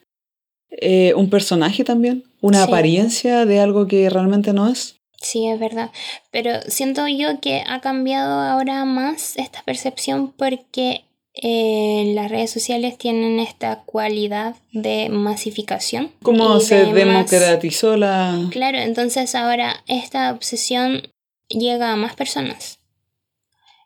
eh, 0.70 1.16
un 1.16 1.32
personaje 1.32 1.84
también? 1.84 2.26
¿Una 2.41 2.61
apariencia 2.61 3.47
de 3.47 3.59
algo 3.59 3.88
que 3.88 4.07
realmente 4.07 4.53
no 4.53 4.68
es? 4.68 4.97
Sí, 5.20 5.47
es 5.47 5.59
verdad. 5.59 5.89
Pero 6.30 6.61
siento 6.68 7.07
yo 7.07 7.39
que 7.39 7.64
ha 7.66 7.82
cambiado 7.82 8.39
ahora 8.39 8.86
más 8.86 9.36
esta 9.38 9.64
percepción 9.64 10.32
porque 10.32 11.05
eh, 11.34 12.11
las 12.14 12.30
redes 12.30 12.51
sociales 12.51 12.99
tienen 12.99 13.39
esta 13.39 13.82
cualidad 13.84 14.57
de 14.74 15.09
masificación. 15.09 16.11
¿Cómo 16.22 16.59
se 16.59 16.86
democratizó 16.93 17.97
la...? 17.97 18.47
Claro, 18.51 18.78
entonces 18.78 19.34
ahora 19.34 19.84
esta 19.88 20.32
obsesión 20.32 21.01
llega 21.49 21.91
a 21.91 21.95
más 21.95 22.16
personas. 22.16 22.78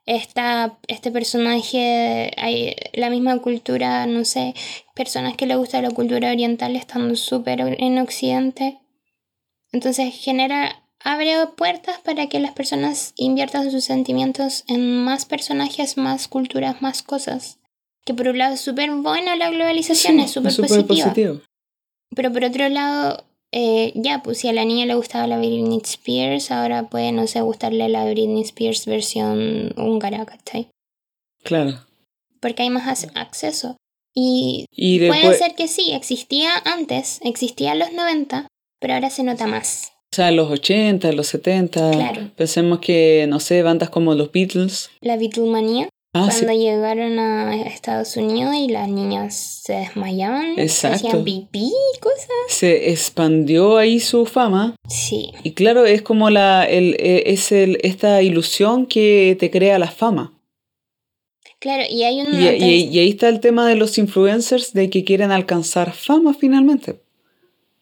Esta, 0.07 0.79
este 0.87 1.11
personaje, 1.11 2.31
hay 2.37 2.75
la 2.93 3.09
misma 3.09 3.37
cultura, 3.39 4.07
no 4.07 4.25
sé, 4.25 4.55
personas 4.95 5.35
que 5.35 5.45
le 5.45 5.55
gusta 5.55 5.81
la 5.81 5.91
cultura 5.91 6.31
oriental 6.31 6.75
estando 6.75 7.15
súper 7.15 7.59
en 7.59 7.99
Occidente. 7.99 8.79
Entonces 9.71 10.15
genera 10.15 10.87
abre 11.03 11.33
puertas 11.55 11.99
para 11.99 12.27
que 12.27 12.39
las 12.39 12.53
personas 12.53 13.13
inviertan 13.15 13.69
sus 13.71 13.83
sentimientos 13.83 14.63
en 14.67 15.03
más 15.03 15.25
personajes, 15.25 15.97
más 15.97 16.27
culturas, 16.27 16.81
más 16.81 17.03
cosas. 17.03 17.59
Que 18.05 18.13
por 18.13 18.29
un 18.29 18.37
lado 18.37 18.55
es 18.55 18.61
súper 18.61 18.91
bueno 18.91 19.35
la 19.35 19.49
globalización, 19.49 20.19
es 20.19 20.31
súper 20.31 20.55
positivo. 20.55 21.41
Pero 22.15 22.31
por 22.31 22.45
otro 22.45 22.69
lado, 22.69 23.26
eh, 23.51 23.93
ya, 23.95 24.21
pues 24.23 24.39
si 24.39 24.47
a 24.47 24.53
la 24.53 24.65
niña 24.65 24.85
le 24.85 24.95
gustaba 24.95 25.27
la 25.27 25.37
Britney 25.37 25.79
Spears, 25.83 26.51
ahora 26.51 26.89
puede, 26.89 27.11
no 27.11 27.27
sé, 27.27 27.41
gustarle 27.41 27.87
la 27.89 28.09
Britney 28.09 28.41
Spears 28.41 28.85
versión 28.85 29.73
húngara, 29.77 30.25
¿cachai? 30.25 30.69
Claro. 31.43 31.79
Porque 32.41 32.63
hay 32.63 32.69
más 32.69 33.07
acceso. 33.15 33.77
Y, 34.13 34.65
puede 35.07 35.37
ser 35.37 35.53
que 35.53 35.67
sí, 35.67 35.91
existía 35.93 36.49
antes, 36.65 37.19
existía 37.23 37.73
en 37.73 37.79
los 37.79 37.93
90, 37.93 38.47
pero 38.79 38.95
ahora 38.95 39.11
se 39.11 39.23
nota 39.23 39.45
más. 39.45 39.93
O 40.11 40.15
sea, 40.15 40.29
en 40.29 40.37
los 40.37 40.49
80, 40.49 41.09
en 41.09 41.15
los 41.15 41.27
70. 41.27 41.91
Claro. 41.91 42.31
Pensemos 42.35 42.79
que, 42.79 43.25
no 43.29 43.39
sé, 43.39 43.61
bandas 43.61 43.91
como 43.91 44.15
los 44.15 44.31
Beatles. 44.31 44.89
La 45.01 45.17
Beatlemania. 45.17 45.89
Ah, 46.25 46.29
cuando 46.31 46.53
llegaron 46.53 47.19
a 47.19 47.55
Estados 47.67 48.17
Unidos 48.17 48.55
y 48.55 48.69
las 48.69 48.89
niñas 48.89 49.61
se 49.63 49.73
desmayaban, 49.73 50.59
hacían 50.59 51.23
pipí 51.23 51.71
y 51.71 51.99
cosas. 51.99 52.27
Se 52.47 52.91
expandió 52.91 53.77
ahí 53.77 53.99
su 53.99 54.25
fama. 54.25 54.75
Sí. 54.87 55.31
Y 55.43 55.51
claro, 55.51 55.85
es 55.85 56.01
como 56.01 56.29
la, 56.29 56.65
el, 56.65 56.95
e, 56.99 57.31
es 57.31 57.51
el, 57.51 57.77
esta 57.83 58.21
ilusión 58.21 58.85
que 58.85 59.35
te 59.39 59.51
crea 59.51 59.79
la 59.79 59.91
fama. 59.91 60.33
Claro, 61.59 61.83
y 61.89 62.03
hay 62.03 62.21
un... 62.21 62.33
Y, 62.33 62.45
y, 62.45 62.99
ahí 62.99 63.09
está 63.09 63.29
el 63.29 63.39
tema 63.39 63.67
de 63.67 63.75
los 63.75 63.97
influencers 63.97 64.73
de 64.73 64.89
que 64.89 65.03
quieren 65.03 65.31
alcanzar 65.31 65.93
fama 65.93 66.33
finalmente. 66.33 66.99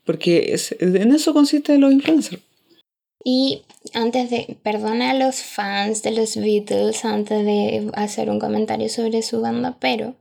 Porque 0.06 0.56
en 0.80 1.12
eso 1.12 1.34
consiste 1.34 1.78
los 1.78 1.92
influencers. 1.92 2.42
Y 3.24 3.64
antes 3.96 4.30
de, 4.30 4.58
perdona 4.62 5.12
a 5.12 5.14
los 5.14 5.42
fans 5.42 6.04
de 6.04 6.12
los 6.12 6.36
Beatles 6.36 7.06
antes 7.06 7.46
de 7.46 7.90
hacer 7.94 8.30
un 8.30 8.40
comentario 8.40 8.90
sobre 8.90 9.22
su 9.22 9.42
banda, 9.42 9.78
pero 9.80 10.16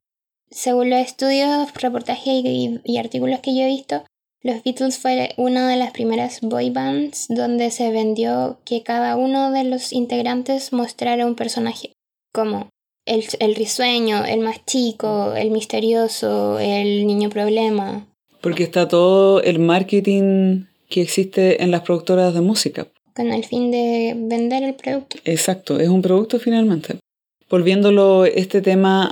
según 0.51 0.91
los 0.91 1.01
estudios, 1.01 1.75
reportajes 1.75 2.45
y, 2.45 2.99
artículos 2.99 3.41
que 3.41 3.55
yo 3.55 3.62
he 3.62 3.66
visto, 3.66 4.05
los 4.43 4.62
Beatles 4.62 4.99
fue 4.99 5.35
una 5.37 5.68
de 5.68 5.77
las 5.77 5.91
primeras 5.91 6.41
boy 6.41 6.70
bands 6.70 7.27
donde 7.29 7.70
se 7.70 7.91
vendió 7.91 8.59
que 8.64 8.83
cada 8.83 9.16
uno 9.16 9.51
de 9.51 9.64
los 9.64 9.93
integrantes 9.93 10.72
mostrara 10.72 11.27
un 11.27 11.35
personaje, 11.35 11.93
como 12.33 12.68
el, 13.07 13.25
el 13.41 13.55
risueño, 13.55 14.25
el 14.25 14.41
más 14.41 14.64
chico, 14.64 15.35
el 15.35 15.51
misterioso, 15.51 16.59
el 16.59 17.07
niño 17.07 17.31
problema. 17.31 18.07
Porque 18.41 18.62
está 18.62 18.87
todo 18.87 19.43
el 19.43 19.59
marketing 19.59 20.66
que 20.89 21.03
existe 21.03 21.62
en 21.62 21.70
las 21.70 21.81
productoras 21.81 22.35
de 22.35 22.41
música. 22.41 22.87
Con 23.15 23.33
el 23.33 23.45
fin 23.45 23.71
de 23.71 24.15
vender 24.17 24.62
el 24.62 24.75
producto. 24.75 25.19
Exacto, 25.25 25.79
es 25.79 25.89
un 25.89 26.03
producto 26.03 26.39
finalmente. 26.39 26.99
Volviéndolo 27.49 28.25
este 28.25 28.61
tema 28.61 29.07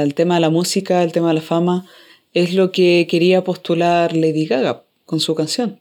al 0.00 0.14
tema 0.14 0.34
de 0.34 0.40
la 0.40 0.50
música, 0.50 1.02
el 1.02 1.12
tema 1.12 1.28
de 1.28 1.34
la 1.34 1.40
fama, 1.40 1.86
es 2.34 2.54
lo 2.54 2.70
que 2.70 3.06
quería 3.10 3.42
postular 3.42 4.14
Lady 4.14 4.46
Gaga 4.46 4.84
con 5.04 5.20
su 5.20 5.34
canción. 5.34 5.80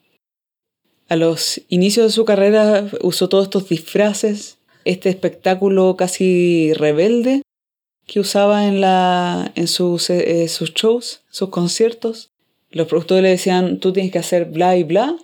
A 1.10 1.16
los 1.16 1.62
inicios 1.70 2.08
de 2.08 2.12
su 2.12 2.26
carrera 2.26 2.90
usó 3.02 3.30
todos 3.30 3.46
estos 3.46 3.70
disfraces, 3.70 4.58
este 4.84 5.10
espectáculo 5.10 5.96
casi 5.96 6.74
rebelde 6.74 7.44
que 8.08 8.20
usaba 8.20 8.68
en, 8.68 8.82
la, 8.82 9.52
en 9.56 9.68
sus, 9.68 10.10
eh, 10.10 10.48
sus 10.48 10.74
shows, 10.74 11.22
sus 11.30 11.50
conciertos. 11.50 12.32
Los 12.72 12.88
productores 12.88 13.24
le 13.24 13.30
decían, 13.30 13.80
tú 13.80 13.94
tienes 13.94 14.12
que 14.12 14.20
hacer 14.20 14.46
bla 14.46 14.76
y 14.78 14.84
bla. 14.84 15.16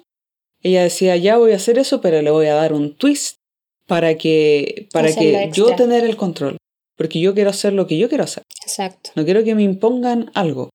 Ella 0.64 0.84
decía, 0.84 1.16
ya 1.18 1.38
voy 1.38 1.52
a 1.52 1.58
hacer 1.58 1.78
eso, 1.78 2.02
pero 2.02 2.22
le 2.22 2.32
voy 2.32 2.48
a 2.48 2.56
dar 2.56 2.74
un 2.74 2.96
twist 2.96 3.38
para 3.86 4.16
que, 4.16 4.88
para 4.92 5.14
que 5.14 5.50
yo 5.54 5.76
tener 5.76 6.04
el 6.04 6.16
control. 6.16 6.58
Porque 6.96 7.20
yo 7.20 7.34
quiero 7.34 7.50
hacer 7.50 7.74
lo 7.74 7.86
que 7.86 7.98
yo 7.98 8.08
quiero 8.08 8.24
hacer. 8.24 8.44
Exacto. 8.62 9.12
No 9.16 9.26
quiero 9.26 9.44
que 9.44 9.56
me 9.56 9.64
impongan 9.64 10.32
algo. 10.34 10.70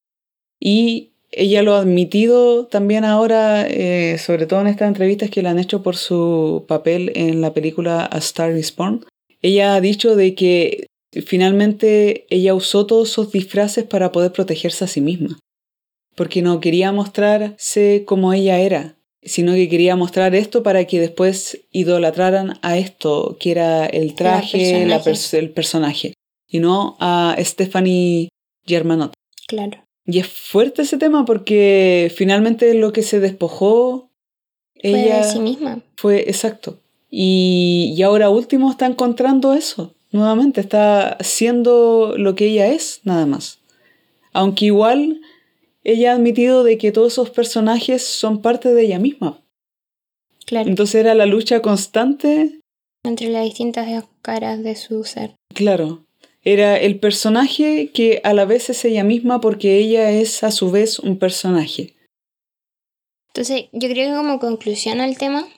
Y 0.61 1.13
ella 1.31 1.63
lo 1.63 1.75
ha 1.75 1.81
admitido 1.81 2.67
también 2.67 3.05
ahora, 3.05 3.67
eh, 3.67 4.19
sobre 4.19 4.47
todo 4.47 4.61
en 4.61 4.67
estas 4.67 4.89
entrevistas 4.89 5.31
que 5.31 5.43
le 5.43 5.49
han 5.49 5.59
hecho 5.59 5.83
por 5.83 5.97
su 5.97 6.65
papel 6.69 7.13
en 7.15 7.41
la 7.41 7.55
película 7.55 8.09
A 8.11 8.19
Star 8.19 8.57
is 8.57 8.75
Born. 8.75 9.07
Ella 9.41 9.75
ha 9.75 9.81
dicho 9.81 10.17
de 10.17 10.35
que 10.35 10.87
finalmente 11.25 12.27
ella 12.29 12.55
usó 12.55 12.87
todos 12.87 13.11
esos 13.11 13.33
disfraces 13.33 13.85
para 13.85 14.13
poder 14.13 14.33
protegerse 14.33 14.85
a 14.85 14.89
sí 14.89 15.01
misma 15.01 15.39
porque 16.19 16.43
no 16.43 16.59
quería 16.59 16.91
mostrarse 16.91 18.03
como 18.05 18.33
ella 18.33 18.59
era, 18.59 18.97
sino 19.23 19.55
que 19.55 19.69
quería 19.69 19.97
mostrar 19.97 20.35
esto 20.35 20.63
para 20.63 20.85
que 20.87 21.01
después 21.01 21.61
idolatraran 21.71 22.59
a 22.63 22.79
esto, 22.79 23.37
que 23.41 23.51
era 23.51 23.87
el 23.87 24.15
traje, 24.15 24.83
el 24.83 25.51
personaje, 25.51 26.15
y 26.47 26.61
no 26.61 26.97
a 27.01 27.37
Stephanie 27.41 28.29
Germanot. 28.67 29.13
Claro. 29.47 29.85
Y 30.07 30.21
es 30.21 30.29
fuerte 30.29 30.83
ese 30.83 30.97
tema 30.97 31.25
porque 31.25 32.13
finalmente 32.17 32.73
lo 32.75 32.93
que 32.93 33.03
se 33.03 33.21
despojó 33.21 34.11
fue 34.81 34.91
ella 34.91 35.19
de 35.19 35.25
sí 35.25 35.39
misma. 35.41 35.83
Fue 35.97 36.21
exacto. 36.21 36.81
Y, 37.11 37.95
y 37.97 38.03
ahora 38.03 38.31
último 38.31 38.71
está 38.71 38.87
encontrando 38.87 39.53
eso. 39.53 39.95
Nuevamente 40.11 40.61
está 40.61 41.19
siendo 41.21 42.15
lo 42.17 42.35
que 42.35 42.47
ella 42.47 42.69
es, 42.69 43.01
nada 43.05 43.27
más. 43.27 43.59
Aunque 44.33 44.67
igual 44.67 45.21
ella 45.89 46.13
ha 46.13 46.17
admitido 46.17 46.65
de 46.65 46.77
que 46.77 46.93
todos 46.93 47.15
esos 47.15 47.31
personajes 47.31 48.05
son 48.05 48.43
parte 48.43 48.75
de 48.75 48.83
ella 48.83 48.99
misma. 48.99 49.43
Claro. 50.45 50.69
Entonces 50.69 50.97
era 50.97 51.15
la 51.15 51.25
lucha 51.25 51.63
constante. 51.63 52.61
Entre 53.05 53.29
las 53.31 53.45
distintas 53.45 54.05
caras 54.21 54.63
de 54.63 54.77
su 54.77 55.05
ser. 55.05 55.35
Claro. 55.55 56.05
Era 56.43 56.77
el 56.77 57.01
personaje 57.01 57.91
que 57.93 58.21
a 58.23 58.35
la 58.35 58.45
vez 58.45 58.69
es 58.69 58.85
ella 58.85 59.03
misma 59.03 59.41
porque 59.41 59.79
ella 59.79 60.11
es 60.11 60.43
a 60.45 60.51
su 60.51 60.71
vez 60.71 60.99
un 60.99 61.19
personaje. 61.19 61.97
Entonces, 63.29 63.67
yo 63.73 63.89
creo 63.89 64.11
que 64.11 64.17
como 64.17 64.39
conclusión 64.41 65.01
al 65.01 65.17
tema, 65.17 65.49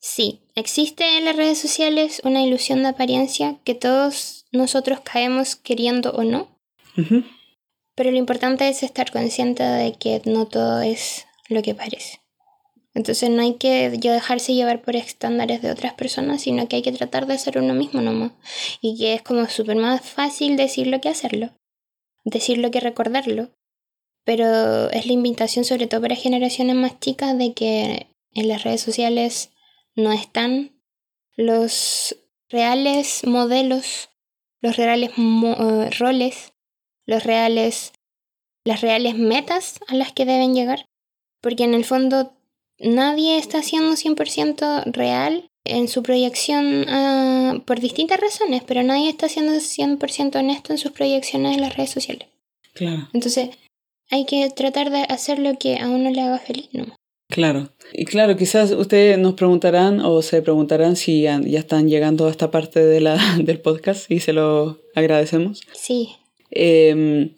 sí, 0.00 0.40
existe 0.56 1.18
en 1.18 1.26
las 1.26 1.36
redes 1.36 1.58
sociales 1.58 2.22
una 2.24 2.42
ilusión 2.42 2.82
de 2.82 2.88
apariencia 2.88 3.60
que 3.62 3.76
todos 3.76 4.46
nosotros 4.50 5.00
caemos 5.00 5.54
queriendo 5.54 6.10
o 6.10 6.24
no. 6.24 6.48
Pero 7.94 8.10
lo 8.10 8.16
importante 8.16 8.68
es 8.68 8.82
estar 8.82 9.10
consciente 9.10 9.62
de 9.62 9.92
que 9.94 10.22
no 10.24 10.46
todo 10.46 10.80
es 10.80 11.26
lo 11.48 11.62
que 11.62 11.74
parece. 11.74 12.20
Entonces 12.94 13.30
no 13.30 13.42
hay 13.42 13.54
que 13.54 13.90
dejarse 13.90 14.54
llevar 14.54 14.82
por 14.82 14.96
estándares 14.96 15.62
de 15.62 15.70
otras 15.70 15.94
personas, 15.94 16.42
sino 16.42 16.68
que 16.68 16.76
hay 16.76 16.82
que 16.82 16.92
tratar 16.92 17.26
de 17.26 17.38
ser 17.38 17.58
uno 17.58 17.74
mismo 17.74 18.00
nomás. 18.00 18.32
Y 18.80 18.98
que 18.98 19.14
es 19.14 19.22
como 19.22 19.48
súper 19.48 19.76
más 19.76 20.02
fácil 20.02 20.56
decirlo 20.56 21.00
que 21.00 21.08
hacerlo. 21.08 21.52
Decirlo 22.24 22.70
que 22.70 22.80
recordarlo. 22.80 23.50
Pero 24.24 24.90
es 24.90 25.06
la 25.06 25.12
invitación 25.12 25.64
sobre 25.64 25.86
todo 25.86 26.02
para 26.02 26.16
generaciones 26.16 26.76
más 26.76 27.00
chicas 27.00 27.36
de 27.36 27.54
que 27.54 28.08
en 28.34 28.48
las 28.48 28.62
redes 28.62 28.82
sociales 28.82 29.50
no 29.94 30.12
están 30.12 30.78
los 31.34 32.16
reales 32.48 33.26
modelos, 33.26 34.10
los 34.60 34.76
reales 34.76 35.10
eh, 35.16 35.90
roles 35.98 36.51
los 37.12 37.24
reales, 37.24 37.92
las 38.64 38.80
reales 38.80 39.16
metas 39.16 39.78
a 39.86 39.94
las 39.94 40.12
que 40.12 40.24
deben 40.24 40.54
llegar, 40.54 40.86
porque 41.42 41.64
en 41.64 41.74
el 41.74 41.84
fondo 41.84 42.32
nadie 42.78 43.38
está 43.38 43.62
siendo 43.62 43.92
100% 43.92 44.84
real 44.86 45.46
en 45.64 45.88
su 45.88 46.02
proyección 46.02 46.88
uh, 46.88 47.60
por 47.60 47.80
distintas 47.80 48.18
razones, 48.18 48.62
pero 48.66 48.82
nadie 48.82 49.08
está 49.08 49.28
siendo 49.28 49.52
100% 49.52 50.36
honesto 50.36 50.72
en 50.72 50.78
sus 50.78 50.92
proyecciones 50.92 51.54
en 51.54 51.60
las 51.60 51.76
redes 51.76 51.90
sociales. 51.90 52.28
Claro. 52.74 53.08
Entonces, 53.12 53.50
hay 54.10 54.24
que 54.24 54.48
tratar 54.50 54.90
de 54.90 55.02
hacer 55.02 55.38
lo 55.38 55.56
que 55.58 55.78
a 55.78 55.88
uno 55.88 56.10
le 56.10 56.20
haga 56.20 56.38
feliz, 56.38 56.68
¿no? 56.72 56.86
Claro. 57.28 57.70
Y 57.92 58.04
claro, 58.04 58.36
quizás 58.36 58.72
ustedes 58.72 59.18
nos 59.18 59.34
preguntarán 59.34 60.00
o 60.00 60.20
se 60.22 60.42
preguntarán 60.42 60.96
si 60.96 61.22
ya, 61.22 61.40
ya 61.42 61.60
están 61.60 61.88
llegando 61.88 62.26
a 62.26 62.30
esta 62.30 62.50
parte 62.50 62.84
de 62.84 63.00
la, 63.00 63.18
del 63.42 63.60
podcast 63.60 64.10
y 64.10 64.20
se 64.20 64.32
lo 64.32 64.80
agradecemos. 64.94 65.60
Sí. 65.72 66.16
Eh, 66.52 67.34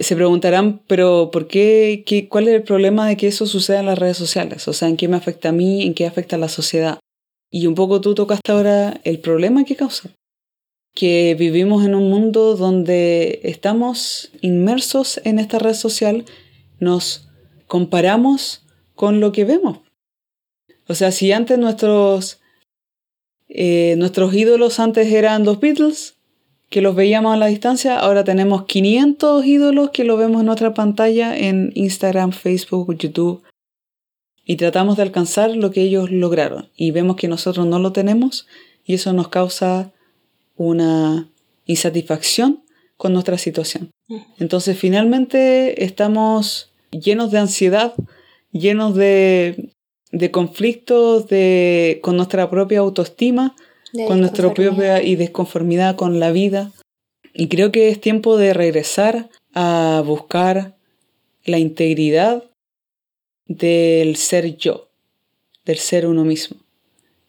se 0.00 0.16
preguntarán, 0.16 0.80
pero 0.86 1.30
¿por 1.32 1.46
qué, 1.46 2.02
qué? 2.04 2.28
¿Cuál 2.28 2.48
es 2.48 2.54
el 2.54 2.62
problema 2.62 3.06
de 3.06 3.16
que 3.16 3.28
eso 3.28 3.46
suceda 3.46 3.80
en 3.80 3.86
las 3.86 3.98
redes 3.98 4.16
sociales? 4.16 4.66
O 4.66 4.72
sea, 4.72 4.88
¿en 4.88 4.96
qué 4.96 5.08
me 5.08 5.16
afecta 5.16 5.50
a 5.50 5.52
mí? 5.52 5.82
¿En 5.82 5.94
qué 5.94 6.06
afecta 6.06 6.36
a 6.36 6.38
la 6.38 6.48
sociedad? 6.48 6.98
Y 7.50 7.66
un 7.66 7.74
poco 7.74 8.00
tú 8.00 8.14
tocaste 8.14 8.50
ahora 8.50 9.00
el 9.04 9.20
problema 9.20 9.64
que 9.64 9.76
causa. 9.76 10.10
Que 10.94 11.36
vivimos 11.38 11.84
en 11.84 11.94
un 11.94 12.10
mundo 12.10 12.56
donde 12.56 13.40
estamos 13.44 14.32
inmersos 14.40 15.20
en 15.24 15.38
esta 15.38 15.58
red 15.58 15.74
social, 15.74 16.24
nos 16.80 17.28
comparamos 17.66 18.64
con 18.94 19.20
lo 19.20 19.32
que 19.32 19.44
vemos. 19.44 19.78
O 20.88 20.94
sea, 20.94 21.12
si 21.12 21.32
antes 21.32 21.58
nuestros, 21.58 22.40
eh, 23.48 23.94
nuestros 23.96 24.34
ídolos 24.34 24.80
antes 24.80 25.12
eran 25.12 25.44
los 25.44 25.60
Beatles, 25.60 26.13
que 26.70 26.80
los 26.80 26.94
veíamos 26.94 27.34
a 27.34 27.36
la 27.36 27.46
distancia, 27.46 27.98
ahora 27.98 28.24
tenemos 28.24 28.64
500 28.64 29.44
ídolos 29.46 29.90
que 29.90 30.04
lo 30.04 30.16
vemos 30.16 30.40
en 30.40 30.46
nuestra 30.46 30.74
pantalla 30.74 31.36
en 31.36 31.72
Instagram, 31.74 32.32
Facebook, 32.32 32.96
YouTube. 32.96 33.42
Y 34.44 34.56
tratamos 34.56 34.96
de 34.96 35.02
alcanzar 35.02 35.56
lo 35.56 35.70
que 35.70 35.82
ellos 35.82 36.10
lograron. 36.10 36.68
Y 36.76 36.90
vemos 36.90 37.16
que 37.16 37.28
nosotros 37.28 37.66
no 37.66 37.78
lo 37.78 37.92
tenemos 37.92 38.46
y 38.84 38.94
eso 38.94 39.12
nos 39.12 39.28
causa 39.28 39.92
una 40.56 41.28
insatisfacción 41.64 42.62
con 42.96 43.12
nuestra 43.12 43.38
situación. 43.38 43.90
Entonces 44.38 44.78
finalmente 44.78 45.84
estamos 45.84 46.70
llenos 46.90 47.30
de 47.30 47.38
ansiedad, 47.38 47.94
llenos 48.52 48.94
de, 48.94 49.70
de 50.12 50.30
conflictos 50.30 51.26
de, 51.28 52.00
con 52.02 52.16
nuestra 52.16 52.50
propia 52.50 52.80
autoestima, 52.80 53.56
De 53.94 54.06
con 54.06 54.18
nuestra 54.20 54.52
propia 54.52 55.02
y 55.02 55.14
desconformidad 55.14 55.94
con 55.94 56.18
la 56.18 56.32
vida. 56.32 56.72
Y 57.32 57.46
creo 57.48 57.70
que 57.70 57.88
es 57.90 58.00
tiempo 58.00 58.36
de 58.36 58.52
regresar 58.52 59.30
a 59.54 60.02
buscar 60.04 60.74
la 61.44 61.58
integridad 61.58 62.42
del 63.46 64.16
ser 64.16 64.56
yo, 64.56 64.88
del 65.64 65.78
ser 65.78 66.06
uno 66.08 66.24
mismo, 66.24 66.56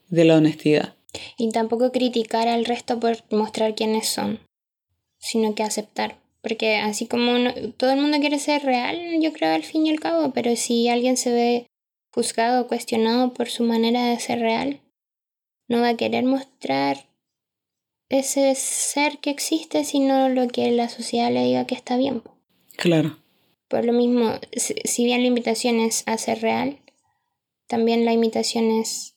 de 0.10 0.26
la 0.26 0.38
honestidad. 0.38 0.96
Y 1.38 1.52
tampoco 1.52 1.92
criticar 1.92 2.48
al 2.48 2.66
resto 2.66 3.00
por 3.00 3.18
mostrar 3.30 3.76
quiénes 3.76 4.08
son, 4.08 4.40
sino 5.20 5.54
que 5.54 5.62
aceptar. 5.62 6.18
Porque 6.42 6.78
así 6.78 7.06
como 7.06 7.32
uno- 7.34 7.54
todo 7.78 7.92
el 7.92 8.02
mundo 8.02 8.20
quiere 8.20 8.40
ser 8.40 8.64
real, 8.64 8.98
yo 9.22 9.34
creo 9.34 9.54
al 9.54 9.64
fin 9.64 9.86
y 9.86 9.92
al 9.92 10.00
cabo, 10.00 10.32
pero 10.34 10.56
si 10.56 10.88
alguien 10.90 11.16
se 11.18 11.32
ve 11.32 11.68
juzgado 12.14 12.64
o 12.64 12.68
cuestionado 12.68 13.34
por 13.34 13.50
su 13.50 13.64
manera 13.64 14.06
de 14.08 14.20
ser 14.20 14.40
real, 14.40 14.80
no 15.68 15.82
va 15.82 15.90
a 15.90 15.98
querer 15.98 16.24
mostrar 16.24 17.08
ese 18.10 18.54
ser 18.56 19.18
que 19.20 19.30
existe, 19.30 19.84
sino 19.84 20.30
lo 20.30 20.48
que 20.48 20.72
la 20.72 20.90
sociedad 20.90 21.32
le 21.32 21.44
diga 21.44 21.66
que 21.66 21.76
está 21.76 21.98
bien. 21.98 22.22
Claro, 22.78 23.18
Por 23.68 23.86
lo 23.86 23.94
mismo, 23.94 24.34
si 24.54 25.06
bien 25.06 25.22
la 25.22 25.28
invitación 25.28 25.80
es 25.80 26.04
a 26.06 26.18
ser 26.18 26.42
real, 26.42 26.80
también 27.68 28.06
la 28.06 28.14
invitación 28.14 28.70
es 28.70 29.16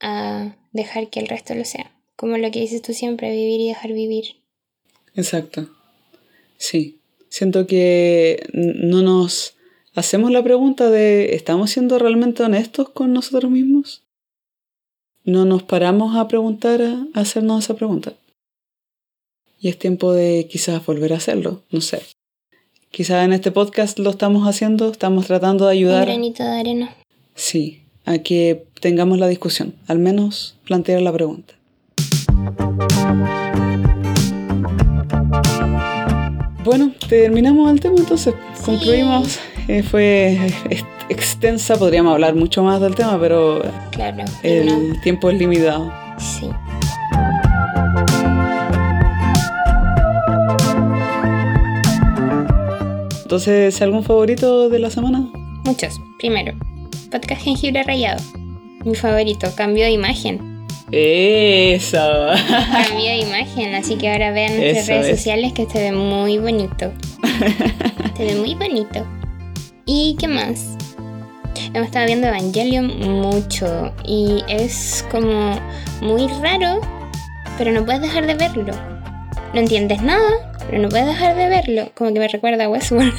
a 0.00 0.56
dejar 0.72 1.08
que 1.10 1.20
el 1.20 1.26
resto 1.26 1.54
lo 1.54 1.64
sea. 1.64 1.90
Como 2.16 2.38
lo 2.38 2.50
que 2.50 2.60
dices 2.60 2.82
tú 2.82 2.92
siempre, 2.92 3.30
vivir 3.32 3.60
y 3.60 3.68
dejar 3.68 3.92
vivir. 3.92 4.36
exacto. 5.14 5.68
Sí, 6.58 7.00
siento 7.28 7.66
que 7.66 8.44
no 8.52 9.02
nos 9.02 9.56
hacemos 9.94 10.30
la 10.30 10.42
pregunta 10.42 10.90
de 10.90 11.34
¿estamos 11.36 11.70
siendo 11.70 11.98
realmente 11.98 12.42
honestos 12.42 12.88
con 12.90 13.12
nosotros 13.12 13.50
mismos? 13.50 14.04
No 15.28 15.44
nos 15.44 15.62
paramos 15.62 16.16
a 16.16 16.26
preguntar, 16.26 16.80
a 16.80 17.20
hacernos 17.20 17.62
esa 17.62 17.74
pregunta. 17.74 18.14
Y 19.60 19.68
es 19.68 19.78
tiempo 19.78 20.14
de 20.14 20.48
quizás 20.50 20.86
volver 20.86 21.12
a 21.12 21.16
hacerlo, 21.18 21.60
no 21.70 21.82
sé. 21.82 22.00
Quizás 22.90 23.26
en 23.26 23.34
este 23.34 23.52
podcast 23.52 23.98
lo 23.98 24.08
estamos 24.08 24.48
haciendo, 24.48 24.90
estamos 24.90 25.26
tratando 25.26 25.66
de 25.66 25.72
Un 25.72 25.76
ayudar. 25.78 26.06
granito 26.06 26.42
de 26.44 26.48
arena. 26.60 26.96
Sí, 27.34 27.82
a 28.06 28.16
que 28.20 28.64
tengamos 28.80 29.18
la 29.18 29.28
discusión, 29.28 29.74
al 29.86 29.98
menos 29.98 30.56
plantear 30.64 31.02
la 31.02 31.12
pregunta. 31.12 31.52
Bueno, 36.64 36.92
terminamos 37.08 37.70
el 37.70 37.80
tema 37.80 37.96
entonces, 37.98 38.34
concluimos. 38.64 39.38
Eh, 39.68 39.82
fue 39.82 40.38
ex- 40.70 40.84
extensa, 41.08 41.76
podríamos 41.76 42.12
hablar 42.14 42.34
mucho 42.34 42.62
más 42.62 42.80
del 42.80 42.94
tema, 42.94 43.18
pero 43.20 43.62
Claro. 43.90 44.24
el 44.42 44.66
no- 44.66 45.00
tiempo 45.02 45.30
es 45.30 45.38
limitado. 45.38 45.92
Sí. 46.18 46.48
Entonces, 53.22 53.80
¿algún 53.82 54.02
favorito 54.02 54.68
de 54.68 54.78
la 54.78 54.90
semana? 54.90 55.28
Muchos. 55.64 56.00
Primero, 56.18 56.52
podcast 57.10 57.42
jengibre 57.42 57.82
rayado. 57.82 58.22
Mi 58.84 58.94
favorito, 58.94 59.48
cambio 59.54 59.84
de 59.84 59.90
imagen. 59.90 60.66
Eso. 60.90 61.98
Cambio 61.98 63.04
de 63.10 63.18
imagen, 63.18 63.74
así 63.74 63.96
que 63.96 64.10
ahora 64.10 64.30
vean 64.32 64.56
nuestras 64.56 64.84
Eso 64.84 64.92
redes 64.92 65.06
es. 65.08 65.16
sociales 65.18 65.52
que 65.52 65.66
se 65.66 65.78
ve 65.78 65.92
muy 65.92 66.38
bonito. 66.38 66.90
se 68.16 68.24
ve 68.24 68.34
muy 68.36 68.54
bonito. 68.54 69.04
¿Y 69.84 70.16
qué 70.18 70.28
más? 70.28 70.76
Hemos 71.74 71.88
estado 71.88 72.06
viendo 72.06 72.26
Evangelion 72.28 72.98
mucho 73.20 73.92
y 74.04 74.42
es 74.48 75.04
como 75.10 75.60
muy 76.00 76.26
raro, 76.40 76.80
pero 77.58 77.72
no 77.72 77.84
puedes 77.84 78.00
dejar 78.00 78.26
de 78.26 78.34
verlo. 78.34 78.72
No 79.52 79.60
entiendes 79.60 80.02
nada, 80.02 80.52
pero 80.66 80.82
no 80.82 80.88
puedes 80.88 81.06
dejar 81.06 81.36
de 81.36 81.48
verlo. 81.48 81.90
Como 81.94 82.12
que 82.12 82.20
me 82.20 82.28
recuerda 82.28 82.64
a 82.64 82.68
Westworld. 82.68 83.12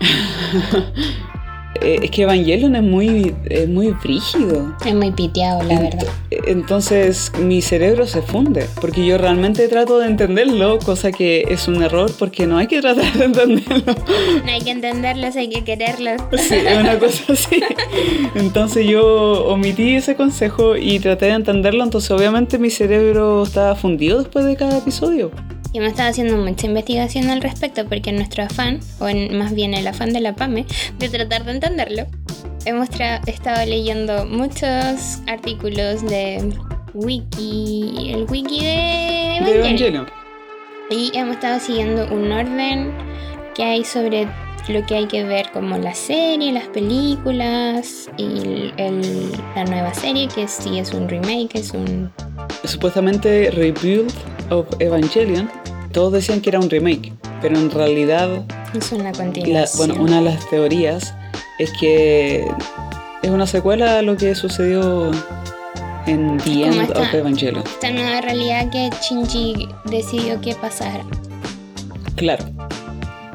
Eh, 1.80 2.00
es 2.02 2.10
que 2.10 2.22
Evangelion 2.22 2.74
es 2.76 2.82
muy, 2.82 3.34
es 3.48 3.68
muy 3.68 3.92
brígido. 4.02 4.74
Es 4.84 4.94
muy 4.94 5.12
piteado, 5.12 5.62
la 5.62 5.80
verdad. 5.80 6.06
Entonces 6.30 7.32
mi 7.40 7.62
cerebro 7.62 8.06
se 8.06 8.22
funde, 8.22 8.66
porque 8.80 9.06
yo 9.06 9.18
realmente 9.18 9.66
trato 9.68 9.98
de 9.98 10.06
entenderlo, 10.06 10.78
cosa 10.78 11.12
que 11.12 11.44
es 11.48 11.68
un 11.68 11.82
error 11.82 12.10
porque 12.18 12.46
no 12.46 12.58
hay 12.58 12.66
que 12.66 12.80
tratar 12.80 13.12
de 13.12 13.24
entenderlo. 13.24 13.94
No 14.44 14.52
hay 14.52 14.60
que 14.60 14.70
entenderlos, 14.70 15.36
hay 15.36 15.48
que 15.48 15.64
quererlos. 15.64 16.20
Sí, 16.38 16.54
es 16.54 16.78
una 16.78 16.98
cosa 16.98 17.32
así. 17.32 17.60
Entonces 18.34 18.86
yo 18.86 19.44
omití 19.46 19.94
ese 19.94 20.16
consejo 20.16 20.76
y 20.76 20.98
traté 20.98 21.26
de 21.26 21.32
entenderlo, 21.32 21.84
entonces 21.84 22.10
obviamente 22.10 22.58
mi 22.58 22.70
cerebro 22.70 23.42
estaba 23.42 23.74
fundido 23.74 24.18
después 24.18 24.44
de 24.44 24.56
cada 24.56 24.78
episodio. 24.78 25.30
Y 25.72 25.78
hemos 25.78 25.90
estado 25.90 26.10
haciendo 26.10 26.36
mucha 26.38 26.66
investigación 26.66 27.28
al 27.30 27.42
respecto 27.42 27.84
porque 27.86 28.10
nuestro 28.12 28.42
afán, 28.44 28.80
o 29.00 29.08
en, 29.08 29.36
más 29.36 29.54
bien 29.54 29.74
el 29.74 29.86
afán 29.86 30.12
de 30.12 30.20
la 30.20 30.34
PAME, 30.34 30.64
de 30.98 31.08
tratar 31.10 31.44
de 31.44 31.52
entenderlo, 31.52 32.06
hemos 32.64 32.88
estado 33.26 33.66
leyendo 33.66 34.24
muchos 34.24 35.18
artículos 35.26 36.02
de 36.06 36.52
Wiki, 36.94 38.12
el 38.14 38.24
wiki 38.30 38.60
de. 38.60 39.36
Evangelion. 39.36 40.06
Y 40.90 41.10
hemos 41.14 41.34
estado 41.36 41.60
siguiendo 41.60 42.06
un 42.14 42.32
orden 42.32 42.90
que 43.54 43.62
hay 43.64 43.84
sobre 43.84 44.26
lo 44.68 44.84
que 44.86 44.94
hay 44.96 45.06
que 45.06 45.24
ver 45.24 45.50
como 45.52 45.76
la 45.76 45.94
serie, 45.94 46.50
las 46.52 46.66
películas 46.68 48.08
y 48.16 48.22
el- 48.24 48.72
el- 48.78 49.32
la 49.54 49.64
nueva 49.64 49.92
serie 49.94 50.28
que 50.34 50.48
sí 50.48 50.78
es 50.78 50.92
un 50.94 51.08
remake, 51.08 51.50
es 51.54 51.72
un... 51.72 52.10
Supuestamente 52.64 53.50
Rebuild 53.50 54.12
of 54.50 54.66
Evangelion, 54.78 55.50
todos 55.92 56.12
decían 56.12 56.40
que 56.40 56.50
era 56.50 56.58
un 56.60 56.68
remake, 56.70 57.12
pero 57.40 57.58
en 57.58 57.70
realidad 57.70 58.44
Es 58.74 58.92
una 58.92 59.04
La- 59.04 59.12
continuación. 59.12 59.88
bueno, 59.88 60.02
una 60.02 60.16
de 60.18 60.22
las 60.22 60.48
teorías 60.50 61.14
es 61.58 61.72
que 61.80 62.44
es 63.22 63.30
una 63.30 63.46
secuela 63.46 63.98
a 63.98 64.02
lo 64.02 64.16
que 64.16 64.34
sucedió 64.34 65.10
en 66.06 66.36
The 66.38 66.64
End 66.64 66.80
esta- 66.82 67.00
of 67.00 67.14
Evangelion. 67.14 67.64
esta 67.66 67.90
nueva 67.90 68.20
realidad 68.20 68.70
que 68.70 68.90
Shinji 69.02 69.68
decidió 69.86 70.40
que 70.40 70.54
pasara. 70.54 71.04
Claro. 72.16 72.44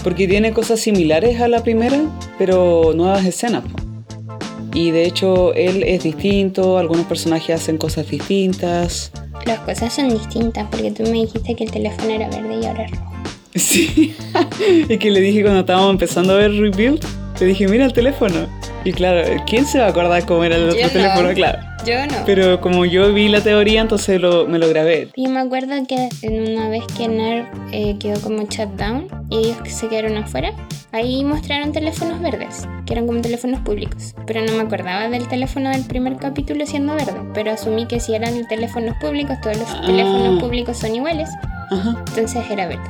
Porque 0.03 0.27
tiene 0.27 0.51
cosas 0.53 0.79
similares 0.81 1.39
a 1.41 1.47
la 1.47 1.63
primera, 1.63 1.97
pero 2.37 2.91
nuevas 2.95 3.23
escenas. 3.25 3.63
Y 4.73 4.91
de 4.91 5.05
hecho 5.05 5.53
él 5.53 5.83
es 5.83 6.03
distinto, 6.03 6.77
algunos 6.77 7.05
personajes 7.05 7.61
hacen 7.61 7.77
cosas 7.77 8.09
distintas. 8.09 9.11
Las 9.45 9.59
cosas 9.59 9.93
son 9.93 10.09
distintas 10.09 10.67
porque 10.71 10.91
tú 10.91 11.03
me 11.03 11.11
dijiste 11.11 11.55
que 11.55 11.65
el 11.65 11.71
teléfono 11.71 12.09
era 12.09 12.29
verde 12.29 12.59
y 12.61 12.65
ahora 12.65 12.85
es 12.85 12.91
rojo. 12.91 13.13
Sí. 13.55 14.15
y 14.89 14.97
que 14.97 15.11
le 15.11 15.19
dije 15.19 15.41
cuando 15.41 15.61
estábamos 15.61 15.91
empezando 15.91 16.33
a 16.33 16.37
ver 16.37 16.51
Rebuild, 16.51 17.03
le 17.39 17.45
dije, 17.45 17.67
mira 17.67 17.85
el 17.85 17.93
teléfono. 17.93 18.47
Y 18.85 18.91
claro, 18.91 19.21
¿quién 19.47 19.65
se 19.65 19.79
va 19.79 19.85
a 19.85 19.89
acordar 19.89 20.25
cómo 20.25 20.43
era 20.43 20.57
el 20.57 20.65
otro 20.69 20.77
Yo 20.79 20.87
no. 20.87 20.91
teléfono? 20.91 21.29
Claro. 21.33 21.59
Yo 21.85 22.05
no. 22.05 22.25
Pero 22.25 22.59
como 22.61 22.85
yo 22.85 23.13
vi 23.13 23.27
la 23.29 23.41
teoría, 23.41 23.81
entonces 23.81 24.19
lo, 24.19 24.45
me 24.47 24.57
lo 24.59 24.67
grabé. 24.69 25.09
Yo 25.15 25.29
me 25.29 25.39
acuerdo 25.39 25.73
que 25.87 26.09
en 26.21 26.51
una 26.51 26.69
vez 26.69 26.83
que 26.97 27.07
NERD 27.07 27.45
eh, 27.71 27.95
quedó 27.99 28.19
como 28.21 28.43
shutdown 28.43 29.07
y 29.29 29.37
ellos 29.39 29.57
que 29.63 29.69
se 29.69 29.87
quedaron 29.87 30.17
afuera, 30.17 30.51
ahí 30.91 31.23
mostraron 31.23 31.71
teléfonos 31.71 32.19
verdes, 32.21 32.67
que 32.85 32.93
eran 32.93 33.07
como 33.07 33.21
teléfonos 33.21 33.59
públicos. 33.61 34.15
Pero 34.27 34.41
no 34.45 34.53
me 34.53 34.61
acordaba 34.63 35.07
del 35.09 35.27
teléfono 35.27 35.69
del 35.69 35.83
primer 35.85 36.17
capítulo 36.17 36.65
siendo 36.65 36.95
verde. 36.95 37.19
Pero 37.33 37.51
asumí 37.51 37.85
que 37.85 37.99
si 38.01 38.13
eran 38.15 38.47
teléfonos 38.47 38.95
públicos, 39.01 39.37
todos 39.41 39.57
los 39.57 39.69
Ah. 39.69 39.81
teléfonos 39.85 40.41
públicos 40.41 40.77
son 40.77 40.95
iguales, 40.95 41.29
Ajá, 41.71 41.95
entonces 42.09 42.43
era 42.49 42.67
verde. 42.67 42.83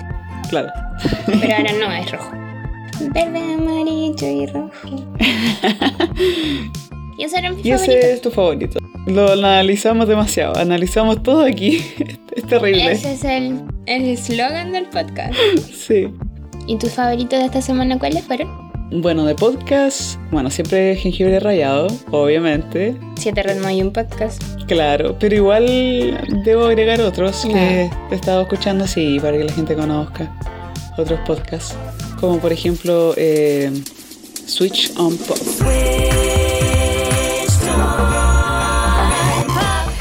claro. 0.49 0.69
Pero 1.27 1.55
ahora 1.55 1.71
no, 1.79 1.91
es 1.91 2.11
rojo. 2.11 2.31
Verde, 3.11 3.53
amarillo 3.53 4.27
y 4.27 4.45
rojo. 4.47 4.71
y 7.17 7.17
mis 7.17 7.33
Y 7.65 7.71
ese 7.71 8.13
es 8.13 8.21
tu 8.21 8.31
favorito. 8.31 8.79
Lo 9.07 9.31
analizamos 9.31 10.07
demasiado. 10.07 10.57
Analizamos 10.57 11.21
todo 11.23 11.45
aquí. 11.45 11.81
es 12.35 12.43
terrible. 12.47 12.91
Ese 12.91 13.13
es 13.13 13.23
el 13.23 13.61
el 13.85 14.05
eslogan 14.05 14.71
del 14.71 14.85
podcast. 14.85 15.33
Sí. 15.73 16.07
¿Y 16.67 16.77
tus 16.77 16.93
favoritos 16.93 17.39
de 17.39 17.45
esta 17.45 17.61
semana 17.61 17.99
cuáles 17.99 18.23
fueron? 18.23 18.49
Bueno, 18.91 19.25
de 19.25 19.35
podcast, 19.35 20.17
bueno, 20.31 20.49
siempre 20.49 20.95
jengibre 20.95 21.39
rayado, 21.39 21.87
obviamente. 22.11 22.95
Siete 23.15 23.43
ritmos 23.43 23.71
y 23.71 23.81
un 23.81 23.91
podcast. 23.91 24.41
Claro, 24.67 25.17
pero 25.19 25.35
igual 25.35 25.65
debo 26.45 26.65
agregar 26.67 27.01
otros 27.01 27.45
que 27.45 27.89
he 28.11 28.15
estado 28.15 28.43
escuchando 28.43 28.85
así 28.85 29.19
para 29.19 29.37
que 29.37 29.43
la 29.43 29.51
gente 29.51 29.75
conozca. 29.75 30.31
Otros 30.97 31.19
podcasts, 31.25 31.75
como 32.24 32.39
por 32.39 32.53
ejemplo 32.53 33.13
eh, 33.17 33.69
Switch 34.45 34.93
on 34.97 35.17
Pop. 35.17 35.38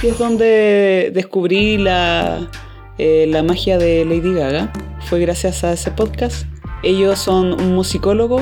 Es 0.05 0.19
donde 0.21 1.11
descubrí 1.13 1.79
la, 1.79 2.49
eh, 2.97 3.27
la 3.29 3.43
magia 3.43 3.77
de 3.77 4.05
Lady 4.05 4.35
Gaga. 4.35 4.73
Fue 5.09 5.19
gracias 5.19 5.65
a 5.65 5.73
ese 5.73 5.91
podcast. 5.91 6.47
Ellos 6.85 7.19
son 7.19 7.61
un 7.61 7.75
musicólogo 7.75 8.41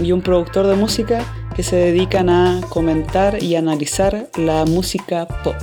y 0.00 0.10
un 0.10 0.22
productor 0.22 0.66
de 0.66 0.74
música 0.74 1.24
que 1.54 1.62
se 1.62 1.76
dedican 1.76 2.30
a 2.30 2.60
comentar 2.68 3.40
y 3.40 3.54
analizar 3.54 4.28
la 4.38 4.64
música 4.64 5.28
pop. 5.44 5.54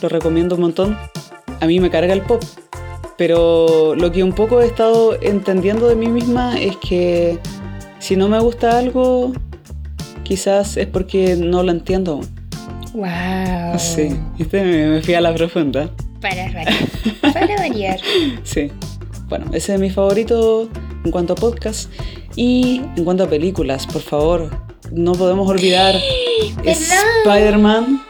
Lo 0.00 0.08
recomiendo 0.08 0.54
un 0.54 0.60
montón. 0.60 0.96
A 1.58 1.66
mí 1.66 1.80
me 1.80 1.90
carga 1.90 2.12
el 2.12 2.22
pop. 2.22 2.44
Pero 3.16 3.94
lo 3.94 4.12
que 4.12 4.22
un 4.22 4.32
poco 4.32 4.60
he 4.60 4.66
estado 4.66 5.16
entendiendo 5.22 5.88
de 5.88 5.96
mí 5.96 6.08
misma 6.08 6.60
es 6.60 6.76
que 6.76 7.38
si 7.98 8.16
no 8.16 8.28
me 8.28 8.38
gusta 8.38 8.78
algo, 8.78 9.32
quizás 10.22 10.76
es 10.76 10.86
porque 10.86 11.36
no 11.36 11.62
lo 11.62 11.72
entiendo 11.72 12.12
aún. 12.12 12.28
Wow. 12.92 13.78
Sí, 13.78 14.08
¿viste? 14.38 14.62
me, 14.62 15.02
fui 15.02 15.14
a 15.14 15.20
la 15.20 15.34
profunda. 15.34 15.90
Para 16.20 16.46
variar. 16.52 16.88
Para 17.32 17.56
variar. 17.56 18.00
Sí. 18.44 18.70
Bueno, 19.28 19.46
ese 19.52 19.74
es 19.74 19.80
mi 19.80 19.90
favorito 19.90 20.68
en 21.04 21.10
cuanto 21.10 21.32
a 21.32 21.36
podcast. 21.36 21.90
Y 22.36 22.82
en 22.96 23.04
cuanto 23.04 23.24
a 23.24 23.28
películas, 23.28 23.86
por 23.86 24.02
favor, 24.02 24.50
no 24.92 25.12
podemos 25.12 25.48
olvidar. 25.48 25.94
Spider-Man, 26.64 28.00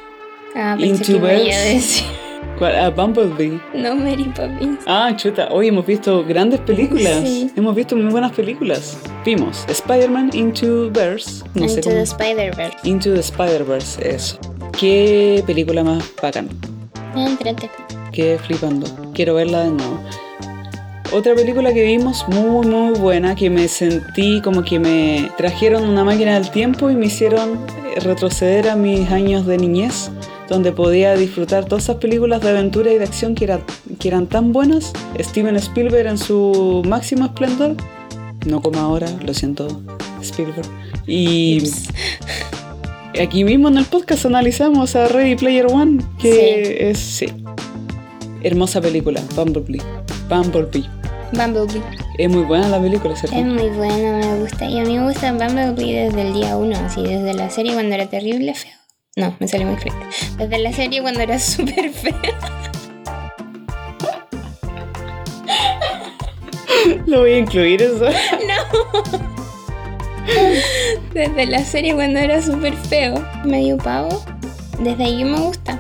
Ah, 0.59 0.75
Into 0.79 1.21
que 1.21 2.16
iba 2.57 2.69
a. 2.69 2.73
¿cuál? 2.73 2.77
Ah, 2.77 2.91
Bumblebee. 2.91 3.61
No, 3.75 3.95
Mary 3.95 4.25
Poppins. 4.35 4.81
Ah, 4.87 5.13
chuta, 5.17 5.49
hoy 5.51 5.69
hemos 5.69 5.87
visto 5.87 6.25
grandes 6.25 6.61
películas. 6.61 7.21
Sí. 7.23 7.51
Hemos 7.57 7.75
visto 7.75 7.97
muy 7.97 8.11
buenas 8.11 8.33
películas. 8.33 8.99
Vimos 9.25 9.65
Spider-Man 9.69 10.31
Into 10.35 10.91
Verse. 10.91 11.45
No 11.55 11.69
sé 11.69 11.77
Into 11.77 11.91
cómo. 11.91 11.97
the 11.97 12.03
Spider-Verse. 12.03 12.77
Into 12.85 13.13
the 13.15 13.21
Spider-Verse, 13.21 14.09
eso. 14.09 14.39
Qué 14.79 15.43
película 15.47 15.83
más 15.85 16.05
bacán. 16.23 16.49
Ah, 17.15 17.27
Entrete. 17.29 17.71
Qué 18.13 18.39
flipando. 18.47 18.87
Quiero 19.15 19.35
verla 19.35 19.61
de 19.65 19.71
nuevo. 19.71 20.01
Otra 21.13 21.35
película 21.35 21.73
que 21.73 21.85
vimos 21.85 22.27
muy 22.29 22.67
muy 22.67 22.99
buena 22.99 23.37
que 23.37 23.49
me 23.49 23.69
sentí 23.69 24.41
como 24.43 24.65
que 24.65 24.81
me 24.81 25.31
trajeron 25.37 25.85
una 25.89 26.03
máquina 26.03 26.35
del 26.35 26.51
tiempo 26.51 26.91
y 26.91 26.97
me 26.97 27.07
hicieron 27.07 27.61
retroceder 28.03 28.69
a 28.69 28.75
mis 28.77 29.09
años 29.13 29.47
de 29.47 29.57
niñez 29.57 30.11
donde 30.49 30.73
podía 30.73 31.15
disfrutar 31.17 31.65
todas 31.65 31.85
esas 31.85 31.97
películas 31.97 32.41
de 32.43 32.51
aventura 32.51 32.93
y 32.93 32.99
de 32.99 33.05
acción 33.05 33.35
que, 33.35 33.45
era- 33.45 33.61
que 33.99 34.09
eran 34.09 34.27
tan 34.27 34.53
buenas. 34.53 34.93
Steven 35.19 35.57
Spielberg 35.57 36.07
en 36.07 36.19
su 36.19 36.83
máximo 36.87 37.25
esplendor. 37.27 37.75
No 38.47 38.63
como 38.63 38.79
ahora, 38.79 39.09
lo 39.25 39.35
siento, 39.35 39.83
Spielberg. 40.23 40.67
Y 41.07 41.63
aquí 43.21 43.45
mismo 43.45 43.69
en 43.69 43.79
el 43.79 43.85
podcast 43.87 44.25
analizamos 44.27 44.95
a 44.95 45.09
Ready 45.09 45.35
Player 45.37 45.67
One, 45.67 46.03
que 46.21 46.91
es, 46.91 46.99
sí, 46.99 47.27
hermosa 48.43 48.81
película, 48.81 49.21
Bumblebee. 49.35 49.83
Bumblebee. 50.29 50.85
Bumblebee. 51.33 51.83
Es 52.19 52.31
muy 52.31 52.43
buena 52.45 52.69
la 52.69 52.81
película, 52.81 53.17
¿cierto? 53.17 53.37
Es 53.37 53.45
muy 53.45 53.69
buena, 53.71 54.19
me 54.19 54.39
gusta. 54.41 54.65
Y 54.67 54.79
a 54.79 54.85
mí 54.85 54.97
me 54.97 55.05
gusta 55.05 55.33
Bumblebee 55.33 55.93
desde 56.07 56.23
el 56.23 56.33
día 56.35 56.57
uno, 56.57 56.77
así, 56.85 57.03
desde 57.03 57.35
la 57.35 57.51
serie 57.51 57.73
cuando 57.75 57.95
era 57.97 58.07
terrible 58.07 58.55
feo. 58.55 58.73
No, 59.19 59.35
me 59.41 59.49
salió 59.49 59.67
muy 59.67 59.77
fuerte. 59.79 59.99
Desde 60.37 60.59
la 60.59 60.73
serie 60.75 61.01
cuando 61.01 61.21
era 61.21 61.39
súper 61.41 61.89
feo. 61.91 62.13
Lo 67.07 67.21
voy 67.21 67.33
a 67.33 67.39
incluir 67.39 67.81
eso. 67.81 68.05
Desde 71.15 71.47
la 71.47 71.65
serie 71.65 71.95
cuando 71.95 72.19
era 72.19 72.43
súper 72.43 72.75
feo. 72.77 73.25
Medio 73.45 73.79
pavo. 73.79 74.23
Desde 74.81 75.05
ahí 75.05 75.25
me 75.25 75.39
gusta. 75.41 75.79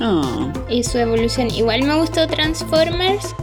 Ah, 0.00 0.52
Y 0.68 0.84
su 0.84 0.98
evolución. 0.98 1.50
Igual 1.50 1.82
me 1.84 1.94
gustó 1.98 2.26
Transformers 2.26 3.34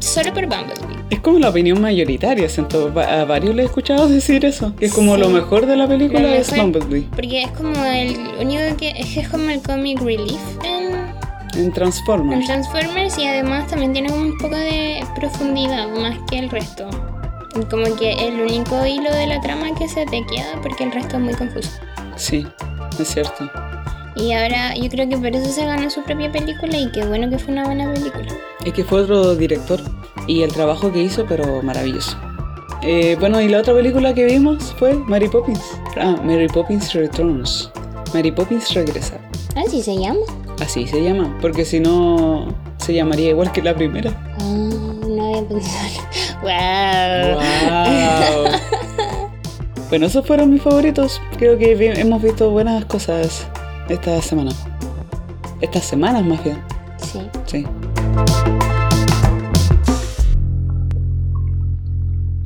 solo 0.00 0.34
por 0.34 0.46
Bumblebee. 0.46 0.91
Es 1.14 1.20
como 1.20 1.38
la 1.38 1.50
opinión 1.50 1.80
mayoritaria, 1.80 2.48
siento. 2.48 2.92
A 3.00 3.24
varios 3.24 3.54
le 3.54 3.62
he 3.62 3.66
escuchado 3.66 4.08
decir 4.08 4.44
eso. 4.44 4.74
Que 4.76 4.86
es 4.86 4.92
como 4.94 5.14
Sí. 5.14 5.20
lo 5.20 5.28
mejor 5.30 5.66
de 5.66 5.76
la 5.76 5.86
película 5.88 6.20
Lo 6.20 6.28
es. 6.28 6.54
Bumblebee. 6.56 7.08
Porque 7.14 7.42
es 7.42 7.50
como 7.52 7.84
el 7.84 8.16
único 8.40 8.76
que. 8.78 8.90
Es 8.90 9.28
como 9.28 9.48
el 9.50 9.60
comic 9.62 10.00
relief 10.00 10.40
en, 10.64 10.92
En 11.54 11.64
en 11.66 11.72
Transformers. 11.72 12.46
Transformers 12.46 13.18
y 13.18 13.26
además 13.26 13.66
también 13.68 13.92
tiene 13.92 14.12
un 14.12 14.36
poco 14.38 14.56
de 14.56 15.04
profundidad 15.14 15.88
más 15.90 16.18
que 16.30 16.38
el 16.38 16.48
resto. 16.50 16.88
Como 17.70 17.84
que 17.96 18.12
el 18.26 18.40
único 18.40 18.86
hilo 18.86 19.12
de 19.12 19.26
la 19.26 19.38
trama 19.42 19.74
que 19.78 19.86
se 19.88 20.06
te 20.06 20.24
queda 20.26 20.58
porque 20.62 20.84
el 20.84 20.92
resto 20.92 21.16
es 21.16 21.22
muy 21.22 21.34
confuso. 21.34 21.70
Sí, 22.16 22.46
es 22.98 23.08
cierto. 23.08 23.50
Y 24.16 24.32
ahora 24.32 24.74
yo 24.74 24.88
creo 24.88 25.08
que 25.08 25.16
por 25.18 25.28
eso 25.34 25.50
se 25.52 25.64
ganó 25.66 25.90
su 25.90 26.02
propia 26.02 26.30
película 26.32 26.76
y 26.78 26.90
qué 26.92 27.04
bueno 27.04 27.28
que 27.28 27.38
fue 27.38 27.52
una 27.52 27.64
buena 27.64 27.92
película. 27.92 28.28
Es 28.64 28.72
que 28.72 28.84
fue 28.84 29.02
otro 29.02 29.34
director 29.34 29.80
y 30.26 30.42
el 30.42 30.52
trabajo 30.52 30.92
que 30.92 31.02
hizo, 31.02 31.24
pero 31.28 31.62
maravilloso. 31.62 32.16
Eh, 32.82 33.16
bueno, 33.20 33.40
y 33.40 33.48
la 33.48 33.58
otra 33.60 33.74
película 33.74 34.12
que 34.14 34.24
vimos 34.24 34.74
fue 34.78 34.94
Mary 34.94 35.28
Poppins. 35.28 35.60
Ah, 36.00 36.16
Mary 36.24 36.48
Poppins 36.48 36.92
Returns. 36.94 37.70
Mary 38.14 38.32
Poppins 38.32 38.72
regresa. 38.74 39.18
Así 39.56 39.82
se 39.82 39.96
llama. 39.96 40.20
Así 40.60 40.86
se 40.86 41.02
llama, 41.02 41.36
porque 41.40 41.64
si 41.64 41.80
no 41.80 42.48
se 42.78 42.94
llamaría 42.94 43.30
igual 43.30 43.52
que 43.52 43.62
la 43.62 43.74
primera. 43.74 44.10
Ah, 44.40 44.44
no 45.08 45.24
había 45.28 45.48
pensado. 45.48 46.02
¡Wow! 46.42 47.38
¡Wow! 48.44 48.52
bueno, 49.90 50.06
esos 50.06 50.26
fueron 50.26 50.50
mis 50.50 50.62
favoritos. 50.62 51.20
Creo 51.38 51.56
que 51.58 51.74
vi- 51.74 51.86
hemos 52.00 52.20
visto 52.22 52.50
buenas 52.50 52.84
cosas 52.86 53.46
esta 53.88 54.20
semana. 54.22 54.50
Estas 55.60 55.84
semanas 55.84 56.24
más 56.24 56.42
bien, 56.42 56.58
Sí. 56.96 57.20
sí. 57.46 57.66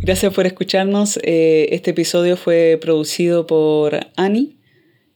Gracias 0.07 0.32
por 0.32 0.46
escucharnos. 0.46 1.18
Eh, 1.24 1.66
este 1.72 1.90
episodio 1.90 2.36
fue 2.36 2.78
producido 2.80 3.44
por 3.48 3.98
Annie. 4.16 4.57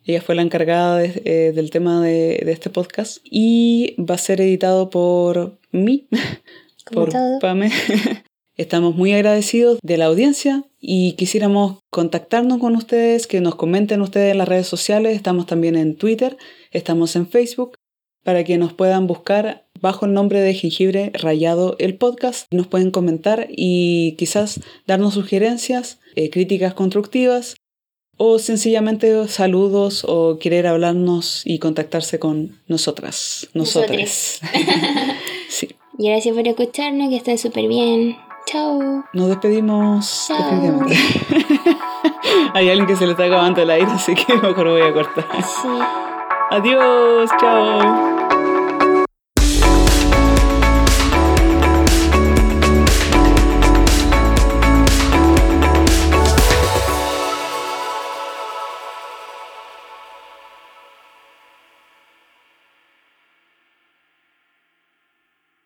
Ella 0.05 0.21
fue 0.21 0.35
la 0.35 0.43
encargada 0.43 0.99
de- 0.99 1.23
eh, 1.25 1.53
del 1.53 1.71
tema 1.71 2.03
de, 2.03 2.43
de 2.45 2.51
este 2.51 2.71
podcast. 2.71 3.19
Y 3.23 3.95
va 4.03 4.17
a 4.17 4.19
ser 4.19 4.41
editado 4.41 4.91
por 4.91 5.61
mí, 5.71 6.09
por. 6.93 7.13
Pame. 7.41 7.71
Estamos 8.57 8.97
muy 8.97 9.13
agradecidos 9.13 9.79
de 9.81 9.97
la 9.97 10.07
audiencia 10.07 10.65
y 10.81 11.13
quisiéramos 11.13 11.79
contactarnos 11.91 12.59
con 12.59 12.75
ustedes, 12.75 13.29
que 13.29 13.41
nos 13.41 13.55
comenten 13.55 14.01
ustedes 14.03 14.33
en 14.33 14.39
las 14.39 14.49
redes 14.49 14.67
sociales. 14.67 15.15
Estamos 15.15 15.47
también 15.47 15.77
en 15.77 15.95
Twitter, 15.95 16.37
estamos 16.73 17.15
en 17.15 17.29
Facebook, 17.29 17.77
para 18.25 18.43
que 18.43 18.59
nos 18.59 18.73
puedan 18.73 19.07
buscar 19.07 19.69
bajo 19.81 20.07
el 20.07 20.13
nombre 20.13 20.41
de 20.41 20.55
Jengibre 20.55 21.11
Rayado 21.15 21.77
el 21.79 21.97
podcast. 21.97 22.47
Nos 22.51 22.67
pueden 22.67 22.91
comentar 22.91 23.49
y 23.51 24.17
quizás 24.17 24.61
darnos 24.87 25.15
sugerencias, 25.15 25.99
eh, 26.17 26.31
críticas 26.31 26.75
constructivas 26.75 27.57
o 28.17 28.39
sencillamente 28.39 29.29
saludos 29.29 30.05
o 30.07 30.39
querer 30.39 30.67
hablarnos 30.67 31.43
y 31.47 31.59
contactarse 31.59 32.19
con 32.19 32.61
nosotras. 32.69 33.49
Nosotras. 33.55 34.41
sí. 35.49 35.71
Y 35.99 36.09
gracias 36.09 36.37
por 36.37 36.47
escucharnos, 36.47 37.09
que 37.09 37.17
estén 37.17 37.39
súper 37.39 37.67
bien. 37.67 38.17
Chao. 38.47 39.05
Nos 39.15 39.29
despedimos 39.29 40.27
Chao. 40.29 40.37
definitivamente. 40.37 40.97
Hay 42.55 42.69
alguien 42.69 42.87
que 42.87 42.97
se 42.97 43.07
le 43.07 43.13
está 43.13 43.25
acabando 43.25 43.63
el 43.63 43.71
aire, 43.71 43.91
así 43.91 44.15
que 44.15 44.35
mejor 44.35 44.69
voy 44.69 44.83
a 44.83 44.93
cortar. 44.93 45.25
Sí. 45.43 45.69
Adiós, 46.51 47.31
chao. 47.41 48.20